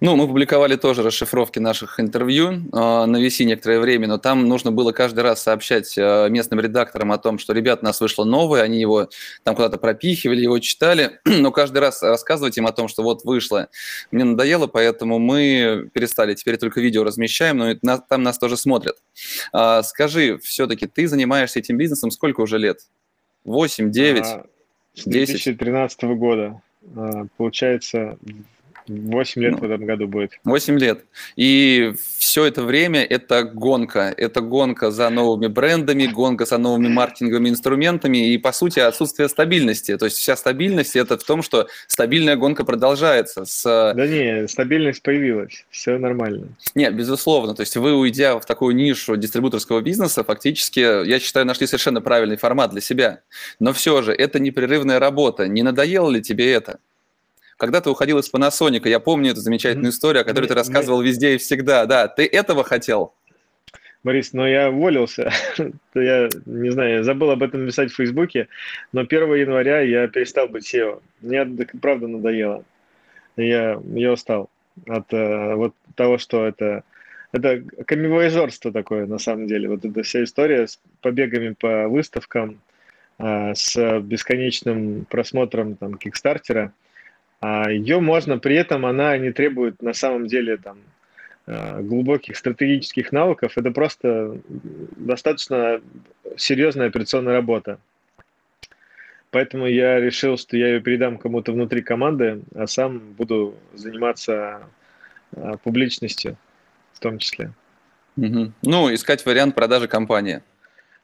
Ну, 0.00 0.16
мы 0.16 0.26
публиковали 0.26 0.76
тоже 0.76 1.02
расшифровки 1.02 1.58
наших 1.58 1.98
интервью 1.98 2.50
э, 2.50 2.56
на 2.72 3.16
VC 3.16 3.44
некоторое 3.44 3.80
время, 3.80 4.06
но 4.06 4.18
там 4.18 4.46
нужно 4.46 4.70
было 4.70 4.92
каждый 4.92 5.20
раз 5.20 5.42
сообщать 5.42 5.96
э, 5.96 6.28
местным 6.28 6.60
редакторам 6.60 7.12
о 7.12 7.18
том, 7.18 7.38
что, 7.38 7.52
ребят, 7.52 7.80
у 7.82 7.84
нас 7.86 8.00
вышло 8.00 8.24
новое, 8.24 8.62
они 8.62 8.80
его 8.80 9.08
там 9.44 9.54
куда-то 9.54 9.78
пропихивали, 9.78 10.42
его 10.42 10.58
читали, 10.58 11.20
но 11.24 11.50
каждый 11.52 11.78
раз 11.78 12.02
рассказывать 12.02 12.58
им 12.58 12.66
о 12.66 12.72
том, 12.72 12.88
что 12.88 13.02
вот 13.02 13.24
вышло. 13.24 13.68
Мне 14.10 14.24
надоело, 14.24 14.66
поэтому 14.66 15.18
мы 15.18 15.88
перестали, 15.92 16.34
теперь 16.34 16.58
только 16.58 16.80
видео 16.80 17.04
размещаем, 17.04 17.56
но 17.58 17.74
на, 17.82 17.98
там 17.98 18.22
нас 18.22 18.38
тоже 18.38 18.56
смотрят. 18.56 18.96
Э, 19.54 19.82
скажи, 19.84 20.38
все-таки 20.38 20.86
ты 20.86 21.08
занимаешься 21.08 21.60
этим 21.60 21.78
бизнесом 21.78 22.10
сколько 22.10 22.42
уже 22.42 22.58
лет? 22.58 22.80
8, 23.44 23.90
9? 23.90 24.22
А, 24.24 24.46
с 24.94 25.04
2013 25.04 26.02
года. 26.02 26.60
Получается, 27.36 28.18
8 28.88 29.42
лет 29.42 29.52
ну, 29.52 29.58
в 29.58 29.64
этом 29.64 29.84
году 29.84 30.06
будет. 30.06 30.32
8 30.44 30.78
лет. 30.78 31.04
И 31.36 31.94
все 32.18 32.44
это 32.44 32.62
время 32.62 33.02
это 33.02 33.44
гонка. 33.44 34.12
Это 34.16 34.40
гонка 34.40 34.90
за 34.90 35.10
новыми 35.10 35.46
брендами, 35.46 36.06
гонка 36.06 36.44
за 36.44 36.58
новыми 36.58 36.88
маркетинговыми 36.88 37.50
инструментами 37.50 38.32
и, 38.32 38.38
по 38.38 38.52
сути, 38.52 38.80
отсутствие 38.80 39.28
стабильности. 39.28 39.96
То 39.96 40.06
есть 40.06 40.18
вся 40.18 40.36
стабильность 40.36 40.96
это 40.96 41.18
в 41.18 41.24
том, 41.24 41.42
что 41.42 41.68
стабильная 41.86 42.36
гонка 42.36 42.64
продолжается. 42.64 43.44
С... 43.44 43.62
Да 43.64 44.06
не, 44.06 44.48
стабильность 44.48 45.02
появилась. 45.02 45.64
Все 45.70 45.98
нормально. 45.98 46.48
Нет, 46.74 46.94
безусловно. 46.94 47.54
То 47.54 47.62
есть 47.62 47.76
вы, 47.76 47.94
уйдя 47.94 48.38
в 48.38 48.46
такую 48.46 48.74
нишу 48.74 49.16
дистрибуторского 49.16 49.80
бизнеса, 49.80 50.24
фактически, 50.24 51.06
я 51.06 51.18
считаю, 51.18 51.46
нашли 51.46 51.66
совершенно 51.66 52.00
правильный 52.00 52.36
формат 52.36 52.70
для 52.70 52.80
себя. 52.80 53.20
Но 53.60 53.72
все 53.72 54.02
же, 54.02 54.12
это 54.12 54.38
непрерывная 54.38 54.98
работа. 54.98 55.48
Не 55.48 55.62
надоело 55.62 56.10
ли 56.10 56.22
тебе 56.22 56.52
это? 56.52 56.78
Когда 57.62 57.80
ты 57.80 57.90
уходил 57.90 58.18
из 58.18 58.28
Panasonic, 58.28 58.88
я 58.88 58.98
помню 58.98 59.30
эту 59.30 59.40
замечательную 59.40 59.92
историю, 59.92 60.22
о 60.22 60.24
которой 60.24 60.46
ты 60.46 60.54
рассказывал 60.54 61.00
везде 61.00 61.36
и 61.36 61.38
всегда. 61.38 61.86
Да, 61.86 62.08
ты 62.08 62.26
этого 62.26 62.64
хотел? 62.64 63.14
Борис, 64.02 64.32
но 64.32 64.48
я 64.48 64.68
уволился. 64.68 65.30
я 65.94 66.28
не 66.44 66.70
знаю, 66.70 66.90
я 66.90 67.02
забыл 67.04 67.30
об 67.30 67.40
этом 67.40 67.60
написать 67.60 67.92
в 67.92 67.94
Фейсбуке, 67.94 68.48
но 68.92 69.02
1 69.02 69.34
января 69.34 69.78
я 69.78 70.08
перестал 70.08 70.48
быть 70.48 70.74
SEO. 70.74 71.00
Мне 71.20 71.46
правда 71.80 72.08
надоело. 72.08 72.64
Я, 73.36 73.80
я 73.94 74.12
устал 74.12 74.50
от 74.88 75.12
э, 75.12 75.54
вот 75.54 75.72
того, 75.94 76.18
что 76.18 76.44
это 76.44 76.82
это 77.30 77.62
камевоежорство 77.86 78.72
такое, 78.72 79.06
на 79.06 79.18
самом 79.18 79.46
деле. 79.46 79.68
Вот 79.68 79.84
эта 79.84 80.02
вся 80.02 80.24
история 80.24 80.66
с 80.66 80.80
побегами 81.00 81.54
по 81.54 81.86
выставкам, 81.86 82.58
э, 83.20 83.54
с 83.54 84.00
бесконечным 84.00 85.04
просмотром 85.08 85.76
там 85.76 85.94
Кикстартера– 85.94 86.72
ее 87.42 88.00
можно, 88.00 88.38
при 88.38 88.54
этом 88.54 88.86
она 88.86 89.18
не 89.18 89.32
требует 89.32 89.82
на 89.82 89.92
самом 89.94 90.28
деле 90.28 90.56
там 90.56 90.78
э, 91.46 91.82
глубоких 91.82 92.36
стратегических 92.36 93.10
навыков, 93.10 93.52
это 93.56 93.72
просто 93.72 94.38
достаточно 94.96 95.80
серьезная 96.36 96.86
операционная 96.86 97.34
работа. 97.34 97.78
Поэтому 99.30 99.66
я 99.66 99.98
решил, 99.98 100.36
что 100.36 100.56
я 100.56 100.68
ее 100.68 100.80
передам 100.80 101.18
кому-то 101.18 101.52
внутри 101.52 101.80
команды, 101.80 102.42
а 102.54 102.66
сам 102.66 102.98
буду 102.98 103.56
заниматься 103.74 104.62
э, 105.34 105.54
публичностью 105.64 106.36
в 106.92 107.00
том 107.00 107.18
числе. 107.18 107.52
Угу. 108.16 108.52
Ну, 108.62 108.94
искать 108.94 109.24
вариант 109.24 109.54
продажи 109.54 109.88
компании. 109.88 110.42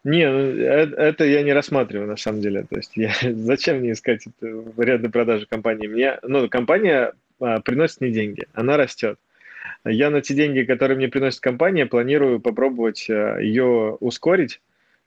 Не, 0.05 0.31
ну, 0.31 0.39
э, 0.39 0.95
это 0.97 1.25
я 1.25 1.43
не 1.43 1.53
рассматриваю 1.53 2.09
на 2.09 2.17
самом 2.17 2.41
деле. 2.41 2.65
То 2.69 2.77
есть 2.77 2.93
я, 2.97 3.13
зачем 3.23 3.79
мне 3.79 3.93
искать 3.93 4.25
варианты 4.41 5.09
продажи 5.09 5.47
компании? 5.47 5.87
Мне, 5.87 6.19
ну, 6.23 6.49
компания 6.49 7.13
а, 7.41 7.61
приносит 7.61 8.01
мне 8.01 8.11
деньги, 8.11 8.47
она 8.55 8.77
растет. 8.77 9.19
Я 9.85 10.11
на 10.11 10.21
те 10.21 10.35
деньги, 10.35 10.63
которые 10.63 10.97
мне 10.97 11.09
приносит 11.09 11.41
компания, 11.41 11.87
планирую 11.87 12.41
попробовать 12.41 13.07
а, 13.11 13.39
ее 13.39 13.97
ускорить 14.01 14.61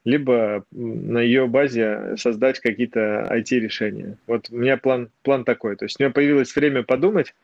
либо 0.04 0.66
на 0.72 1.20
ее 1.20 1.46
базе 1.46 2.16
создать 2.18 2.60
какие-то 2.60 3.28
IT-решения. 3.30 4.18
Вот 4.26 4.50
у 4.50 4.56
меня 4.56 4.78
план, 4.78 5.10
план 5.22 5.46
такой. 5.46 5.76
То 5.76 5.86
есть 5.86 6.00
у 6.00 6.04
меня 6.04 6.12
появилось 6.12 6.56
время 6.56 6.82
подумать, 6.82 7.36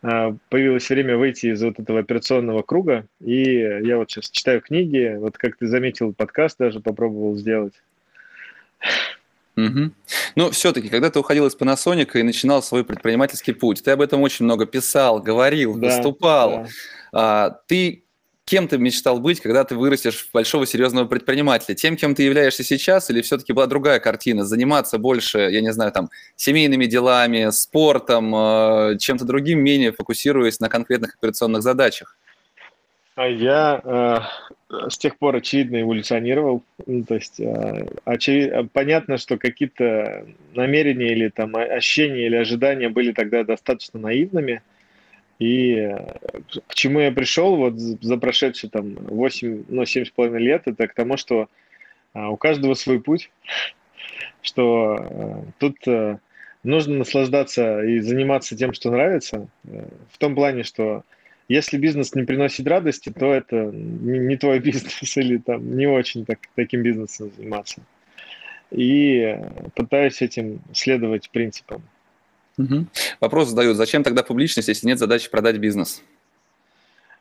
появилось 0.00 0.88
время 0.88 1.16
выйти 1.16 1.46
из 1.46 1.62
вот 1.62 1.78
этого 1.78 2.00
операционного 2.00 2.62
круга, 2.62 3.06
и 3.20 3.42
я 3.54 3.96
вот 3.96 4.10
сейчас 4.10 4.30
читаю 4.30 4.60
книги, 4.60 5.16
вот 5.18 5.38
как 5.38 5.56
ты 5.56 5.66
заметил, 5.66 6.12
подкаст 6.12 6.58
даже 6.58 6.80
попробовал 6.80 7.36
сделать. 7.36 7.74
Угу. 9.56 9.90
Ну, 10.36 10.50
все-таки, 10.50 10.88
когда 10.88 11.10
ты 11.10 11.18
уходил 11.18 11.46
из 11.46 11.56
Panasonic 11.56 12.18
и 12.18 12.22
начинал 12.22 12.62
свой 12.62 12.84
предпринимательский 12.84 13.54
путь, 13.54 13.82
ты 13.82 13.92
об 13.92 14.00
этом 14.00 14.20
очень 14.20 14.44
много 14.44 14.66
писал, 14.66 15.20
говорил, 15.20 15.74
да, 15.76 15.88
выступал. 15.88 16.50
Да. 16.50 16.68
А, 17.12 17.50
ты 17.66 18.03
кем 18.44 18.68
ты 18.68 18.78
мечтал 18.78 19.20
быть, 19.20 19.40
когда 19.40 19.64
ты 19.64 19.74
вырастешь 19.74 20.26
в 20.26 20.32
большого 20.32 20.66
серьезного 20.66 21.06
предпринимателя? 21.06 21.74
Тем, 21.74 21.96
кем 21.96 22.14
ты 22.14 22.24
являешься 22.24 22.62
сейчас, 22.62 23.10
или 23.10 23.22
все-таки 23.22 23.52
была 23.52 23.66
другая 23.66 24.00
картина? 24.00 24.44
Заниматься 24.44 24.98
больше, 24.98 25.38
я 25.38 25.60
не 25.60 25.72
знаю, 25.72 25.92
там, 25.92 26.10
семейными 26.36 26.86
делами, 26.86 27.50
спортом, 27.50 28.34
э, 28.34 28.98
чем-то 28.98 29.24
другим, 29.24 29.60
менее 29.60 29.92
фокусируясь 29.92 30.60
на 30.60 30.68
конкретных 30.68 31.16
операционных 31.16 31.62
задачах? 31.62 32.16
А 33.16 33.28
я 33.28 34.28
э, 34.70 34.90
с 34.90 34.98
тех 34.98 35.16
пор 35.18 35.36
очевидно 35.36 35.80
эволюционировал. 35.80 36.62
Ну, 36.86 37.04
то 37.04 37.14
есть 37.14 37.38
э, 37.40 37.86
очевид... 38.04 38.72
понятно, 38.72 39.18
что 39.18 39.38
какие-то 39.38 40.26
намерения 40.52 41.12
или 41.12 41.28
там 41.28 41.54
ощущения 41.56 42.26
или 42.26 42.36
ожидания 42.36 42.88
были 42.88 43.12
тогда 43.12 43.44
достаточно 43.44 43.98
наивными– 44.00 44.62
и 45.44 45.74
э, 45.76 45.98
к 46.66 46.74
чему 46.74 47.00
я 47.00 47.12
пришел 47.12 47.56
вот 47.56 47.78
за 47.78 48.16
прошедшие 48.16 48.70
там 48.70 48.94
8, 48.94 49.64
ну, 49.68 49.82
7,5 49.82 50.38
лет, 50.38 50.62
это 50.64 50.88
к 50.88 50.94
тому, 50.94 51.18
что 51.18 51.48
а, 52.14 52.30
у 52.30 52.38
каждого 52.38 52.72
свой 52.72 52.98
путь, 52.98 53.30
что 54.42 54.96
э, 54.98 55.42
тут 55.58 55.76
э, 55.86 56.16
нужно 56.62 56.94
наслаждаться 56.96 57.82
и 57.82 57.98
заниматься 57.98 58.56
тем, 58.56 58.72
что 58.72 58.90
нравится, 58.90 59.46
в 59.64 60.16
том 60.18 60.34
плане, 60.34 60.62
что 60.62 61.02
если 61.48 61.76
бизнес 61.76 62.14
не 62.14 62.22
приносит 62.22 62.66
радости, 62.66 63.12
то 63.12 63.26
это 63.30 63.66
не 63.66 64.38
твой 64.38 64.58
бизнес 64.68 65.16
или 65.18 65.36
там 65.36 65.76
не 65.76 65.86
очень 65.86 66.24
так, 66.24 66.38
таким 66.54 66.82
бизнесом 66.82 67.30
заниматься. 67.36 67.82
И 68.70 69.38
пытаюсь 69.74 70.22
этим 70.22 70.62
следовать 70.72 71.28
принципам. 71.28 71.82
Угу. 72.56 72.86
Вопрос 73.20 73.48
задают, 73.48 73.76
зачем 73.76 74.02
тогда 74.02 74.22
публичность, 74.22 74.68
если 74.68 74.86
нет 74.86 74.98
задачи 74.98 75.30
продать 75.30 75.56
бизнес? 75.58 76.02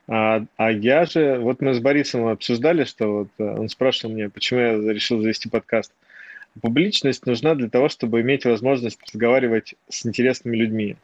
А, 0.08 0.44
а 0.58 0.72
я 0.72 1.06
же, 1.06 1.40
вот 1.40 1.62
мы 1.62 1.74
с 1.74 1.80
Борисом 1.80 2.28
обсуждали, 2.28 2.84
что 2.84 3.08
вот 3.08 3.28
э, 3.40 3.44
он 3.44 3.70
спрашивал 3.70 4.14
меня, 4.14 4.30
почему 4.30 4.60
я 4.60 4.94
решил 4.94 5.22
завести 5.22 5.50
подкаст. 5.50 5.94
Публичность 6.62 7.26
нужна 7.26 7.56
для 7.56 7.70
того, 7.70 7.90
чтобы 7.90 8.22
иметь 8.22 8.46
возможность 8.46 9.00
разговаривать 9.08 9.76
с 9.90 10.06
интересными 10.06 10.56
людьми. 10.56 10.98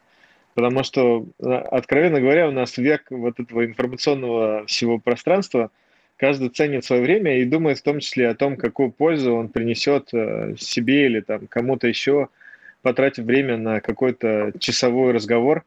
Потому 0.54 0.84
что, 0.84 1.26
э, 1.40 1.50
откровенно 1.50 2.20
говоря, 2.20 2.48
у 2.48 2.52
нас 2.52 2.76
век 2.76 3.06
вот 3.10 3.40
этого 3.40 3.64
информационного 3.64 4.66
всего 4.66 4.98
пространства, 4.98 5.70
каждый 6.18 6.50
ценит 6.50 6.84
свое 6.84 7.02
время 7.02 7.40
и 7.40 7.46
думает 7.46 7.78
в 7.78 7.82
том 7.82 8.00
числе 8.00 8.28
о 8.28 8.34
том, 8.34 8.56
какую 8.56 8.92
пользу 8.92 9.34
он 9.34 9.48
принесет 9.48 10.10
э, 10.12 10.54
себе 10.58 11.06
или 11.06 11.20
там 11.20 11.48
кому-то 11.48 11.88
еще– 11.88 12.28
потратив 12.82 13.24
время 13.24 13.56
на 13.56 13.80
какой-то 13.80 14.52
часовой 14.58 15.12
разговор, 15.12 15.64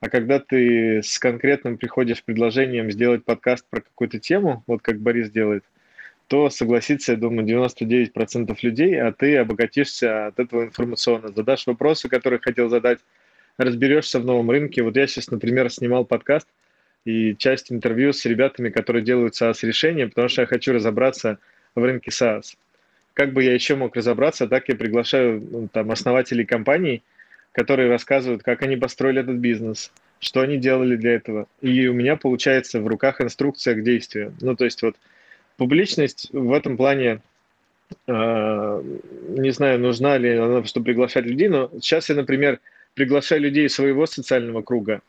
а 0.00 0.08
когда 0.10 0.38
ты 0.38 1.02
с 1.02 1.18
конкретным 1.18 1.78
приходишь 1.78 2.22
предложением 2.22 2.90
сделать 2.90 3.24
подкаст 3.24 3.64
про 3.68 3.80
какую-то 3.80 4.18
тему, 4.18 4.62
вот 4.66 4.82
как 4.82 5.00
Борис 5.00 5.30
делает, 5.30 5.64
то 6.28 6.50
согласится, 6.50 7.12
я 7.12 7.18
думаю, 7.18 7.46
99% 7.46 8.56
людей, 8.62 9.00
а 9.00 9.12
ты 9.12 9.36
обогатишься 9.36 10.26
от 10.26 10.40
этого 10.40 10.64
информационно. 10.64 11.28
Задашь 11.28 11.66
вопросы, 11.66 12.08
которые 12.08 12.40
хотел 12.40 12.68
задать, 12.68 12.98
разберешься 13.58 14.20
в 14.20 14.24
новом 14.24 14.50
рынке. 14.50 14.82
Вот 14.82 14.96
я 14.96 15.06
сейчас, 15.06 15.30
например, 15.30 15.70
снимал 15.70 16.04
подкаст 16.04 16.48
и 17.04 17.36
часть 17.36 17.70
интервью 17.70 18.12
с 18.12 18.24
ребятами, 18.26 18.70
которые 18.70 19.04
делают 19.04 19.40
SaaS-решения, 19.40 20.08
потому 20.08 20.28
что 20.28 20.42
я 20.42 20.46
хочу 20.46 20.72
разобраться 20.72 21.38
в 21.74 21.82
рынке 21.82 22.10
SaaS 22.10 22.56
как 23.16 23.32
бы 23.32 23.42
я 23.42 23.54
еще 23.54 23.76
мог 23.76 23.96
разобраться, 23.96 24.46
так 24.46 24.68
я 24.68 24.76
приглашаю 24.76 25.42
ну, 25.50 25.68
там 25.72 25.90
основателей 25.90 26.44
компаний, 26.44 27.02
которые 27.52 27.88
рассказывают, 27.88 28.42
как 28.42 28.60
они 28.62 28.76
построили 28.76 29.22
этот 29.22 29.36
бизнес, 29.36 29.90
что 30.20 30.42
они 30.42 30.58
делали 30.58 30.96
для 30.96 31.14
этого. 31.14 31.48
И 31.62 31.86
у 31.86 31.94
меня 31.94 32.16
получается 32.16 32.78
в 32.82 32.86
руках 32.86 33.22
инструкция 33.22 33.74
к 33.74 33.82
действию. 33.82 34.34
Ну, 34.42 34.54
то 34.54 34.66
есть 34.66 34.82
вот 34.82 34.96
публичность 35.56 36.28
в 36.30 36.52
этом 36.52 36.76
плане, 36.76 37.22
э, 38.06 38.82
не 39.30 39.50
знаю, 39.50 39.80
нужна 39.80 40.18
ли 40.18 40.36
она, 40.36 40.62
чтобы 40.64 40.84
приглашать 40.84 41.24
людей, 41.24 41.48
но 41.48 41.70
сейчас 41.80 42.10
я, 42.10 42.16
например, 42.16 42.60
приглашаю 42.92 43.40
людей 43.40 43.66
своего 43.70 44.04
социального 44.04 44.60
круга, 44.60 45.00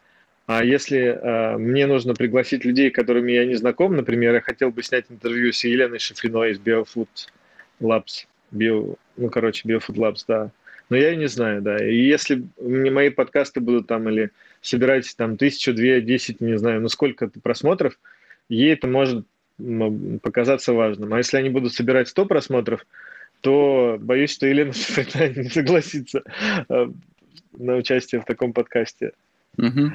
а 0.46 0.64
если 0.64 1.00
э, 1.00 1.58
мне 1.58 1.88
нужно 1.88 2.14
пригласить 2.14 2.64
людей, 2.64 2.90
которыми 2.90 3.34
я 3.34 3.46
не 3.46 3.56
знаком, 3.56 3.98
например, 3.98 4.34
я 4.34 4.40
хотел 4.40 4.72
бы 4.72 4.82
снять 4.82 5.08
интервью 5.10 5.52
с 5.52 5.66
Еленой 5.66 6.00
Шифриной 6.00 6.52
из 6.52 6.60
BioFood, 6.60 7.10
Labs, 7.80 8.28
Bio, 8.54 8.98
ну, 9.18 9.30
короче, 9.30 9.68
BioFood 9.68 9.96
Labs, 9.96 10.24
да. 10.28 10.52
Но 10.90 10.96
я 10.96 11.16
не 11.16 11.28
знаю, 11.28 11.62
да. 11.62 11.78
И 11.84 11.96
если 11.96 12.44
мне 12.62 12.92
мои 12.92 13.10
подкасты 13.10 13.60
будут 13.60 13.88
там 13.88 14.08
или 14.10 14.32
собираете 14.62 15.12
там 15.18 15.38
тысячу, 15.38 15.74
две, 15.74 16.02
десять, 16.02 16.40
не 16.40 16.58
знаю, 16.58 16.82
ну 16.82 16.88
сколько 16.88 17.28
просмотров, 17.28 18.00
ей 18.48 18.74
это 18.74 18.88
может 18.88 19.26
показаться 20.22 20.74
важным. 20.74 21.14
А 21.14 21.18
если 21.18 21.38
они 21.38 21.50
будут 21.50 21.74
собирать 21.74 22.08
100 22.08 22.26
просмотров, 22.26 22.86
то 23.42 23.98
боюсь, 24.00 24.32
что 24.32 24.46
Елена 24.48 24.72
не 25.36 25.50
согласится 25.50 26.24
э, 26.70 26.88
на 27.58 27.76
участие 27.76 28.22
в 28.22 28.26
таком 28.26 28.54
подкасте. 28.54 29.14
Угу. 29.58 29.92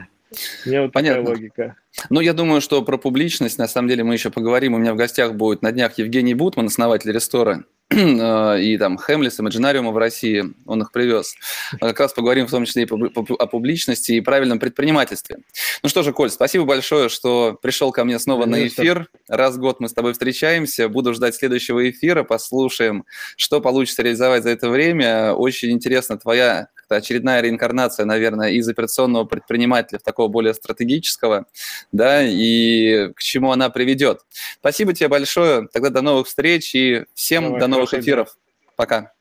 У 0.66 0.68
меня 0.68 0.82
вот 0.82 0.92
Понятно. 0.92 1.22
такая 1.22 1.36
логика. 1.36 1.76
Ну, 2.10 2.20
я 2.20 2.32
думаю, 2.32 2.60
что 2.60 2.82
про 2.82 2.96
публичность, 2.96 3.58
на 3.58 3.68
самом 3.68 3.88
деле, 3.88 4.04
мы 4.04 4.14
еще 4.14 4.30
поговорим. 4.30 4.74
У 4.74 4.78
меня 4.78 4.94
в 4.94 4.96
гостях 4.96 5.34
будет 5.34 5.62
на 5.62 5.72
днях 5.72 5.98
Евгений 5.98 6.34
Бутман, 6.34 6.66
основатель 6.66 7.12
рестора, 7.12 7.64
и 7.92 8.76
там 8.78 8.96
Хемлис, 8.96 9.38
Имаджинариума 9.38 9.90
в 9.90 9.98
России, 9.98 10.44
он 10.66 10.82
их 10.82 10.92
привез. 10.92 11.34
Как 11.78 12.00
раз 12.00 12.12
поговорим 12.12 12.46
в 12.46 12.50
том 12.50 12.64
числе 12.64 12.84
и 12.84 12.88
о 12.88 13.46
публичности 13.46 14.12
и 14.12 14.20
правильном 14.20 14.58
предпринимательстве. 14.58 15.38
Ну 15.82 15.88
что 15.88 16.02
же, 16.02 16.12
Коль, 16.12 16.30
спасибо 16.30 16.64
большое, 16.64 17.08
что 17.08 17.58
пришел 17.60 17.92
ко 17.92 18.04
мне 18.04 18.18
снова 18.18 18.46
на 18.46 18.66
эфир. 18.66 19.08
Раз 19.28 19.56
в 19.56 19.58
год 19.58 19.80
мы 19.80 19.88
с 19.88 19.92
тобой 19.92 20.12
встречаемся. 20.12 20.88
Буду 20.88 21.12
ждать 21.12 21.34
следующего 21.34 21.90
эфира, 21.90 22.22
послушаем, 22.22 23.04
что 23.36 23.60
получится 23.60 24.02
реализовать 24.02 24.44
за 24.44 24.50
это 24.50 24.70
время. 24.70 25.34
Очень 25.34 25.72
интересна 25.72 26.16
твоя 26.16 26.68
очередная 26.96 27.40
реинкарнация, 27.40 28.06
наверное, 28.06 28.50
из 28.50 28.68
операционного 28.68 29.24
предпринимателя 29.24 29.98
в 29.98 30.02
такого 30.02 30.28
более 30.28 30.54
стратегического, 30.54 31.46
да, 31.92 32.22
и 32.22 33.12
к 33.14 33.20
чему 33.20 33.52
она 33.52 33.70
приведет. 33.70 34.20
Спасибо 34.60 34.92
тебе 34.94 35.08
большое. 35.08 35.68
Тогда 35.72 35.90
до 35.90 36.02
новых 36.02 36.26
встреч 36.26 36.74
и 36.74 37.04
всем 37.14 37.44
Давай, 37.44 37.60
до 37.60 37.66
новых 37.66 37.94
эфиров. 37.94 38.28
День. 38.28 38.72
Пока. 38.76 39.12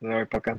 Давай, 0.00 0.26
пока. 0.26 0.58